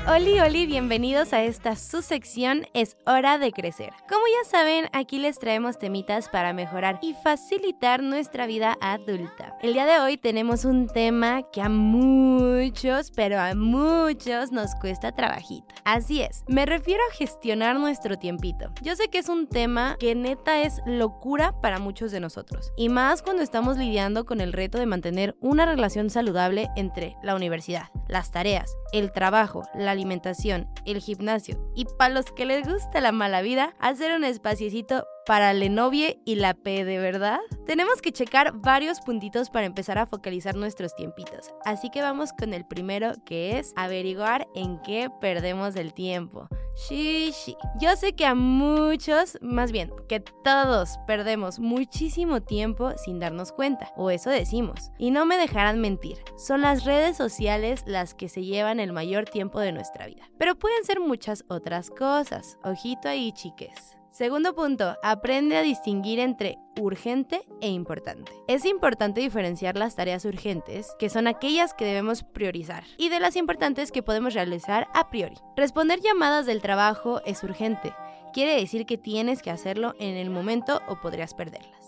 Oli, 0.07 0.39
Oli, 0.39 0.65
bienvenidos 0.65 1.31
a 1.31 1.43
esta 1.43 1.75
su 1.75 2.01
sección 2.01 2.65
Es 2.73 2.97
hora 3.05 3.37
de 3.37 3.51
crecer. 3.51 3.93
Como 4.09 4.23
ya 4.25 4.49
saben, 4.49 4.87
aquí 4.93 5.19
les 5.19 5.37
traemos 5.37 5.77
temitas 5.77 6.27
para 6.27 6.53
mejorar 6.53 6.97
y 7.03 7.13
facilitar 7.13 8.01
nuestra 8.01 8.47
vida 8.47 8.75
adulta. 8.81 9.55
El 9.61 9.73
día 9.73 9.85
de 9.85 9.99
hoy 9.99 10.17
tenemos 10.17 10.65
un 10.65 10.87
tema 10.87 11.43
que 11.51 11.61
a 11.61 11.69
muchos, 11.69 13.11
pero 13.11 13.39
a 13.39 13.53
muchos 13.53 14.51
nos 14.51 14.73
cuesta 14.73 15.11
trabajito. 15.11 15.67
Así 15.85 16.21
es, 16.21 16.43
me 16.47 16.65
refiero 16.65 17.01
a 17.11 17.15
gestionar 17.15 17.79
nuestro 17.79 18.17
tiempito. 18.17 18.73
Yo 18.81 18.95
sé 18.95 19.07
que 19.07 19.19
es 19.19 19.29
un 19.29 19.45
tema 19.45 19.97
que 19.99 20.15
neta 20.15 20.61
es 20.61 20.81
locura 20.87 21.61
para 21.61 21.77
muchos 21.77 22.11
de 22.11 22.19
nosotros. 22.19 22.73
Y 22.75 22.89
más 22.89 23.21
cuando 23.21 23.43
estamos 23.43 23.77
lidiando 23.77 24.25
con 24.25 24.41
el 24.41 24.51
reto 24.51 24.79
de 24.79 24.87
mantener 24.87 25.35
una 25.41 25.67
relación 25.67 26.09
saludable 26.09 26.69
entre 26.75 27.15
la 27.21 27.35
universidad, 27.35 27.89
las 28.07 28.31
tareas, 28.31 28.75
el 28.93 29.11
trabajo, 29.11 29.61
la 29.75 29.90
alimentación, 29.91 30.67
el 30.85 30.99
gimnasio 30.99 31.71
y 31.75 31.85
para 31.97 32.13
los 32.13 32.31
que 32.31 32.45
les 32.45 32.67
gusta 32.67 33.01
la 33.01 33.11
mala 33.11 33.41
vida, 33.41 33.75
hacer 33.79 34.15
un 34.15 34.23
espaciecito 34.23 35.05
para 35.25 35.53
la 35.53 35.69
novia 35.69 36.15
y 36.25 36.35
la 36.35 36.53
P 36.53 36.83
de 36.83 36.97
verdad? 36.97 37.39
Tenemos 37.65 38.01
que 38.01 38.11
checar 38.11 38.53
varios 38.53 38.99
puntitos 39.01 39.49
para 39.49 39.65
empezar 39.65 39.97
a 39.97 40.05
focalizar 40.05 40.55
nuestros 40.55 40.95
tiempitos. 40.95 41.53
Así 41.63 41.89
que 41.89 42.01
vamos 42.01 42.33
con 42.33 42.53
el 42.53 42.65
primero 42.65 43.13
que 43.25 43.59
es 43.59 43.73
averiguar 43.75 44.47
en 44.55 44.81
qué 44.81 45.09
perdemos 45.21 45.75
el 45.75 45.93
tiempo. 45.93 46.47
Sí, 46.75 47.31
sí. 47.33 47.55
Yo 47.79 47.95
sé 47.95 48.13
que 48.13 48.25
a 48.25 48.35
muchos, 48.35 49.37
más 49.41 49.71
bien, 49.71 49.91
que 50.07 50.19
todos 50.19 50.97
perdemos 51.05 51.59
muchísimo 51.59 52.41
tiempo 52.41 52.91
sin 52.97 53.19
darnos 53.19 53.51
cuenta, 53.51 53.91
o 53.95 54.09
eso 54.09 54.29
decimos. 54.29 54.91
Y 54.97 55.11
no 55.11 55.25
me 55.25 55.37
dejarán 55.37 55.79
mentir, 55.79 56.17
son 56.37 56.61
las 56.61 56.85
redes 56.85 57.17
sociales 57.17 57.83
las 57.85 58.13
que 58.13 58.29
se 58.29 58.43
llevan 58.43 58.79
el 58.79 58.93
mayor 58.93 59.25
tiempo 59.25 59.59
de 59.59 59.71
nuestra 59.71 60.07
vida. 60.07 60.29
Pero 60.37 60.57
pueden 60.57 60.83
ser 60.83 60.99
muchas 60.99 61.43
otras 61.49 61.89
cosas. 61.89 62.57
Ojito 62.63 63.09
ahí, 63.09 63.31
chiques. 63.31 64.00
Segundo 64.11 64.53
punto, 64.53 64.97
aprende 65.03 65.55
a 65.55 65.61
distinguir 65.61 66.19
entre 66.19 66.57
urgente 66.77 67.43
e 67.61 67.69
importante. 67.69 68.33
Es 68.49 68.65
importante 68.65 69.21
diferenciar 69.21 69.77
las 69.77 69.95
tareas 69.95 70.25
urgentes, 70.25 70.93
que 70.99 71.09
son 71.09 71.27
aquellas 71.27 71.73
que 71.73 71.85
debemos 71.85 72.23
priorizar, 72.23 72.83
y 72.97 73.07
de 73.07 73.21
las 73.21 73.37
importantes 73.37 73.89
que 73.89 74.03
podemos 74.03 74.33
realizar 74.33 74.89
a 74.93 75.09
priori. 75.09 75.37
Responder 75.55 76.01
llamadas 76.01 76.45
del 76.45 76.61
trabajo 76.61 77.21
es 77.25 77.41
urgente. 77.41 77.93
Quiere 78.33 78.55
decir 78.55 78.85
que 78.85 78.97
tienes 78.97 79.41
que 79.41 79.49
hacerlo 79.49 79.95
en 79.97 80.17
el 80.17 80.29
momento 80.29 80.81
o 80.89 80.99
podrías 80.99 81.33
perderlas. 81.33 81.80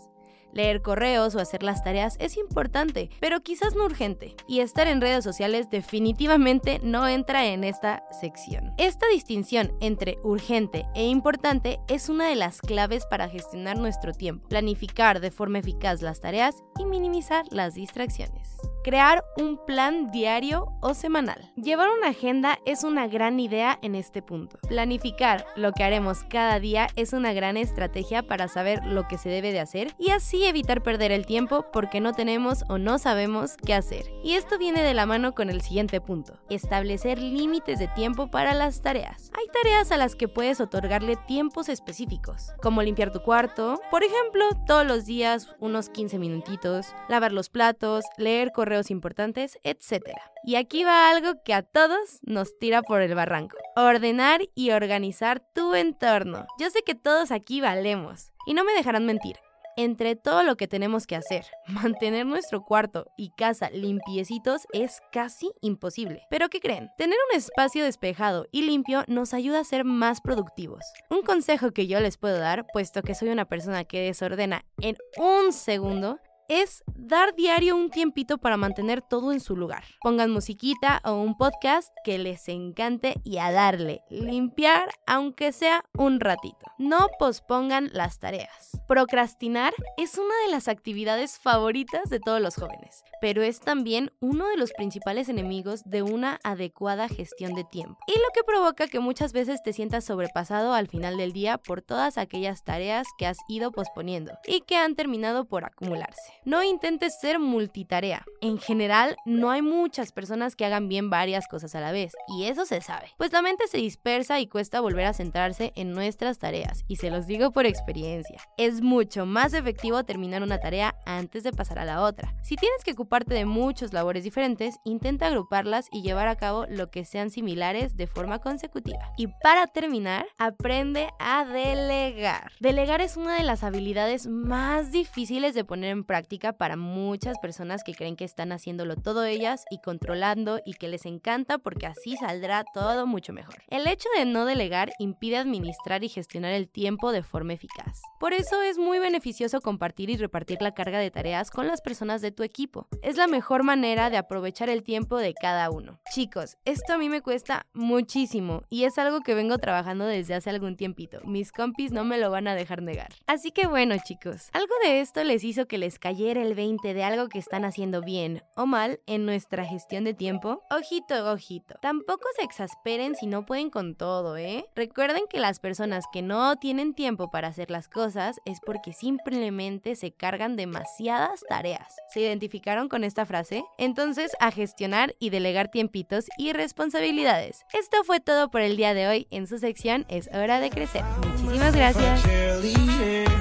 Leer 0.53 0.81
correos 0.81 1.35
o 1.35 1.39
hacer 1.39 1.63
las 1.63 1.83
tareas 1.83 2.15
es 2.19 2.37
importante, 2.37 3.09
pero 3.19 3.41
quizás 3.41 3.75
no 3.75 3.85
urgente. 3.85 4.35
Y 4.47 4.59
estar 4.59 4.87
en 4.87 5.01
redes 5.01 5.23
sociales 5.23 5.69
definitivamente 5.69 6.79
no 6.83 7.07
entra 7.07 7.45
en 7.45 7.63
esta 7.63 8.03
sección. 8.11 8.73
Esta 8.77 9.07
distinción 9.07 9.73
entre 9.81 10.17
urgente 10.23 10.85
e 10.95 11.07
importante 11.07 11.79
es 11.87 12.09
una 12.09 12.27
de 12.27 12.35
las 12.35 12.61
claves 12.61 13.05
para 13.05 13.29
gestionar 13.29 13.77
nuestro 13.77 14.13
tiempo, 14.13 14.47
planificar 14.47 15.19
de 15.19 15.31
forma 15.31 15.59
eficaz 15.59 16.01
las 16.01 16.21
tareas 16.21 16.55
y 16.79 16.85
minimizar 16.85 17.45
las 17.51 17.73
distracciones. 17.73 18.57
Crear 18.83 19.23
un 19.37 19.57
plan 19.65 20.11
diario 20.11 20.73
o 20.81 20.93
semanal. 20.93 21.53
Llevar 21.55 21.87
una 21.89 22.09
agenda 22.09 22.59
es 22.65 22.83
una 22.83 23.07
gran 23.07 23.39
idea 23.39 23.79
en 23.81 23.95
este 23.95 24.21
punto. 24.21 24.59
Planificar 24.67 25.45
lo 25.55 25.71
que 25.71 25.85
haremos 25.85 26.25
cada 26.25 26.59
día 26.59 26.89
es 26.97 27.13
una 27.13 27.31
gran 27.31 27.55
estrategia 27.55 28.23
para 28.23 28.49
saber 28.49 28.85
lo 28.85 29.07
que 29.07 29.17
se 29.17 29.29
debe 29.29 29.53
de 29.53 29.61
hacer 29.61 29.95
y 29.97 30.09
así 30.09 30.43
evitar 30.43 30.83
perder 30.83 31.13
el 31.13 31.25
tiempo 31.25 31.65
porque 31.71 32.01
no 32.01 32.11
tenemos 32.11 32.65
o 32.67 32.77
no 32.77 32.97
sabemos 32.97 33.55
qué 33.55 33.73
hacer. 33.73 34.11
Y 34.21 34.33
esto 34.33 34.57
viene 34.57 34.83
de 34.83 34.93
la 34.93 35.05
mano 35.05 35.33
con 35.33 35.49
el 35.49 35.61
siguiente 35.61 36.01
punto. 36.01 36.37
Establecer 36.49 37.19
límites 37.19 37.79
de 37.79 37.87
tiempo 37.87 38.27
para 38.27 38.53
las 38.53 38.81
tareas. 38.81 39.31
Hay 39.37 39.45
tareas 39.53 39.93
a 39.93 39.97
las 39.97 40.15
que 40.15 40.27
puedes 40.27 40.59
otorgarle 40.59 41.15
tiempos 41.15 41.69
específicos, 41.69 42.51
como 42.61 42.83
limpiar 42.83 43.13
tu 43.13 43.21
cuarto, 43.21 43.79
por 43.89 44.03
ejemplo, 44.03 44.43
todos 44.67 44.85
los 44.85 45.05
días 45.05 45.55
unos 45.61 45.87
15 45.87 46.19
minutitos, 46.19 46.93
lavar 47.07 47.31
los 47.31 47.47
platos, 47.47 48.03
leer 48.17 48.51
correos 48.51 48.72
importantes, 48.91 49.57
etc. 49.63 50.15
Y 50.43 50.55
aquí 50.55 50.83
va 50.83 51.09
algo 51.09 51.41
que 51.43 51.53
a 51.53 51.63
todos 51.63 52.19
nos 52.23 52.57
tira 52.57 52.81
por 52.81 53.01
el 53.01 53.15
barranco. 53.15 53.57
Ordenar 53.75 54.41
y 54.55 54.71
organizar 54.71 55.41
tu 55.53 55.75
entorno. 55.75 56.45
Yo 56.59 56.69
sé 56.69 56.81
que 56.83 56.95
todos 56.95 57.31
aquí 57.31 57.61
valemos. 57.61 58.31
Y 58.45 58.53
no 58.53 58.63
me 58.63 58.73
dejarán 58.73 59.05
mentir. 59.05 59.37
Entre 59.75 60.15
todo 60.15 60.43
lo 60.43 60.55
que 60.55 60.67
tenemos 60.67 61.07
que 61.07 61.15
hacer, 61.15 61.45
mantener 61.67 62.25
nuestro 62.25 62.63
cuarto 62.63 63.07
y 63.17 63.31
casa 63.31 63.71
limpiecitos 63.71 64.67
es 64.71 65.01
casi 65.11 65.51
imposible. 65.61 66.21
Pero 66.29 66.49
¿qué 66.49 66.59
creen? 66.59 66.89
Tener 66.97 67.17
un 67.31 67.37
espacio 67.37 67.83
despejado 67.83 68.45
y 68.51 68.63
limpio 68.63 69.03
nos 69.07 69.33
ayuda 69.33 69.59
a 69.59 69.63
ser 69.63 69.83
más 69.83 70.21
productivos. 70.21 70.83
Un 71.09 71.23
consejo 71.23 71.71
que 71.71 71.87
yo 71.87 71.99
les 71.99 72.17
puedo 72.17 72.37
dar, 72.37 72.67
puesto 72.71 73.01
que 73.01 73.15
soy 73.15 73.29
una 73.29 73.45
persona 73.45 73.83
que 73.83 74.01
desordena 74.01 74.63
en 74.79 74.95
un 75.17 75.51
segundo, 75.51 76.19
es 76.49 76.83
dar 76.95 77.35
diario 77.35 77.75
un 77.75 77.89
tiempito 77.89 78.37
para 78.37 78.57
mantener 78.57 79.01
todo 79.01 79.31
en 79.31 79.39
su 79.39 79.55
lugar. 79.55 79.83
Pongan 80.01 80.31
musiquita 80.31 81.01
o 81.05 81.13
un 81.13 81.37
podcast 81.37 81.89
que 82.03 82.17
les 82.17 82.47
encante 82.47 83.15
y 83.23 83.37
a 83.37 83.51
darle. 83.51 84.01
Limpiar 84.09 84.89
aunque 85.07 85.51
sea 85.51 85.83
un 85.97 86.19
ratito. 86.19 86.65
No 86.77 87.07
pospongan 87.19 87.89
las 87.93 88.19
tareas. 88.19 88.71
Procrastinar 88.87 89.73
es 89.97 90.17
una 90.17 90.33
de 90.45 90.51
las 90.51 90.67
actividades 90.67 91.39
favoritas 91.39 92.09
de 92.09 92.19
todos 92.19 92.41
los 92.41 92.55
jóvenes, 92.55 93.03
pero 93.21 93.41
es 93.41 93.59
también 93.59 94.11
uno 94.19 94.47
de 94.47 94.57
los 94.57 94.73
principales 94.73 95.29
enemigos 95.29 95.83
de 95.85 96.01
una 96.01 96.39
adecuada 96.43 97.07
gestión 97.07 97.53
de 97.53 97.63
tiempo. 97.63 97.97
Y 98.07 98.13
lo 98.13 98.27
que 98.33 98.43
provoca 98.43 98.87
que 98.87 98.99
muchas 98.99 99.33
veces 99.33 99.61
te 99.63 99.73
sientas 99.73 100.05
sobrepasado 100.05 100.73
al 100.73 100.87
final 100.87 101.17
del 101.17 101.31
día 101.31 101.57
por 101.57 101.81
todas 101.81 102.17
aquellas 102.17 102.63
tareas 102.63 103.07
que 103.17 103.25
has 103.25 103.37
ido 103.47 103.71
posponiendo 103.71 104.33
y 104.45 104.61
que 104.61 104.75
han 104.75 104.95
terminado 104.95 105.45
por 105.45 105.65
acumularse. 105.65 106.32
No 106.45 106.61
intentes 106.61 107.17
ser 107.21 107.39
multitarea. 107.39 108.25
En 108.41 108.57
general, 108.57 109.15
no 109.25 109.49
hay 109.49 109.61
muchas 109.61 110.11
personas 110.11 110.57
que 110.57 110.65
hagan 110.65 110.89
bien 110.89 111.09
varias 111.09 111.47
cosas 111.47 111.73
a 111.73 111.79
la 111.79 111.93
vez, 111.93 112.11
y 112.27 112.43
eso 112.43 112.65
se 112.65 112.81
sabe, 112.81 113.07
pues 113.17 113.31
la 113.31 113.41
mente 113.41 113.65
se 113.67 113.77
dispersa 113.77 114.41
y 114.41 114.47
cuesta 114.47 114.81
volver 114.81 115.05
a 115.05 115.13
centrarse 115.13 115.71
en 115.77 115.93
nuestras 115.93 116.39
tareas, 116.39 116.83
y 116.89 116.97
se 116.97 117.09
los 117.09 117.27
digo 117.27 117.51
por 117.51 117.65
experiencia. 117.65 118.41
Es 118.57 118.81
mucho 118.81 119.25
más 119.25 119.53
efectivo 119.53 120.03
terminar 120.03 120.43
una 120.43 120.59
tarea 120.59 120.95
antes 121.05 121.43
de 121.43 121.53
pasar 121.53 121.79
a 121.79 121.85
la 121.85 122.01
otra. 122.01 122.35
Si 122.41 122.57
tienes 122.57 122.83
que 122.83 122.91
ocuparte 122.91 123.33
de 123.33 123.45
muchas 123.45 123.93
labores 123.93 124.25
diferentes, 124.25 124.75
intenta 124.83 125.27
agruparlas 125.27 125.87
y 125.93 126.01
llevar 126.01 126.27
a 126.27 126.35
cabo 126.35 126.65
lo 126.67 126.91
que 126.91 127.05
sean 127.05 127.29
similares 127.29 127.95
de 127.95 128.07
forma 128.07 128.39
consecutiva. 128.39 129.13
Y 129.15 129.27
para 129.41 129.67
terminar, 129.67 130.25
aprende 130.37 131.07
a 131.19 131.45
delegar. 131.45 132.51
Delegar 132.59 132.99
es 132.99 133.15
una 133.15 133.37
de 133.37 133.43
las 133.43 133.63
habilidades 133.63 134.27
más 134.27 134.91
difíciles 134.91 135.53
de 135.53 135.63
poner 135.63 135.91
en 135.91 136.03
práctica 136.03 136.32
para 136.39 136.75
muchas 136.75 137.37
personas 137.39 137.83
que 137.83 137.93
creen 137.93 138.15
que 138.15 138.25
están 138.25 138.51
haciéndolo 138.51 138.95
todo 138.95 139.23
ellas 139.23 139.65
y 139.69 139.79
controlando 139.79 140.59
y 140.65 140.73
que 140.73 140.87
les 140.87 141.05
encanta 141.05 141.59
porque 141.59 141.85
así 141.85 142.15
saldrá 142.17 142.63
todo 142.73 143.05
mucho 143.05 143.33
mejor. 143.33 143.61
El 143.69 143.85
hecho 143.87 144.09
de 144.17 144.25
no 144.25 144.45
delegar 144.45 144.91
impide 144.97 145.37
administrar 145.37 146.03
y 146.03 146.09
gestionar 146.09 146.53
el 146.53 146.67
tiempo 146.67 147.11
de 147.11 147.21
forma 147.21 147.53
eficaz. 147.53 148.01
Por 148.19 148.33
eso 148.33 148.61
es 148.63 148.77
muy 148.79 148.97
beneficioso 148.97 149.61
compartir 149.61 150.09
y 150.09 150.17
repartir 150.17 150.61
la 150.61 150.73
carga 150.73 150.97
de 150.97 151.11
tareas 151.11 151.51
con 151.51 151.67
las 151.67 151.81
personas 151.81 152.21
de 152.21 152.31
tu 152.31 152.41
equipo. 152.41 152.87
Es 153.03 153.15
la 153.15 153.27
mejor 153.27 153.63
manera 153.63 154.09
de 154.09 154.17
aprovechar 154.17 154.69
el 154.69 154.83
tiempo 154.83 155.17
de 155.17 155.35
cada 155.35 155.69
uno. 155.69 155.99
Chicos, 156.15 156.57
esto 156.65 156.93
a 156.93 156.97
mí 156.97 157.09
me 157.09 157.21
cuesta 157.21 157.67
muchísimo 157.73 158.63
y 158.69 158.85
es 158.85 158.97
algo 158.97 159.21
que 159.21 159.35
vengo 159.35 159.59
trabajando 159.59 160.05
desde 160.05 160.33
hace 160.33 160.49
algún 160.49 160.77
tiempito. 160.77 161.21
Mis 161.25 161.51
compis 161.51 161.91
no 161.91 162.03
me 162.03 162.17
lo 162.17 162.31
van 162.31 162.47
a 162.47 162.55
dejar 162.55 162.81
negar. 162.81 163.09
Así 163.27 163.51
que 163.51 163.67
bueno 163.67 163.95
chicos, 164.03 164.49
algo 164.53 164.73
de 164.83 165.01
esto 165.01 165.23
les 165.23 165.43
hizo 165.43 165.67
que 165.67 165.77
les 165.77 165.99
cayera 165.99 166.22
el 166.31 166.55
20 166.55 166.93
de 166.93 167.03
algo 167.03 167.29
que 167.29 167.39
están 167.39 167.65
haciendo 167.65 168.01
bien 168.01 168.43
o 168.55 168.65
mal 168.65 168.99
en 169.05 169.25
nuestra 169.25 169.65
gestión 169.65 170.03
de 170.03 170.13
tiempo, 170.13 170.61
ojito, 170.69 171.31
ojito. 171.31 171.75
Tampoco 171.81 172.23
se 172.37 172.43
exasperen 172.43 173.15
si 173.15 173.27
no 173.27 173.45
pueden 173.45 173.69
con 173.69 173.95
todo, 173.95 174.37
¿eh? 174.37 174.65
Recuerden 174.75 175.23
que 175.29 175.39
las 175.39 175.59
personas 175.59 176.05
que 176.11 176.21
no 176.21 176.55
tienen 176.55 176.93
tiempo 176.93 177.29
para 177.29 177.49
hacer 177.49 177.69
las 177.69 177.87
cosas 177.87 178.39
es 178.45 178.59
porque 178.65 178.93
simplemente 178.93 179.95
se 179.95 180.11
cargan 180.11 180.55
demasiadas 180.55 181.41
tareas. 181.47 181.95
¿Se 182.09 182.21
identificaron 182.21 182.89
con 182.89 183.03
esta 183.03 183.25
frase? 183.25 183.63
Entonces, 183.77 184.31
a 184.39 184.51
gestionar 184.51 185.15
y 185.19 185.29
delegar 185.29 185.69
tiempitos 185.69 186.25
y 186.37 186.53
responsabilidades. 186.53 187.65
Esto 187.73 188.03
fue 188.03 188.19
todo 188.19 188.49
por 188.49 188.61
el 188.61 188.77
día 188.77 188.93
de 188.93 189.07
hoy 189.07 189.27
en 189.31 189.47
su 189.47 189.57
sección 189.57 190.05
Es 190.09 190.29
hora 190.33 190.59
de 190.59 190.69
crecer. 190.69 191.03
Muchísimas 191.25 191.75
gracias. 191.75 193.32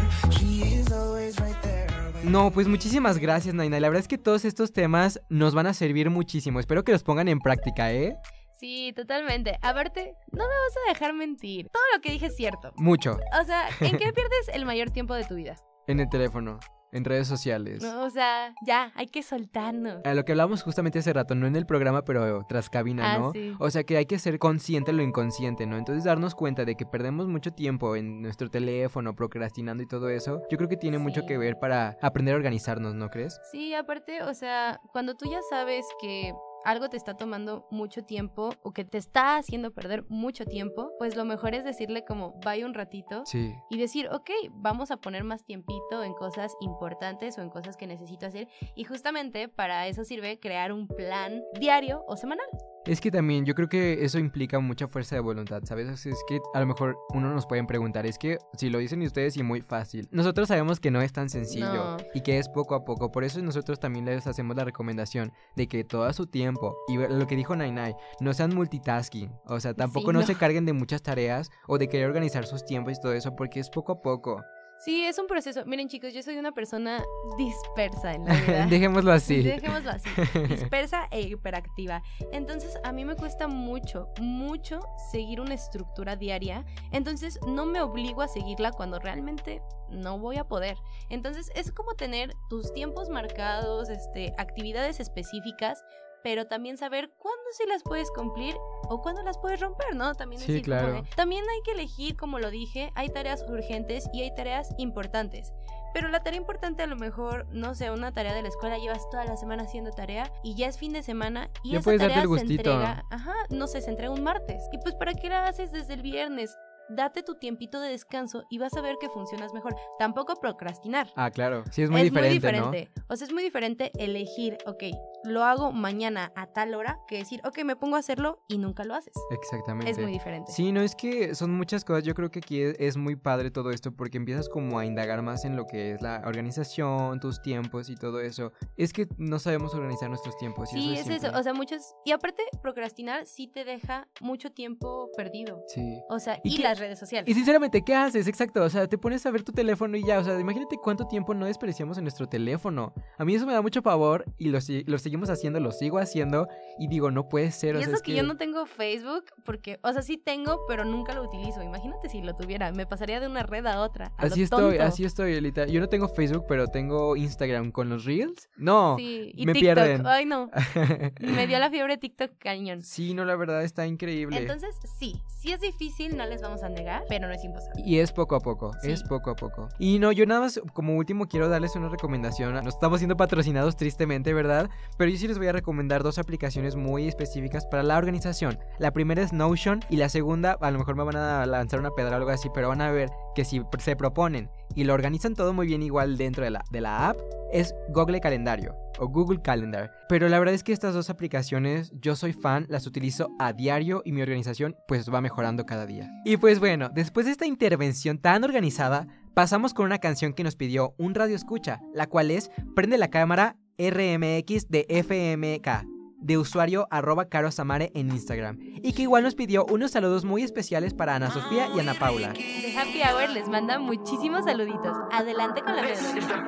No, 2.25 2.53
pues 2.53 2.68
muchísimas 2.68 3.18
gracias, 3.18 3.53
Naina. 3.53 3.81
La 3.81 3.89
verdad 3.89 4.01
es 4.01 4.09
que 4.09 4.16
todos 4.16 4.45
estos 4.45 4.73
temas 4.73 5.20
nos 5.29 5.55
van 5.55 5.66
a 5.66 5.75
servir 5.75 6.09
muchísimo. 6.09 6.61
Espero 6.61 6.85
que 6.85 6.93
los 6.93 7.03
pongan 7.03 7.27
en 7.27 7.41
práctica, 7.41 7.93
¿eh? 7.93 8.16
Sí, 8.61 8.93
totalmente. 8.95 9.59
Aparte, 9.61 10.14
no 10.31 10.45
me 10.45 10.45
vas 10.45 10.77
a 10.77 10.93
dejar 10.93 11.14
mentir. 11.14 11.68
Todo 11.73 11.83
lo 11.95 12.01
que 12.01 12.12
dije 12.12 12.27
es 12.27 12.37
cierto. 12.37 12.73
Mucho. 12.77 13.18
O 13.41 13.45
sea, 13.45 13.66
¿en 13.81 13.99
qué 13.99 14.12
pierdes 14.14 14.49
el 14.55 14.64
mayor 14.64 14.91
tiempo 14.91 15.14
de 15.14 15.25
tu 15.25 15.35
vida? 15.35 15.57
En 15.89 15.99
el 15.99 16.09
teléfono. 16.09 16.61
En 16.93 17.05
redes 17.05 17.26
sociales. 17.26 17.82
No, 17.82 18.05
o 18.05 18.11
sea, 18.11 18.55
ya, 18.66 18.93
hay 18.95 19.07
que 19.07 19.22
soltarnos. 19.22 20.05
A 20.05 20.12
lo 20.14 20.24
que 20.24 20.32
hablamos 20.32 20.62
justamente 20.62 20.99
hace 20.99 21.12
rato, 21.12 21.34
no 21.34 21.47
en 21.47 21.57
el 21.57 21.64
programa, 21.66 22.05
pero 22.05 22.45
tras 22.47 22.68
cabina, 22.68 23.14
Ah, 23.14 23.18
¿no? 23.18 23.32
sí. 23.32 23.55
O 23.59 23.70
sea 23.70 23.82
que 23.84 23.97
hay 23.97 24.05
que 24.07 24.18
ser 24.18 24.38
consciente 24.38 24.90
de 24.93 24.99
lo 24.99 25.03
inconsciente, 25.03 25.66
¿no? 25.66 25.78
Entonces 25.78 26.05
darnos 26.05 26.34
cuenta 26.34 26.64
de 26.66 26.74
que 26.76 26.84
perdemos 26.84 27.28
mucho 27.28 27.51
tiempo 27.53 27.97
en 27.97 28.20
nuestro 28.20 28.51
teléfono, 28.51 29.16
procrastinando 29.16 29.82
y 29.82 29.86
todo 29.86 30.11
eso, 30.11 30.43
yo 30.51 30.59
creo 30.59 30.68
que 30.68 30.76
tiene 30.76 30.99
mucho 30.99 31.22
que 31.26 31.38
ver 31.38 31.59
para 31.59 31.97
aprender 32.03 32.34
a 32.34 32.36
organizarnos, 32.36 32.95
¿no 32.95 33.09
crees? 33.09 33.40
Sí, 33.51 33.72
aparte, 33.74 34.22
o 34.22 34.34
sea, 34.34 34.78
cuando 34.93 35.14
tú 35.14 35.30
ya 35.30 35.40
sabes 35.51 35.84
que 36.01 36.32
algo 36.64 36.88
te 36.88 36.96
está 36.96 37.14
tomando 37.16 37.66
mucho 37.70 38.02
tiempo 38.04 38.50
o 38.62 38.72
que 38.72 38.84
te 38.84 38.98
está 38.98 39.36
haciendo 39.36 39.72
perder 39.72 40.04
mucho 40.08 40.44
tiempo, 40.44 40.90
pues 40.98 41.16
lo 41.16 41.24
mejor 41.24 41.54
es 41.54 41.64
decirle 41.64 42.04
como 42.04 42.38
vaya 42.44 42.66
un 42.66 42.74
ratito 42.74 43.22
Sí. 43.26 43.54
y 43.70 43.78
decir, 43.78 44.08
ok, 44.12 44.30
vamos 44.52 44.90
a 44.90 44.96
poner 44.96 45.24
más 45.24 45.44
tiempito 45.44 46.02
en 46.04 46.12
cosas 46.14 46.52
importantes 46.60 47.38
o 47.38 47.42
en 47.42 47.50
cosas 47.50 47.76
que 47.76 47.86
necesito 47.86 48.26
hacer. 48.26 48.48
Y 48.74 48.84
justamente 48.84 49.48
para 49.48 49.86
eso 49.86 50.04
sirve 50.04 50.38
crear 50.40 50.72
un 50.72 50.86
plan 50.88 51.42
diario 51.58 52.04
o 52.06 52.16
semanal. 52.16 52.46
Es 52.84 53.00
que 53.00 53.12
también 53.12 53.44
yo 53.44 53.54
creo 53.54 53.68
que 53.68 54.04
eso 54.04 54.18
implica 54.18 54.58
mucha 54.58 54.88
fuerza 54.88 55.14
de 55.14 55.20
voluntad, 55.20 55.62
¿sabes? 55.64 56.04
Es 56.04 56.18
que 56.26 56.40
a 56.52 56.58
lo 56.58 56.66
mejor 56.66 56.98
uno 57.14 57.32
nos 57.32 57.46
pueden 57.46 57.68
preguntar, 57.68 58.06
es 58.06 58.18
que 58.18 58.38
si 58.56 58.70
lo 58.70 58.78
dicen 58.78 59.02
ustedes 59.02 59.36
y 59.36 59.44
muy 59.44 59.60
fácil. 59.60 60.08
Nosotros 60.10 60.48
sabemos 60.48 60.80
que 60.80 60.90
no 60.90 61.00
es 61.00 61.12
tan 61.12 61.28
sencillo 61.28 61.72
No. 61.72 61.96
y 62.12 62.22
que 62.22 62.38
es 62.38 62.48
poco 62.48 62.74
a 62.74 62.84
poco, 62.84 63.12
por 63.12 63.22
eso 63.22 63.40
nosotros 63.40 63.78
también 63.78 64.06
les 64.06 64.26
hacemos 64.26 64.56
la 64.56 64.64
recomendación 64.64 65.32
de 65.54 65.68
que 65.68 65.84
todo 65.84 66.12
su 66.12 66.26
tiempo, 66.26 66.51
y 66.88 66.96
lo 66.96 67.26
que 67.26 67.36
dijo 67.36 67.57
Nainai, 67.57 67.94
no 68.20 68.32
sean 68.34 68.55
multitasking, 68.55 69.32
o 69.46 69.61
sea, 69.61 69.74
tampoco 69.74 70.09
Sí, 70.09 70.12
no 70.12 70.20
no. 70.20 70.26
se 70.26 70.34
carguen 70.34 70.66
de 70.66 70.72
muchas 70.72 71.03
tareas 71.03 71.50
o 71.66 71.78
de 71.78 71.88
querer 71.88 72.07
organizar 72.07 72.46
sus 72.46 72.64
tiempos 72.64 72.94
y 72.98 73.00
todo 73.00 73.12
eso, 73.12 73.34
porque 73.36 73.61
es 73.61 73.70
poco 73.70 73.92
a 73.92 74.03
poco. 74.03 74.42
Sí, 74.84 75.05
es 75.05 75.16
un 75.20 75.28
proceso. 75.28 75.64
Miren, 75.64 75.86
chicos, 75.88 76.12
yo 76.12 76.24
soy 76.24 76.38
una 76.38 76.50
persona 76.50 77.05
dispersa 77.38 78.14
en 78.14 78.24
la 78.24 78.34
vida. 78.40 78.66
Dejémoslo 78.66 79.12
así. 79.12 79.40
Dejémoslo 79.40 79.90
así. 79.92 80.09
Dispersa 80.48 81.07
e 81.12 81.20
hiperactiva. 81.20 82.03
Entonces, 82.32 82.76
a 82.82 82.90
mí 82.90 83.05
me 83.05 83.14
cuesta 83.14 83.46
mucho, 83.46 84.09
mucho 84.20 84.80
seguir 85.12 85.40
una 85.40 85.55
estructura 85.55 86.16
diaria. 86.16 86.64
Entonces, 86.90 87.38
no 87.46 87.64
me 87.64 87.80
obligo 87.80 88.22
a 88.22 88.28
seguirla 88.28 88.72
cuando 88.72 88.98
realmente 88.98 89.62
no 89.88 90.18
voy 90.18 90.38
a 90.38 90.48
poder. 90.48 90.76
Entonces, 91.11 91.53
es 91.55 91.70
como 91.70 91.94
tener 91.94 92.34
tus 92.48 92.72
tiempos 92.72 93.09
marcados, 93.09 93.88
este, 93.88 94.34
actividades 94.36 94.98
específicas, 94.98 95.84
pero 96.23 96.47
también 96.47 96.77
saber 96.77 97.11
cuándo 97.18 97.43
sí 97.53 97.64
las 97.68 97.83
puedes 97.83 98.11
cumplir 98.11 98.57
o 98.89 99.01
cuándo 99.03 99.23
las 99.23 99.39
puedes 99.39 99.61
romper, 99.61 99.95
¿no? 99.97 100.14
También 100.14 100.41
Sí, 100.41 100.53
decir 100.53 100.64
como 100.64 100.79
claro. 100.81 100.93
de- 101.03 101.09
también 101.16 101.43
hay 101.49 101.62
que 101.64 101.73
elegir, 101.73 102.16
como 102.16 102.39
lo 102.39 102.51
dije, 102.51 102.91
hay 102.95 103.09
tareas 103.09 103.45
urgentes 103.49 104.09
y 104.12 104.23
hay 104.23 104.35
tareas 104.35 104.68
importantes. 104.79 105.53
Pero 105.95 106.09
la 106.09 106.23
tarea 106.23 106.39
importante 106.41 106.83
a 106.83 106.87
lo 106.87 106.97
mejor, 106.97 107.47
no 107.51 107.75
sé, 107.75 107.91
una 107.91 108.12
tarea 108.12 108.33
de 108.35 108.41
la 108.43 108.49
escuela, 108.49 108.79
llevas 108.79 109.07
toda 109.11 109.25
la 109.27 109.37
semana 109.37 109.64
haciendo 109.64 109.91
tarea 109.91 110.33
y 110.43 110.55
ya 110.55 110.66
es 110.68 110.79
fin 110.79 110.93
de 110.95 111.03
semana 111.03 111.51
y 111.62 111.73
Ya 111.73 111.79
esa 111.81 111.85
puedes 111.85 112.01
darte 112.01 112.14
tarea 112.14 112.23
el 112.33 112.39
se 112.39 112.45
gustito. 112.45 112.70
entrega, 112.70 113.05
ajá, 113.11 113.35
no 113.51 113.66
sé, 113.66 113.83
se 113.83 113.91
entrega 113.91 114.11
un 114.12 114.23
martes. 114.23 114.62
Y 114.73 114.79
pues 114.79 114.95
¿para 114.95 115.12
qué 115.12 115.29
la 115.29 115.47
haces 115.47 115.70
desde 115.70 115.93
el 115.95 116.01
viernes? 116.03 116.57
Date 116.95 117.22
tu 117.22 117.34
tiempito 117.34 117.80
de 117.80 117.88
descanso 117.88 118.45
y 118.51 118.59
vas 118.59 118.74
a 118.74 118.80
ver 118.80 118.97
que 119.01 119.09
funcionas 119.09 119.53
mejor. 119.53 119.74
Tampoco 119.99 120.36
procrastinar. 120.36 121.09
Ah, 121.16 121.30
claro. 121.30 121.64
Sí, 121.70 121.82
es 121.82 121.90
muy 121.90 122.03
diferente, 122.03 122.53
¿no? 122.53 122.70
O 123.09 123.16
sea, 123.16 123.26
es 123.26 123.32
muy 123.32 123.43
diferente 123.43 123.93
elegir, 123.99 124.59
ok, 124.66 124.84
lo 125.24 125.45
hago 125.45 125.72
mañana 125.72 126.32
a 126.34 126.47
tal 126.47 126.74
hora, 126.74 126.99
que 127.07 127.18
decir, 127.18 127.40
ok, 127.45 127.64
me 127.64 127.76
pongo 127.76 127.97
a 127.97 127.99
hacerlo 127.99 128.43
y 128.49 128.59
nunca 128.59 128.84
lo 128.84 128.95
haces. 128.95 129.12
Exactamente. 129.30 129.90
Es 129.90 129.99
muy 129.99 130.12
diferente. 130.12 130.51
Sí, 130.53 130.72
no 130.72 130.80
es 130.80 130.95
que 130.95 131.34
son 131.34 131.53
muchas 131.53 131.84
cosas. 131.84 132.05
Yo 132.05 132.14
creo 132.14 132.30
que 132.30 132.40
aquí 132.40 132.61
es, 132.61 132.76
es 132.78 132.97
muy 132.97 133.16
padre 133.16 133.51
todo 133.51 133.70
esto 133.70 133.93
porque 133.93 134.18
empiezas 134.18 134.49
como 134.49 134.78
a 134.78 134.86
indagar 134.86 135.22
más 135.22 135.45
en 135.45 135.57
lo 135.57 135.66
que 135.66 135.93
es 135.93 136.03
la 136.03 136.22
organización, 136.26 137.20
tus 137.20 137.43
tiempos 137.43 137.88
y 137.88 137.97
todo 137.97 138.20
eso. 138.20 138.53
Es 138.76 138.93
que 138.93 139.09
no 139.18 139.38
sabemos 139.38 139.74
organizar 139.74 140.09
nuestros 140.09 140.36
tiempos. 140.38 140.72
y 140.72 140.76
Sí, 140.76 140.95
eso 140.95 141.12
es 141.12 141.24
eso. 141.24 141.38
O 141.38 141.43
sea, 141.43 141.55
muchos. 141.55 141.95
Y 142.05 142.12
aparte, 142.12 142.43
procrastinar 142.62 143.26
sí 143.26 143.47
te 143.47 143.64
deja 143.64 144.09
mucho 144.20 144.53
tiempo 144.53 145.11
perdido. 145.16 145.62
Sí. 145.68 146.01
O 146.09 146.18
sea, 146.18 146.38
¿Y 146.45 146.53
y, 146.57 146.59
las 146.59 146.78
redes 146.83 146.99
sociales. 146.99 147.28
Y 147.30 147.35
sinceramente, 147.35 147.83
¿qué 147.83 147.95
haces? 147.95 148.26
Exacto, 148.26 148.62
o 148.62 148.68
sea, 148.68 148.87
te 148.89 148.99
pones 148.99 149.24
a 149.24 149.30
ver 149.30 149.43
tu 149.43 149.53
teléfono 149.53 149.97
y 149.97 150.05
ya, 150.05 150.18
o 150.18 150.24
sea, 150.24 150.39
imagínate 150.39 150.76
cuánto 150.83 151.07
tiempo 151.07 151.33
no 151.35 151.47
desperdiciamos 151.47 151.97
en 151.99 152.05
nuestro 152.05 152.28
teléfono. 152.28 152.93
A 153.18 153.24
mí 153.24 153.35
eso 153.35 153.47
me 153.47 153.53
da 153.53 153.62
mucho 153.62 153.83
pavor 153.83 154.24
y 154.39 154.49
lo, 154.49 154.59
lo 154.87 154.99
seguimos 154.99 155.30
haciendo, 155.30 155.61
lo 155.61 155.70
sigo 155.72 155.99
haciendo 155.99 156.49
y 156.78 156.89
digo, 156.89 157.11
no 157.11 157.28
puede 157.28 157.51
ser, 157.53 157.74
Y 157.74 157.78
o 157.78 157.80
sea, 157.80 157.87
eso 157.89 157.97
es 157.97 158.03
que, 158.03 158.14
yo 158.14 158.22
no 158.24 158.37
tengo 158.37 158.66
Facebook, 158.66 159.24
porque, 159.45 159.78
o 159.83 159.93
sea, 159.93 160.03
sí 160.03 160.16
tengo, 160.18 160.61
pero 160.68 160.85
nunca 160.85 161.14
lo 161.14 161.22
utilizo. 161.22 161.62
Imagínate 161.62 162.09
si 162.09 162.20
lo 162.22 162.35
tuviera, 162.35 162.72
me 162.72 162.87
pasaría 162.87 163.20
de 163.20 163.26
una 163.28 163.43
red 163.43 163.64
a 163.66 163.80
otra. 163.80 164.12
a 164.18 164.24
Así 164.26 164.43
estoy, 164.43 164.76
tonto. 164.76 164.83
así 164.83 165.05
estoy, 165.05 165.35
Elita. 165.35 165.66
Yo 165.66 165.80
no 165.80 165.89
tengo 165.89 166.09
Facebook, 166.09 166.45
pero 166.49 166.66
tengo 166.66 167.16
Instagram 167.16 167.70
con 167.70 167.89
los 167.89 168.05
Reels. 168.05 168.49
No, 168.57 168.97
Sí, 168.99 169.33
y 169.35 169.47
me 169.47 169.53
TikTok. 169.53 169.74
pierden. 169.74 170.07
Ay, 170.07 170.24
no. 170.26 170.51
Me 171.20 171.47
dio 171.47 171.59
la 171.59 171.70
fiebre 171.70 171.97
TikTok 171.97 172.33
cañón. 172.39 172.83
sí, 172.83 173.14
no, 173.14 173.24
la 173.24 173.37
verdad 173.37 173.62
está 173.62 173.87
increíble. 173.87 174.37
Entonces, 174.39 174.74
sí, 174.99 175.20
sí 175.28 175.53
es 175.53 175.61
difícil, 175.61 176.16
no 176.16 176.26
les 176.26 176.43
vamos 176.43 176.61
a 176.61 176.61
negar, 176.68 177.04
pero 177.08 177.26
no 177.28 177.34
es 177.34 177.44
imposible. 177.44 177.82
Y 177.84 177.98
es 177.98 178.12
poco 178.12 178.36
a 178.36 178.40
poco, 178.40 178.72
Sí. 178.82 178.90
es 178.90 179.02
poco 179.02 179.30
a 179.30 179.34
poco. 179.34 179.68
Y 179.78 179.98
no, 179.98 180.12
yo 180.12 180.26
nada 180.26 180.40
más 180.42 180.60
como 180.72 180.96
último 180.96 181.26
quiero 181.26 181.48
darles 181.48 181.74
una 181.76 181.88
recomendación. 181.88 182.54
No 182.54 182.68
estamos 182.68 182.98
siendo 183.00 183.16
patrocinados 183.16 183.76
tristemente, 183.76 184.32
¿verdad? 184.34 184.68
Pero 184.98 185.10
yo 185.10 185.16
sí 185.18 185.28
les 185.28 185.38
voy 185.38 185.48
a 185.48 185.52
recomendar 185.52 186.02
dos 186.02 186.18
aplicaciones 186.18 186.76
muy 186.76 187.08
específicas 187.08 187.66
para 187.66 187.82
la 187.82 187.96
organización. 187.98 188.58
La 188.78 188.90
primera 188.92 189.22
es 189.22 189.32
Notion 189.32 189.80
y 189.90 189.96
la 189.96 190.08
segunda, 190.08 190.56
a 190.60 190.70
lo 190.70 190.78
mejor 190.78 190.96
me 190.96 191.04
van 191.04 191.16
a 191.16 191.46
lanzar 191.46 191.80
una 191.80 191.90
pedra 191.90 192.12
o 192.12 192.18
algo 192.18 192.30
así, 192.30 192.48
pero 192.54 192.68
van 192.68 192.80
a 192.80 192.90
ver 192.90 193.10
que 193.34 193.44
si 193.44 193.62
se 193.78 193.96
proponen 193.96 194.50
y 194.75 194.85
lo 194.85 194.95
organizan 194.95 195.35
todo 195.35 195.53
muy 195.53 195.66
bien 195.66 195.83
igual 195.83 196.16
dentro 196.16 196.45
de 196.45 196.51
la, 196.51 196.64
de 196.70 196.81
la 196.81 197.09
app, 197.09 197.18
es 197.53 197.75
Google 197.91 198.20
Calendario 198.20 198.75
o 198.99 199.09
Google 199.09 199.43
Calendar. 199.43 199.93
Pero 200.09 200.29
la 200.29 200.39
verdad 200.39 200.55
es 200.55 200.62
que 200.62 200.73
estas 200.73 200.95
dos 200.95 201.11
aplicaciones 201.11 201.93
yo 202.01 202.16
soy 202.16 202.33
fan, 202.33 202.66
las 202.68 202.87
utilizo 202.87 203.31
a 203.39 203.53
diario 203.53 204.03
y 204.05 204.12
mi 204.12 204.23
organización 204.23 204.77
pues 204.89 205.12
va 205.12 205.20
mejorando 205.20 205.66
cada 205.66 205.87
día. 205.87 206.11
Y 206.25 206.37
pues 206.37 206.61
bueno, 206.61 206.89
después 206.89 207.27
de 207.27 207.33
esta 207.33 207.47
intervención 207.47 208.18
tan 208.18 208.45
organizada, 208.45 209.07
pasamos 209.35 209.75
con 209.75 209.87
una 209.87 209.99
canción 209.99 210.33
que 210.33 210.45
nos 210.45 210.57
pidió 210.57 210.95
un 210.99 211.14
radio 211.14 211.37
escucha, 211.37 211.81
la 211.95 212.07
cual 212.07 212.31
es 212.31 212.51
Prende 212.75 212.99
la 212.99 213.11
cámara 213.11 213.57
RMX 213.79 214.68
de 214.68 214.87
FMK 214.89 216.01
de 216.23 216.39
usuario 216.39 216.87
arroba 216.91 217.29
carosamare 217.29 217.91
en 217.95 218.11
Instagram 218.11 218.59
y 218.83 218.93
que 218.93 219.03
igual 219.03 219.23
nos 219.23 219.35
pidió 219.35 219.64
unos 219.66 219.93
saludos 219.93 220.25
muy 220.25 220.43
especiales 220.43 220.95
para 220.95 221.14
Ana 221.14 221.31
Sofía 221.31 221.68
y 221.75 221.81
Ana 221.81 221.95
Paula. 221.95 222.33
The 222.33 222.77
Happy 222.77 223.03
Hour 223.03 223.31
les 223.31 223.49
manda 223.49 223.79
muchísimos 223.79 224.45
saluditos. 224.45 224.97
Adelante 225.12 225.62
con 225.62 225.77
la 225.77 225.83
melodía. 225.83 226.47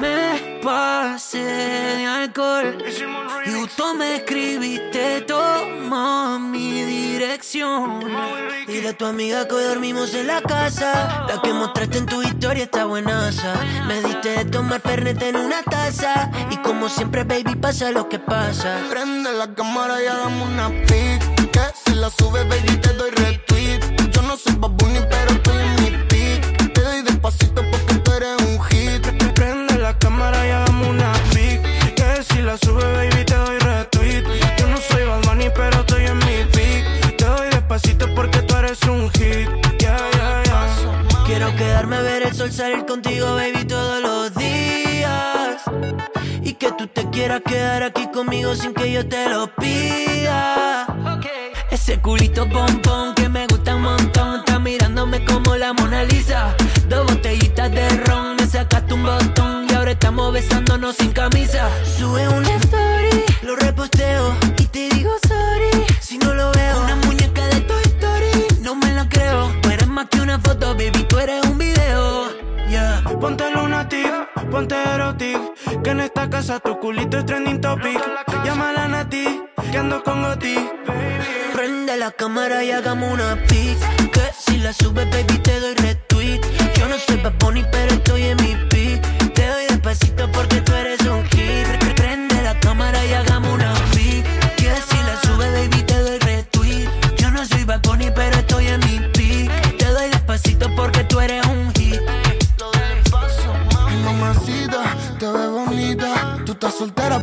Me 0.00 0.60
pasé 0.62 1.38
de 1.38 2.06
alcohol 2.06 2.78
y 3.46 3.50
justo 3.52 3.94
me 3.94 4.16
escribiste, 4.16 5.22
toma 5.22 6.38
mi 6.38 6.82
dirección. 6.82 8.00
Dile 8.66 8.88
a 8.90 8.96
tu 8.96 9.04
amiga 9.04 9.46
que 9.46 9.54
hoy 9.54 9.64
dormimos 9.64 10.14
en 10.14 10.26
la 10.26 10.40
casa. 10.40 11.26
La 11.28 11.40
que 11.42 11.52
mostraste 11.52 11.98
en 11.98 12.06
tu 12.06 12.22
historia 12.22 12.64
está 12.64 12.84
buenaza. 12.84 13.54
Me 13.86 14.00
diste 14.02 14.30
de 14.30 14.44
tomar 14.46 14.80
fernet 14.80 15.20
en 15.22 15.36
una 15.36 15.62
taza. 15.62 16.30
Y 16.50 16.56
como 16.58 16.88
siempre, 16.88 17.24
baby, 17.24 17.54
pasa 17.56 17.90
lo 17.90 18.08
que 18.08 18.18
pasa. 18.18 18.78
Prende 19.00 19.32
la 19.32 19.46
cámara 19.54 20.02
y 20.04 20.06
hagamos 20.06 20.46
una 20.46 20.68
pic. 20.68 21.50
Que 21.50 21.60
si 21.82 21.94
la 21.94 22.10
subes, 22.10 22.46
baby, 22.46 22.76
te 22.82 22.92
doy 22.92 23.10
retweet. 23.12 23.80
Yo 24.12 24.20
no 24.20 24.36
soy 24.36 24.54
babuni, 24.56 24.98
pero 25.08 25.30
estoy 25.30 25.56
en 25.56 25.74
mi 25.82 25.90
pic. 26.10 26.72
Te 26.74 26.82
doy 26.82 27.00
despacito 27.00 27.62
porque 27.70 27.94
tú 27.94 28.12
eres 28.12 28.36
un 28.42 28.62
hit. 28.64 29.06
Prende 29.32 29.78
la 29.78 29.98
cámara 29.98 30.46
y 30.46 30.50
hagamos 30.50 30.88
una 30.88 31.14
pic. 31.32 31.62
Que 31.94 32.22
si 32.28 32.42
la 32.42 32.58
subes, 32.58 32.84
baby, 32.84 33.24
te 33.24 33.36
doy 33.36 33.58
retweet. 33.60 34.24
Yo 34.58 34.66
no 34.66 34.76
soy 34.76 35.04
Bad 35.06 35.22
Bunny, 35.22 35.48
pero 35.54 35.80
estoy 35.80 36.04
en 36.04 36.18
mi 36.18 36.44
pic. 36.52 37.16
Te 37.16 37.24
doy 37.24 37.48
despacito 37.48 38.06
porque 38.14 38.42
tú 38.42 38.54
eres 38.56 38.82
un 38.82 39.10
hit. 39.12 39.48
Yeah, 39.78 39.96
yeah, 40.12 40.42
yeah. 40.44 41.24
Quiero 41.24 41.56
quedarme 41.56 41.96
a 41.96 42.02
ver 42.02 42.24
el 42.24 42.34
sol 42.34 42.52
salir 42.52 42.84
contigo, 42.84 43.34
baby, 43.34 43.64
todos 43.64 44.02
los 44.02 44.34
días. 44.34 44.59
Quieras 47.20 47.42
quedar 47.44 47.82
aquí 47.82 48.08
conmigo 48.10 48.54
sin 48.54 48.72
que 48.72 48.90
yo 48.90 49.06
te 49.06 49.28
lo 49.28 49.54
pida. 49.54 50.86
Ese 51.70 52.00
culito 52.00 52.48
pompón 52.48 53.14
que 53.14 53.28
me 53.28 53.46
gusta 53.46 53.76
un 53.76 53.82
montón. 53.82 54.38
Está 54.38 54.58
mirándome 54.58 55.22
como 55.26 55.54
la 55.54 55.74
Mona 55.74 56.02
Lisa. 56.04 56.56
Dos 56.88 57.06
botellitas 57.06 57.70
de 57.72 57.90
ron, 58.06 58.36
me 58.36 58.46
sacaste 58.46 58.94
un 58.94 59.02
botón. 59.02 59.66
Y 59.68 59.74
ahora 59.74 59.90
estamos 59.90 60.32
besándonos 60.32 60.96
sin 60.96 61.12
camisa. 61.12 61.68
Sube 61.84 62.26
una 62.26 62.59
ponte 74.50 74.74
erotic 74.74 75.38
Que 75.82 75.90
en 75.90 76.00
esta 76.00 76.28
casa 76.28 76.58
tu 76.60 76.78
culito 76.78 77.18
es 77.18 77.26
trending 77.26 77.60
topic 77.60 78.00
Llámala 78.44 78.84
a 78.84 78.88
Nati, 78.88 79.42
que 79.70 79.78
ando 79.78 80.02
con 80.02 80.22
Goti 80.22 80.56
Prende 81.54 81.96
la 81.98 82.10
cámara 82.10 82.64
y 82.64 82.70
hagamos 82.70 83.12
una 83.12 83.36
pic. 83.46 83.76
Que 84.12 84.30
si 84.38 84.56
la 84.58 84.72
subes, 84.72 85.10
baby, 85.10 85.38
te 85.38 85.60
doy 85.60 85.74
retweet. 85.74 86.40
Yo 86.78 86.88
no 86.88 86.96
soy 86.96 87.16
Bad 87.18 87.34
Bunny, 87.38 87.64
pero 87.70 87.92
estoy 87.92 88.22
en 88.22 88.36
mi 88.36 88.56
pic. 88.70 89.02
Te 89.34 89.46
doy 89.46 89.66
despacito 89.68 90.30
porque 90.32 90.60
tú 90.62 90.72
eres 90.72 91.00
un 91.00 91.22
hit. 91.24 91.66
Prende 91.96 92.40
la 92.42 92.58
cámara 92.60 93.04
y 93.04 93.12
hagamos 93.12 93.52
una 93.52 93.74
pic. 93.92 94.24
Que 94.56 94.72
si 94.88 94.96
la 95.02 95.20
subes, 95.22 95.52
baby, 95.52 95.82
te 95.82 95.98
doy 95.98 96.18
retweet. 96.18 96.88
Yo 97.18 97.30
no 97.30 97.44
soy 97.44 97.64
Bad 97.64 97.82
pero 98.14 98.39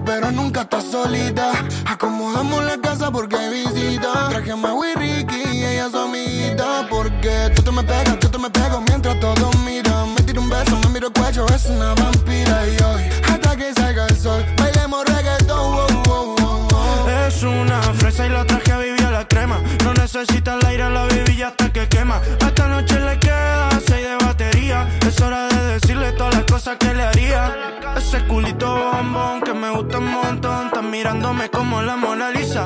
pero 0.06 0.32
nunca 0.32 0.62
estás 0.62 0.84
solita 0.86 1.52
Acomodamos 1.86 2.64
la 2.66 2.78
casa 2.78 3.12
porque 3.12 3.36
hay 3.38 3.64
visita 3.64 4.30
Traje 4.30 4.52
a 4.52 4.56
Maui 4.56 4.94
Ricky 4.96 5.42
y 5.54 5.64
ella 5.64 5.90
su 5.90 5.98
amiguita 5.98 6.88
Porque 6.90 7.52
tú 7.56 7.62
te 7.62 7.72
me 7.72 7.84
pegas, 7.84 8.18
yo 8.20 8.30
te 8.30 8.38
me 8.38 8.50
pego 8.50 8.82
mientras 8.82 9.20
todos 9.20 9.56
miran 9.60 10.14
Me 10.16 10.22
tiro 10.24 10.42
un 10.42 10.50
beso, 10.50 10.78
me 10.84 10.90
miro 10.90 11.08
el 11.08 11.14
cuello, 11.14 11.46
es 11.48 11.66
una 11.66 11.94
vampira 11.94 12.68
Y 12.68 12.84
hoy, 12.84 13.04
hasta 13.30 13.56
que 13.56 13.74
salga 13.74 14.08
el 14.08 14.18
sol, 14.18 14.46
bailemos 14.58 15.06
reggaetón 15.06 16.04
wow, 16.04 16.36
wow, 16.38 16.68
wow. 16.70 17.10
Es 17.28 17.44
una 17.44 17.82
fresa 17.94 18.26
y 18.26 18.30
la 18.30 18.46
necesita 20.18 20.56
el 20.56 20.66
aire, 20.66 20.90
la 20.90 21.08
ya 21.38 21.50
hasta 21.50 21.72
que 21.72 21.88
quema. 21.90 22.22
Esta 22.40 22.68
noche 22.68 23.00
le 23.00 23.20
queda 23.20 23.70
seis 23.86 24.08
de 24.08 24.26
batería. 24.26 24.88
Es 25.06 25.20
hora 25.22 25.48
de 25.48 25.74
decirle 25.74 26.12
todas 26.14 26.34
las 26.34 26.46
cosas 26.46 26.78
que 26.78 26.94
le 26.94 27.04
haría. 27.04 27.17
Ese 27.98 28.26
culito 28.28 28.68
bombón 28.68 29.42
que 29.42 29.54
me 29.54 29.70
gusta 29.72 29.98
un 29.98 30.12
montón. 30.12 30.68
Estás 30.68 30.84
mirándome 30.84 31.50
como 31.50 31.82
la 31.82 31.96
Mona 31.96 32.30
Lisa. 32.30 32.66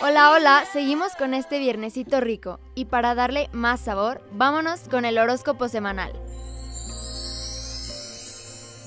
Hola, 0.00 0.32
hola, 0.32 0.64
seguimos 0.72 1.14
con 1.14 1.32
este 1.32 1.60
viernesito 1.60 2.20
rico 2.20 2.58
y 2.74 2.86
para 2.86 3.14
darle 3.14 3.48
más 3.52 3.80
sabor, 3.80 4.20
vámonos 4.32 4.88
con 4.88 5.04
el 5.04 5.18
horóscopo 5.18 5.68
semanal. 5.68 6.12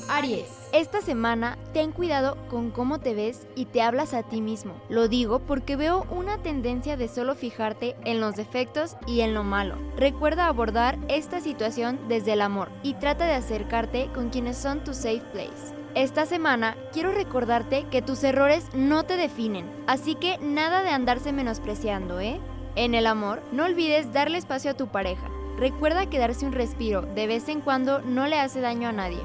Aries, 0.09 0.49
esta 0.73 1.01
semana 1.01 1.55
ten 1.71 1.91
cuidado 1.91 2.35
con 2.49 2.71
cómo 2.71 2.99
te 2.99 3.13
ves 3.13 3.45
y 3.55 3.65
te 3.65 3.83
hablas 3.83 4.15
a 4.15 4.23
ti 4.23 4.41
mismo. 4.41 4.73
Lo 4.89 5.07
digo 5.07 5.37
porque 5.37 5.75
veo 5.75 6.07
una 6.09 6.39
tendencia 6.39 6.97
de 6.97 7.07
solo 7.07 7.35
fijarte 7.35 7.95
en 8.05 8.19
los 8.19 8.35
defectos 8.35 8.97
y 9.05 9.21
en 9.21 9.35
lo 9.35 9.43
malo. 9.43 9.75
Recuerda 9.95 10.47
abordar 10.47 10.97
esta 11.09 11.41
situación 11.41 11.99
desde 12.07 12.33
el 12.33 12.41
amor 12.41 12.69
y 12.81 12.95
trata 12.95 13.25
de 13.25 13.33
acercarte 13.33 14.09
con 14.11 14.29
quienes 14.29 14.57
son 14.57 14.83
tu 14.83 14.95
safe 14.95 15.21
place. 15.31 15.75
Esta 15.93 16.25
semana 16.25 16.75
quiero 16.91 17.11
recordarte 17.11 17.85
que 17.91 18.01
tus 18.01 18.23
errores 18.23 18.65
no 18.73 19.03
te 19.03 19.15
definen, 19.15 19.69
así 19.85 20.15
que 20.15 20.39
nada 20.39 20.81
de 20.81 20.89
andarse 20.89 21.33
menospreciando, 21.33 22.19
¿eh? 22.19 22.39
En 22.75 22.95
el 22.95 23.05
amor, 23.05 23.43
no 23.51 23.65
olvides 23.65 24.11
darle 24.11 24.39
espacio 24.39 24.71
a 24.71 24.77
tu 24.77 24.87
pareja. 24.87 25.29
Recuerda 25.57 26.09
que 26.09 26.19
darse 26.19 26.45
un 26.45 26.53
respiro 26.53 27.01
de 27.01 27.27
vez 27.27 27.49
en 27.49 27.61
cuando 27.61 28.01
no 28.01 28.27
le 28.27 28.39
hace 28.39 28.61
daño 28.61 28.87
a 28.87 28.93
nadie. 28.93 29.19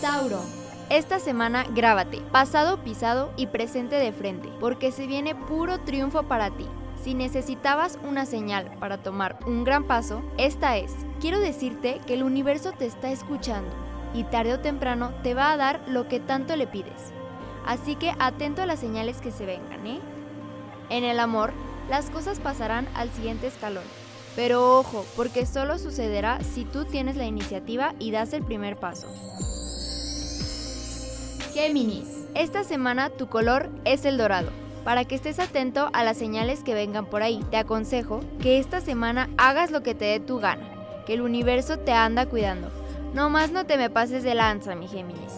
Tauro. 0.00 0.40
Esta 0.90 1.18
semana 1.18 1.66
grábate, 1.74 2.20
pasado 2.30 2.78
pisado 2.84 3.30
y 3.36 3.48
presente 3.48 3.96
de 3.96 4.12
frente, 4.12 4.48
porque 4.60 4.92
se 4.92 5.06
viene 5.06 5.34
puro 5.34 5.80
triunfo 5.80 6.22
para 6.22 6.50
ti. 6.50 6.66
Si 7.02 7.14
necesitabas 7.14 7.98
una 8.08 8.24
señal 8.24 8.70
para 8.78 8.98
tomar 8.98 9.38
un 9.46 9.64
gran 9.64 9.84
paso, 9.84 10.22
esta 10.38 10.76
es. 10.76 10.94
Quiero 11.20 11.40
decirte 11.40 12.00
que 12.06 12.14
el 12.14 12.22
universo 12.22 12.72
te 12.72 12.86
está 12.86 13.10
escuchando 13.10 13.70
y 14.14 14.24
tarde 14.24 14.54
o 14.54 14.60
temprano 14.60 15.12
te 15.22 15.34
va 15.34 15.52
a 15.52 15.56
dar 15.56 15.80
lo 15.88 16.06
que 16.06 16.20
tanto 16.20 16.54
le 16.54 16.66
pides. 16.66 17.12
Así 17.66 17.96
que 17.96 18.14
atento 18.18 18.62
a 18.62 18.66
las 18.66 18.78
señales 18.78 19.20
que 19.20 19.32
se 19.32 19.46
vengan, 19.46 19.86
¿eh? 19.86 20.00
En 20.90 21.04
el 21.04 21.18
amor, 21.18 21.52
las 21.90 22.08
cosas 22.10 22.38
pasarán 22.38 22.88
al 22.94 23.10
siguiente 23.10 23.48
escalón. 23.48 23.84
Pero 24.36 24.78
ojo, 24.78 25.04
porque 25.16 25.44
solo 25.44 25.78
sucederá 25.78 26.38
si 26.44 26.64
tú 26.64 26.84
tienes 26.84 27.16
la 27.16 27.24
iniciativa 27.24 27.94
y 27.98 28.12
das 28.12 28.32
el 28.32 28.44
primer 28.44 28.76
paso. 28.76 29.08
Géminis. 31.58 32.06
Esta 32.36 32.62
semana 32.62 33.10
tu 33.10 33.26
color 33.26 33.68
es 33.84 34.04
el 34.04 34.16
dorado. 34.16 34.50
Para 34.84 35.04
que 35.04 35.16
estés 35.16 35.40
atento 35.40 35.90
a 35.92 36.04
las 36.04 36.16
señales 36.16 36.62
que 36.62 36.72
vengan 36.72 37.04
por 37.04 37.24
ahí, 37.24 37.40
te 37.50 37.56
aconsejo 37.56 38.20
que 38.40 38.60
esta 38.60 38.80
semana 38.80 39.28
hagas 39.38 39.72
lo 39.72 39.82
que 39.82 39.92
te 39.92 40.04
dé 40.04 40.20
tu 40.20 40.38
gana, 40.38 40.70
que 41.04 41.14
el 41.14 41.20
universo 41.20 41.76
te 41.76 41.90
anda 41.90 42.26
cuidando. 42.26 42.70
No 43.12 43.28
más 43.28 43.50
no 43.50 43.66
te 43.66 43.76
me 43.76 43.90
pases 43.90 44.22
de 44.22 44.36
lanza, 44.36 44.76
mi 44.76 44.86
Géminis. 44.86 45.32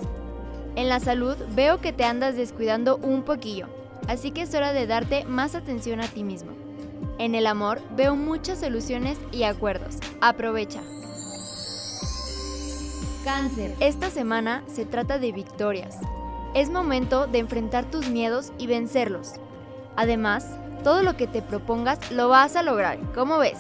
En 0.77 0.91
la 0.91 1.01
salud 1.01 1.39
veo 1.55 1.81
que 1.81 1.95
te 1.95 2.05
andas 2.05 2.37
descuidando 2.37 2.99
un 2.99 3.23
poquillo, 3.23 3.69
así 4.07 4.31
que 4.31 4.43
es 4.43 4.55
hora 4.55 4.75
de 4.75 4.87
darte 4.87 5.25
más 5.25 5.55
atención 5.55 6.03
a 6.03 6.07
ti 6.07 6.23
mismo. 6.23 6.53
En 7.17 7.35
el 7.35 7.47
amor 7.47 7.81
veo 7.97 8.15
muchas 8.15 8.61
soluciones 8.61 9.17
y 9.33 9.45
acuerdos. 9.45 9.97
Aprovecha. 10.21 10.83
Cáncer. 13.25 13.75
Esta 13.81 14.11
semana 14.11 14.65
se 14.67 14.87
trata 14.87 15.19
de 15.19 15.33
victorias. 15.33 15.99
Es 16.55 16.71
momento 16.71 17.27
de 17.27 17.39
enfrentar 17.39 17.85
tus 17.85 18.09
miedos 18.09 18.53
y 18.59 18.67
vencerlos. 18.67 19.35
Además, 19.97 20.47
todo 20.83 21.03
lo 21.03 21.17
que 21.17 21.27
te 21.27 21.43
propongas 21.43 22.11
lo 22.11 22.29
vas 22.29 22.57
a 22.57 22.63
lograr. 22.63 22.99
¿Cómo 23.15 23.39
ves? 23.39 23.59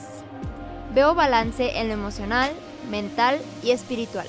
Veo 0.94 1.14
balance 1.14 1.78
en 1.78 1.88
lo 1.88 1.94
emocional, 1.94 2.50
mental 2.90 3.38
y 3.62 3.72
espiritual. 3.72 4.26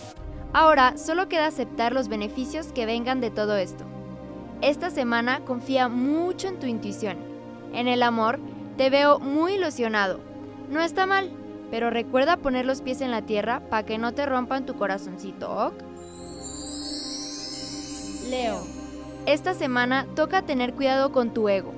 Ahora 0.53 0.97
solo 0.97 1.29
queda 1.29 1.47
aceptar 1.47 1.93
los 1.93 2.09
beneficios 2.09 2.67
que 2.67 2.85
vengan 2.85 3.21
de 3.21 3.31
todo 3.31 3.55
esto. 3.55 3.85
Esta 4.61 4.89
semana 4.89 5.39
confía 5.45 5.87
mucho 5.87 6.49
en 6.49 6.59
tu 6.59 6.67
intuición. 6.67 7.17
En 7.73 7.87
el 7.87 8.03
amor, 8.03 8.39
te 8.77 8.89
veo 8.89 9.19
muy 9.19 9.53
ilusionado. 9.53 10.19
No 10.69 10.81
está 10.81 11.05
mal, 11.05 11.31
pero 11.71 11.89
recuerda 11.89 12.37
poner 12.37 12.65
los 12.65 12.81
pies 12.81 13.01
en 13.01 13.09
la 13.09 13.23
tierra 13.23 13.61
para 13.69 13.85
que 13.85 13.97
no 13.97 14.13
te 14.13 14.25
rompan 14.25 14.65
tu 14.65 14.75
corazoncito, 14.75 15.49
¿ok? 15.49 15.73
Leo. 18.29 18.61
Esta 19.25 19.53
semana 19.53 20.05
toca 20.15 20.41
tener 20.41 20.73
cuidado 20.73 21.11
con 21.11 21.33
tu 21.33 21.47
ego. 21.47 21.73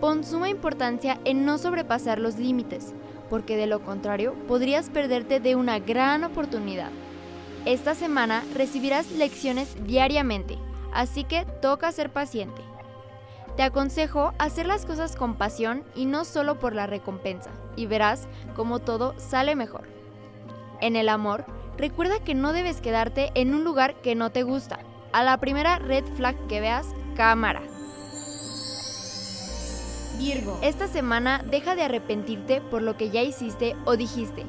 Pon 0.00 0.24
suma 0.24 0.48
importancia 0.48 1.18
en 1.24 1.44
no 1.44 1.58
sobrepasar 1.58 2.18
los 2.18 2.36
límites, 2.36 2.92
porque 3.30 3.56
de 3.56 3.66
lo 3.66 3.80
contrario 3.80 4.34
podrías 4.48 4.90
perderte 4.90 5.40
de 5.40 5.54
una 5.56 5.78
gran 5.78 6.24
oportunidad. 6.24 6.90
Esta 7.64 7.94
semana 7.94 8.42
recibirás 8.54 9.12
lecciones 9.12 9.76
diariamente, 9.86 10.58
así 10.92 11.24
que 11.24 11.46
toca 11.62 11.92
ser 11.92 12.10
paciente. 12.10 12.60
Te 13.56 13.62
aconsejo 13.62 14.32
hacer 14.38 14.66
las 14.66 14.86
cosas 14.86 15.14
con 15.14 15.34
pasión 15.34 15.84
y 15.94 16.06
no 16.06 16.24
solo 16.24 16.58
por 16.58 16.74
la 16.74 16.86
recompensa, 16.86 17.50
y 17.76 17.86
verás 17.86 18.26
cómo 18.56 18.78
todo 18.78 19.14
sale 19.18 19.54
mejor. 19.54 19.86
En 20.80 20.96
el 20.96 21.08
amor, 21.10 21.44
recuerda 21.76 22.18
que 22.20 22.34
no 22.34 22.52
debes 22.52 22.80
quedarte 22.80 23.30
en 23.34 23.54
un 23.54 23.62
lugar 23.62 23.94
que 23.96 24.14
no 24.14 24.30
te 24.30 24.42
gusta. 24.42 24.80
A 25.12 25.22
la 25.22 25.36
primera 25.36 25.78
red 25.78 26.04
flag 26.16 26.34
que 26.46 26.60
veas, 26.60 26.86
cámara. 27.14 27.62
Virgo. 30.18 30.58
Esta 30.62 30.88
semana 30.88 31.44
deja 31.50 31.74
de 31.74 31.82
arrepentirte 31.82 32.62
por 32.62 32.80
lo 32.80 32.96
que 32.96 33.10
ya 33.10 33.22
hiciste 33.22 33.76
o 33.84 33.96
dijiste. 33.96 34.44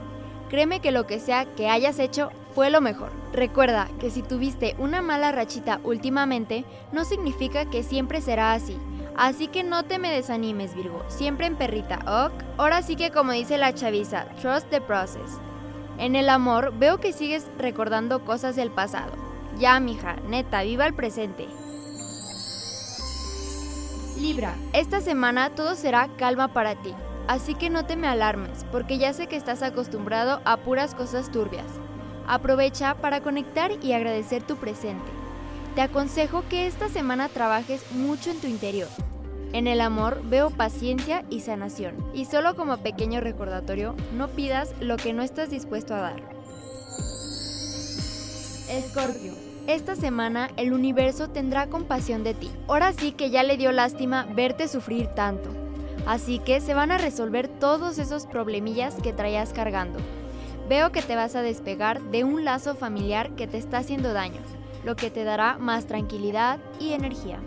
Créeme 0.49 0.79
que 0.79 0.91
lo 0.91 1.07
que 1.07 1.19
sea 1.19 1.45
que 1.55 1.67
hayas 1.67 1.99
hecho 1.99 2.29
fue 2.53 2.69
lo 2.69 2.79
mejor. 2.79 3.11
Recuerda 3.33 3.89
que 3.99 4.11
si 4.11 4.21
tuviste 4.21 4.75
una 4.77 5.01
mala 5.01 5.31
rachita 5.31 5.81
últimamente, 5.83 6.63
no 6.91 7.05
significa 7.05 7.65
que 7.69 7.83
siempre 7.83 8.21
será 8.21 8.53
así. 8.53 8.77
Así 9.15 9.47
que 9.47 9.63
no 9.63 9.83
te 9.83 9.99
me 9.99 10.11
desanimes, 10.11 10.75
Virgo. 10.75 11.03
Siempre 11.07 11.45
en 11.45 11.55
perrita, 11.55 11.99
¿ok? 12.27 12.43
Ahora 12.57 12.81
sí 12.81 12.95
que 12.95 13.11
como 13.11 13.31
dice 13.31 13.57
la 13.57 13.73
chaviza, 13.73 14.25
trust 14.41 14.69
the 14.69 14.81
process. 14.81 15.39
En 15.97 16.15
el 16.15 16.29
amor 16.29 16.73
veo 16.77 16.99
que 16.99 17.13
sigues 17.13 17.47
recordando 17.57 18.25
cosas 18.25 18.55
del 18.55 18.71
pasado. 18.71 19.13
Ya, 19.59 19.79
mija, 19.79 20.15
neta, 20.27 20.63
viva 20.63 20.87
el 20.87 20.95
presente. 20.95 21.47
Libra, 24.17 24.55
esta 24.73 25.01
semana 25.01 25.49
todo 25.51 25.75
será 25.75 26.07
calma 26.17 26.47
para 26.53 26.75
ti, 26.75 26.93
así 27.27 27.55
que 27.55 27.69
no 27.69 27.85
te 27.85 27.95
me 27.95 28.07
alarmes, 28.07 28.65
porque 28.71 28.97
ya 28.97 29.11
sé 29.11 29.27
que 29.27 29.35
estás 29.35 29.61
acostumbrado 29.61 30.41
a 30.45 30.57
puras 30.57 30.95
cosas 30.95 31.29
turbias. 31.29 31.67
Aprovecha 32.25 32.95
para 32.95 33.21
conectar 33.21 33.71
y 33.83 33.93
agradecer 33.93 34.41
tu 34.41 34.55
presente. 34.55 35.22
Te 35.75 35.81
aconsejo 35.81 36.43
que 36.49 36.67
esta 36.67 36.87
semana 36.87 37.29
trabajes 37.29 37.83
mucho 37.91 38.29
en 38.29 38.39
tu 38.39 38.47
interior. 38.47 38.87
En 39.53 39.67
el 39.67 39.81
amor 39.81 40.21
veo 40.23 40.49
paciencia 40.49 41.25
y 41.29 41.41
sanación. 41.41 41.95
Y 42.13 42.25
solo 42.25 42.55
como 42.55 42.77
pequeño 42.77 43.21
recordatorio, 43.21 43.95
no 44.13 44.27
pidas 44.29 44.73
lo 44.79 44.97
que 44.97 45.13
no 45.13 45.23
estás 45.23 45.49
dispuesto 45.49 45.93
a 45.95 46.01
dar. 46.01 46.23
Escorpio. 48.69 49.33
Esta 49.67 49.95
semana 49.95 50.49
el 50.57 50.73
universo 50.73 51.29
tendrá 51.29 51.67
compasión 51.67 52.23
de 52.23 52.33
ti. 52.33 52.51
Ahora 52.67 52.93
sí 52.93 53.11
que 53.11 53.29
ya 53.29 53.43
le 53.43 53.57
dio 53.57 53.71
lástima 53.71 54.27
verte 54.35 54.67
sufrir 54.67 55.07
tanto. 55.07 55.49
Así 56.05 56.39
que 56.39 56.59
se 56.59 56.73
van 56.73 56.91
a 56.91 56.97
resolver 56.97 57.47
todos 57.47 57.97
esos 57.97 58.25
problemillas 58.25 58.95
que 58.95 59.13
traías 59.13 59.53
cargando. 59.53 59.99
Veo 60.67 60.91
que 60.91 61.01
te 61.01 61.15
vas 61.15 61.35
a 61.35 61.41
despegar 61.41 62.01
de 62.01 62.23
un 62.23 62.43
lazo 62.43 62.75
familiar 62.75 63.31
que 63.35 63.47
te 63.47 63.57
está 63.57 63.77
haciendo 63.77 64.11
daño, 64.13 64.41
lo 64.83 64.95
que 64.95 65.09
te 65.09 65.23
dará 65.23 65.57
más 65.57 65.85
tranquilidad 65.85 66.59
y 66.79 66.93
energía. 66.93 67.39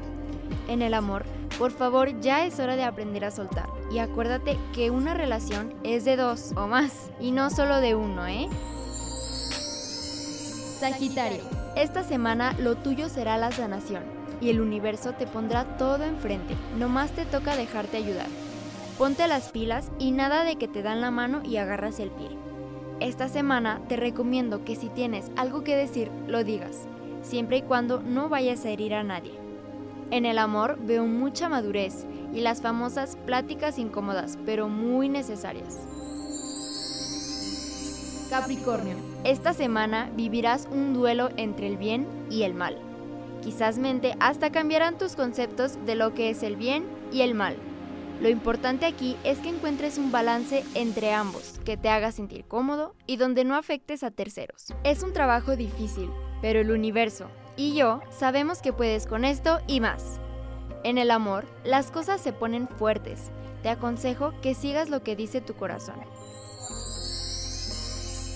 En 0.68 0.82
el 0.82 0.94
amor, 0.94 1.24
por 1.58 1.70
favor, 1.70 2.20
ya 2.20 2.44
es 2.44 2.60
hora 2.60 2.76
de 2.76 2.84
aprender 2.84 3.24
a 3.24 3.30
soltar. 3.30 3.68
Y 3.90 3.98
acuérdate 3.98 4.58
que 4.74 4.90
una 4.90 5.14
relación 5.14 5.74
es 5.84 6.04
de 6.04 6.16
dos 6.16 6.52
o 6.56 6.66
más, 6.66 7.10
y 7.20 7.30
no 7.30 7.50
solo 7.50 7.80
de 7.80 7.94
uno, 7.94 8.26
¿eh? 8.26 8.48
Sagitario, 10.78 11.42
esta 11.76 12.02
semana 12.02 12.54
lo 12.58 12.74
tuyo 12.76 13.08
será 13.08 13.38
la 13.38 13.52
sanación, 13.52 14.02
y 14.40 14.50
el 14.50 14.60
universo 14.60 15.12
te 15.12 15.26
pondrá 15.26 15.76
todo 15.78 16.04
enfrente, 16.04 16.54
nomás 16.76 17.12
te 17.12 17.24
toca 17.24 17.56
dejarte 17.56 17.96
ayudar. 17.96 18.26
Ponte 18.98 19.26
las 19.28 19.50
pilas 19.50 19.90
y 19.98 20.10
nada 20.10 20.44
de 20.44 20.56
que 20.56 20.68
te 20.68 20.82
dan 20.82 21.00
la 21.00 21.10
mano 21.10 21.42
y 21.44 21.58
agarras 21.58 22.00
el 22.00 22.10
pie. 22.10 22.30
Esta 22.98 23.28
semana 23.28 23.80
te 23.88 23.96
recomiendo 23.96 24.64
que 24.64 24.74
si 24.74 24.88
tienes 24.88 25.30
algo 25.36 25.64
que 25.64 25.76
decir, 25.76 26.10
lo 26.26 26.44
digas, 26.44 26.88
siempre 27.26 27.58
y 27.58 27.62
cuando 27.62 28.00
no 28.00 28.28
vayas 28.28 28.64
a 28.64 28.70
herir 28.70 28.94
a 28.94 29.02
nadie. 29.02 29.32
En 30.10 30.24
el 30.24 30.38
amor 30.38 30.78
veo 30.80 31.06
mucha 31.06 31.48
madurez 31.48 32.06
y 32.32 32.40
las 32.40 32.62
famosas 32.62 33.16
pláticas 33.26 33.78
incómodas, 33.78 34.38
pero 34.46 34.68
muy 34.68 35.08
necesarias. 35.08 35.86
Capricornio, 38.30 38.96
esta 39.24 39.52
semana 39.52 40.10
vivirás 40.16 40.68
un 40.70 40.94
duelo 40.94 41.30
entre 41.36 41.66
el 41.66 41.76
bien 41.76 42.06
y 42.30 42.42
el 42.42 42.54
mal. 42.54 42.76
Quizás 43.42 43.78
mente 43.78 44.16
hasta 44.18 44.50
cambiarán 44.50 44.98
tus 44.98 45.14
conceptos 45.14 45.78
de 45.86 45.94
lo 45.94 46.14
que 46.14 46.30
es 46.30 46.42
el 46.42 46.56
bien 46.56 46.84
y 47.12 47.22
el 47.22 47.34
mal. 47.34 47.56
Lo 48.20 48.28
importante 48.28 48.86
aquí 48.86 49.16
es 49.24 49.38
que 49.38 49.50
encuentres 49.50 49.98
un 49.98 50.10
balance 50.10 50.64
entre 50.74 51.12
ambos, 51.12 51.60
que 51.64 51.76
te 51.76 51.88
haga 51.90 52.12
sentir 52.12 52.44
cómodo 52.44 52.94
y 53.06 53.16
donde 53.16 53.44
no 53.44 53.56
afectes 53.56 54.02
a 54.02 54.10
terceros. 54.10 54.74
Es 54.84 55.02
un 55.02 55.12
trabajo 55.12 55.56
difícil, 55.56 56.10
pero 56.40 56.60
el 56.60 56.70
universo 56.70 57.28
y 57.56 57.74
yo 57.74 58.00
sabemos 58.10 58.60
que 58.60 58.72
puedes 58.72 59.06
con 59.06 59.24
esto 59.24 59.60
y 59.66 59.80
más. 59.80 60.20
En 60.84 60.98
el 60.98 61.10
amor, 61.10 61.46
las 61.64 61.90
cosas 61.90 62.20
se 62.20 62.32
ponen 62.32 62.68
fuertes. 62.68 63.30
Te 63.62 63.70
aconsejo 63.70 64.32
que 64.42 64.54
sigas 64.54 64.90
lo 64.90 65.02
que 65.02 65.16
dice 65.16 65.40
tu 65.40 65.54
corazón. 65.54 65.96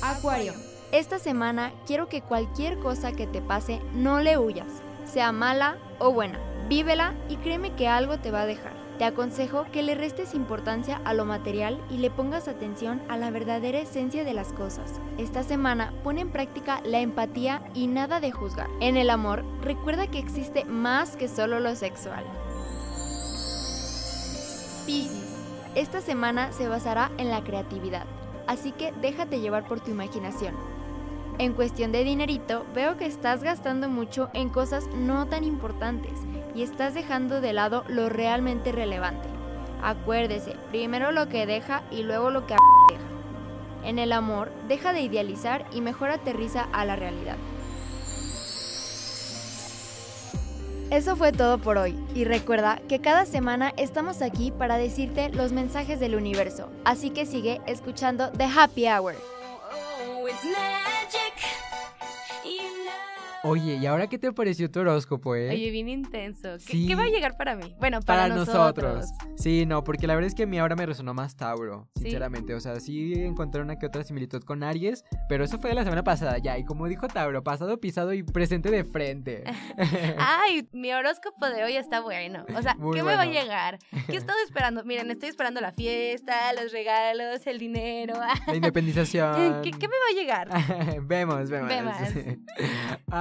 Acuario, 0.03 0.55
esta 0.93 1.19
semana 1.19 1.73
quiero 1.87 2.09
que 2.09 2.23
cualquier 2.23 2.79
cosa 2.79 3.13
que 3.13 3.27
te 3.27 3.43
pase 3.43 3.81
no 3.93 4.21
le 4.21 4.39
huyas, 4.39 4.83
sea 5.05 5.31
mala 5.31 5.77
o 5.99 6.13
buena. 6.13 6.41
Vívela 6.69 7.15
y 7.29 7.37
créeme 7.37 7.75
que 7.77 7.87
algo 7.87 8.19
te 8.19 8.31
va 8.31 8.43
a 8.43 8.47
dejar. 8.47 8.80
Te 9.01 9.07
aconsejo 9.07 9.65
que 9.73 9.83
le 9.83 9.95
restes 9.95 10.35
importancia 10.35 11.01
a 11.07 11.15
lo 11.15 11.25
material 11.25 11.83
y 11.89 11.97
le 11.97 12.11
pongas 12.11 12.49
atención 12.49 13.01
a 13.09 13.17
la 13.17 13.31
verdadera 13.31 13.79
esencia 13.79 14.25
de 14.25 14.35
las 14.35 14.53
cosas. 14.53 15.01
Esta 15.17 15.43
semana 15.43 15.95
pone 16.05 16.21
en 16.21 16.29
práctica 16.29 16.83
la 16.85 17.01
empatía 17.01 17.63
y 17.73 17.87
nada 17.87 18.21
de 18.21 18.31
juzgar. 18.31 18.69
En 18.81 18.99
el 18.99 19.09
amor, 19.09 19.43
recuerda 19.63 20.07
que 20.09 20.19
existe 20.19 20.67
más 20.67 21.17
que 21.17 21.29
solo 21.29 21.61
lo 21.61 21.75
sexual. 21.77 22.23
Piscis. 24.85 25.33
Esta 25.75 26.03
semana 26.03 26.53
se 26.53 26.69
basará 26.69 27.11
en 27.17 27.31
la 27.31 27.43
creatividad, 27.43 28.05
así 28.47 28.71
que 28.71 28.93
déjate 29.01 29.41
llevar 29.41 29.67
por 29.67 29.81
tu 29.81 29.91
imaginación. 29.91 30.55
En 31.39 31.55
cuestión 31.55 31.91
de 31.91 32.05
dinerito, 32.05 32.67
veo 32.75 32.99
que 32.99 33.07
estás 33.07 33.43
gastando 33.43 33.89
mucho 33.89 34.29
en 34.35 34.51
cosas 34.51 34.87
no 34.95 35.27
tan 35.27 35.45
importantes 35.45 36.21
y 36.55 36.63
estás 36.63 36.95
dejando 36.95 37.41
de 37.41 37.53
lado 37.53 37.85
lo 37.89 38.09
realmente 38.09 38.73
relevante. 38.73 39.29
Acuérdese, 39.83 40.57
primero 40.71 41.13
lo 41.13 41.29
que 41.29 41.47
deja 41.47 41.83
y 41.91 42.03
luego 42.03 42.31
lo 42.31 42.47
que 42.47 42.55
deja. 42.55 43.05
En 43.85 43.99
el 43.99 44.13
amor, 44.13 44.53
deja 44.69 44.93
de 44.93 45.01
idealizar 45.01 45.65
y 45.73 45.81
mejor 45.81 46.11
aterriza 46.11 46.69
a 46.73 46.85
la 46.85 46.97
realidad. 46.97 47.37
Eso 50.91 51.15
fue 51.15 51.31
todo 51.31 51.59
por 51.59 51.79
hoy 51.79 51.97
y 52.17 52.25
recuerda 52.25 52.81
que 52.89 53.01
cada 53.01 53.25
semana 53.25 53.73
estamos 53.77 54.23
aquí 54.23 54.51
para 54.51 54.77
decirte 54.77 55.29
los 55.29 55.53
mensajes 55.53 56.01
del 56.01 56.17
universo, 56.17 56.69
así 56.85 57.11
que 57.11 57.27
sigue 57.27 57.61
escuchando 57.67 58.31
The 58.33 58.45
Happy 58.45 58.89
Hour. 58.89 59.15
Oye, 63.43 63.77
¿y 63.77 63.87
ahora 63.87 64.07
qué 64.07 64.19
te 64.19 64.31
pareció 64.33 64.71
tu 64.71 64.81
horóscopo, 64.81 65.35
eh? 65.35 65.49
Oye, 65.51 65.71
bien 65.71 65.89
intenso. 65.89 66.51
¿Qué, 66.59 66.73
Sí. 66.73 66.87
qué 66.87 66.95
va 66.95 67.05
a 67.05 67.09
llegar 67.09 67.37
para 67.39 67.57
mí? 67.57 67.75
Bueno, 67.79 68.01
para, 68.01 68.29
nosotros. 68.29 69.07
Sí, 69.37 69.65
no, 69.65 69.83
porque 69.83 70.07
la 70.07 70.15
verdad 70.15 70.29
es 70.29 70.35
que 70.35 70.43
a 70.43 70.47
mí 70.47 70.59
ahora 70.59 70.77
me 70.77 70.85
resonó 70.85 71.15
más 71.15 71.37
Tauro, 71.37 71.89
Sí. 71.97 72.03
sinceramente. 72.03 72.55
O 72.55 72.61
sea, 72.61 72.79
sí 72.81 73.15
encontré 73.15 73.63
una 73.63 73.79
que 73.79 73.87
otra 73.87 74.05
similitud 74.05 74.43
con 74.43 74.63
Aries, 74.63 75.05
pero 75.29 75.43
eso 75.45 75.59
fue 75.59 75.71
de 75.71 75.77
la 75.77 75.85
semana 75.85 76.05
pasada 76.05 76.37
ya. 76.39 76.59
Y 76.59 76.65
como 76.65 76.87
dijo 76.87 77.09
Tauro, 77.09 77.43
pasado, 77.43 77.81
pisado 77.81 78.13
y 78.13 78.23
presente 78.23 78.71
de 78.71 78.85
frente. 78.85 79.45
Ay, 80.19 80.69
mi 80.73 80.93
horóscopo 80.93 81.47
de 81.49 81.65
hoy 81.65 81.77
está 81.77 82.01
bueno. 82.01 82.45
O 82.55 82.61
sea, 82.61 82.75
Muy 82.75 82.95
¿qué 82.97 83.03
me 83.03 83.17
va 83.17 83.23
a 83.23 83.27
llegar? 83.27 83.79
¿Qué 84.07 84.13
he 84.13 84.17
estado 84.19 84.39
esperando? 84.45 84.85
Miren, 84.85 85.11
estoy 85.11 85.31
esperando 85.31 85.63
la 85.63 85.73
fiesta, 85.73 86.53
los 86.61 86.73
regalos, 86.73 87.47
el 87.47 87.59
dinero. 87.59 88.15
La 88.47 88.55
independización. 88.55 89.63
¿Qué, 89.63 89.71
qué 89.71 89.89
me 89.89 89.95
va 89.95 90.11
a 90.11 90.15
llegar? 90.15 91.07
vemos, 91.07 91.49
vemos. 91.49 91.69
Vemos. 91.69 91.97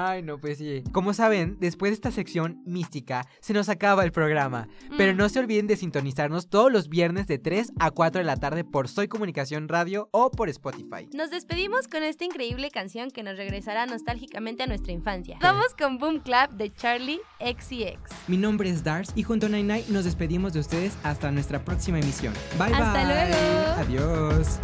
Ay, 0.09 0.23
no, 0.23 0.37
pues 0.39 0.57
sí. 0.57 0.83
Como 0.91 1.13
saben, 1.13 1.57
después 1.59 1.91
de 1.91 1.95
esta 1.95 2.11
sección 2.11 2.61
mística, 2.65 3.25
se 3.41 3.53
nos 3.53 3.69
acaba 3.69 4.03
el 4.03 4.11
programa. 4.11 4.67
Pero 4.97 5.13
Mm. 5.13 5.17
no 5.17 5.29
se 5.29 5.39
olviden 5.39 5.67
de 5.67 5.75
sintonizarnos 5.75 6.49
todos 6.49 6.71
los 6.71 6.89
viernes 6.89 7.27
de 7.27 7.37
3 7.37 7.71
a 7.79 7.91
4 7.91 8.19
de 8.19 8.25
la 8.25 8.37
tarde 8.37 8.63
por 8.63 8.87
Soy 8.87 9.07
Comunicación 9.07 9.67
Radio 9.67 10.09
o 10.11 10.31
por 10.31 10.49
Spotify. 10.49 11.07
Nos 11.13 11.29
despedimos 11.29 11.87
con 11.87 12.03
esta 12.03 12.25
increíble 12.25 12.71
canción 12.71 13.11
que 13.11 13.23
nos 13.23 13.37
regresará 13.37 13.85
nostálgicamente 13.85 14.63
a 14.63 14.67
nuestra 14.67 14.91
infancia. 14.93 15.37
Vamos 15.41 15.67
con 15.77 15.97
Boom 15.97 16.19
Clap 16.19 16.51
de 16.53 16.73
Charlie 16.73 17.19
XCX. 17.39 18.11
Mi 18.27 18.37
nombre 18.37 18.69
es 18.69 18.83
Dars 18.83 19.11
y 19.15 19.23
junto 19.23 19.45
a 19.45 19.49
Nai 19.49 19.85
nos 19.89 20.05
despedimos 20.05 20.53
de 20.53 20.59
ustedes 20.61 20.97
hasta 21.03 21.31
nuestra 21.31 21.63
próxima 21.63 21.99
emisión. 21.99 22.33
Bye 22.57 22.73
Hasta 22.73 22.93
bye. 22.93 23.05
luego. 23.05 24.07
Adiós. 24.07 24.59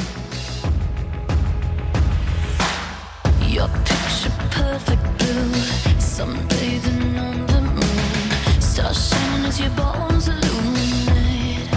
Perfect 4.77 5.03
blue, 5.19 5.53
on 7.17 7.47
the 7.47 7.61
moon, 7.61 8.61
stars 8.61 9.07
shining 9.07 9.45
as 9.45 9.57
your 9.57 9.69
bones 9.69 10.27
illuminate. 10.27 11.69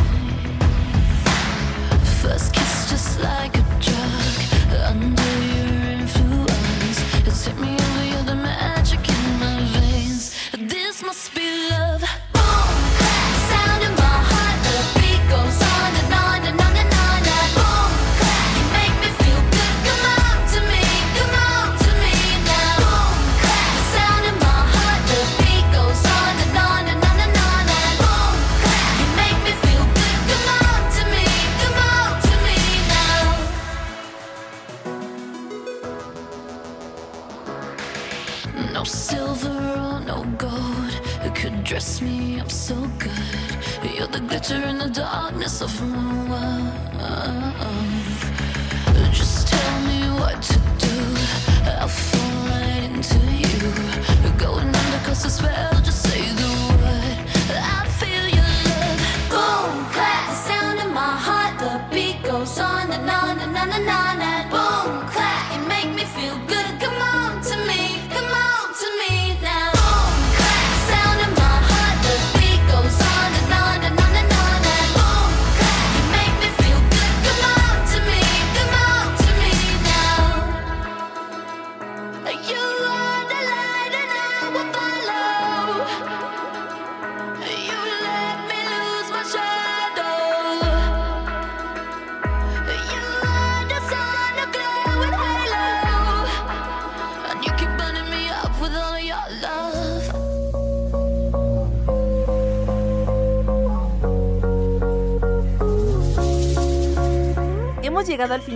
First 2.21 2.53
kiss 2.53 2.91
just 2.91 3.21
like 3.21 3.57
a 3.57 3.65
drug, 3.87 4.37
under 4.91 5.33
your 5.53 5.75
influence, 6.01 6.99
you 7.15 7.33
take 7.45 7.61
me 7.61 7.77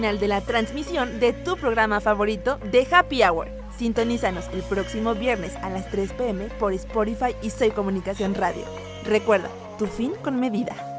final 0.02 0.18
de 0.18 0.26
la 0.26 0.40
transmisión 0.40 1.20
de 1.20 1.32
tu 1.32 1.56
programa 1.56 2.00
favorito 2.00 2.58
de 2.72 2.84
Happy 2.90 3.22
Hour. 3.22 3.48
Sintonízanos 3.78 4.46
el 4.52 4.62
próximo 4.62 5.14
viernes 5.14 5.54
a 5.62 5.70
las 5.70 5.88
3 5.92 6.14
pm 6.14 6.46
por 6.58 6.72
Spotify 6.72 7.36
y 7.40 7.50
Soy 7.50 7.70
Comunicación 7.70 8.34
Radio. 8.34 8.64
Recuerda, 9.04 9.48
tu 9.78 9.86
fin 9.86 10.10
con 10.24 10.40
medida. 10.40 10.91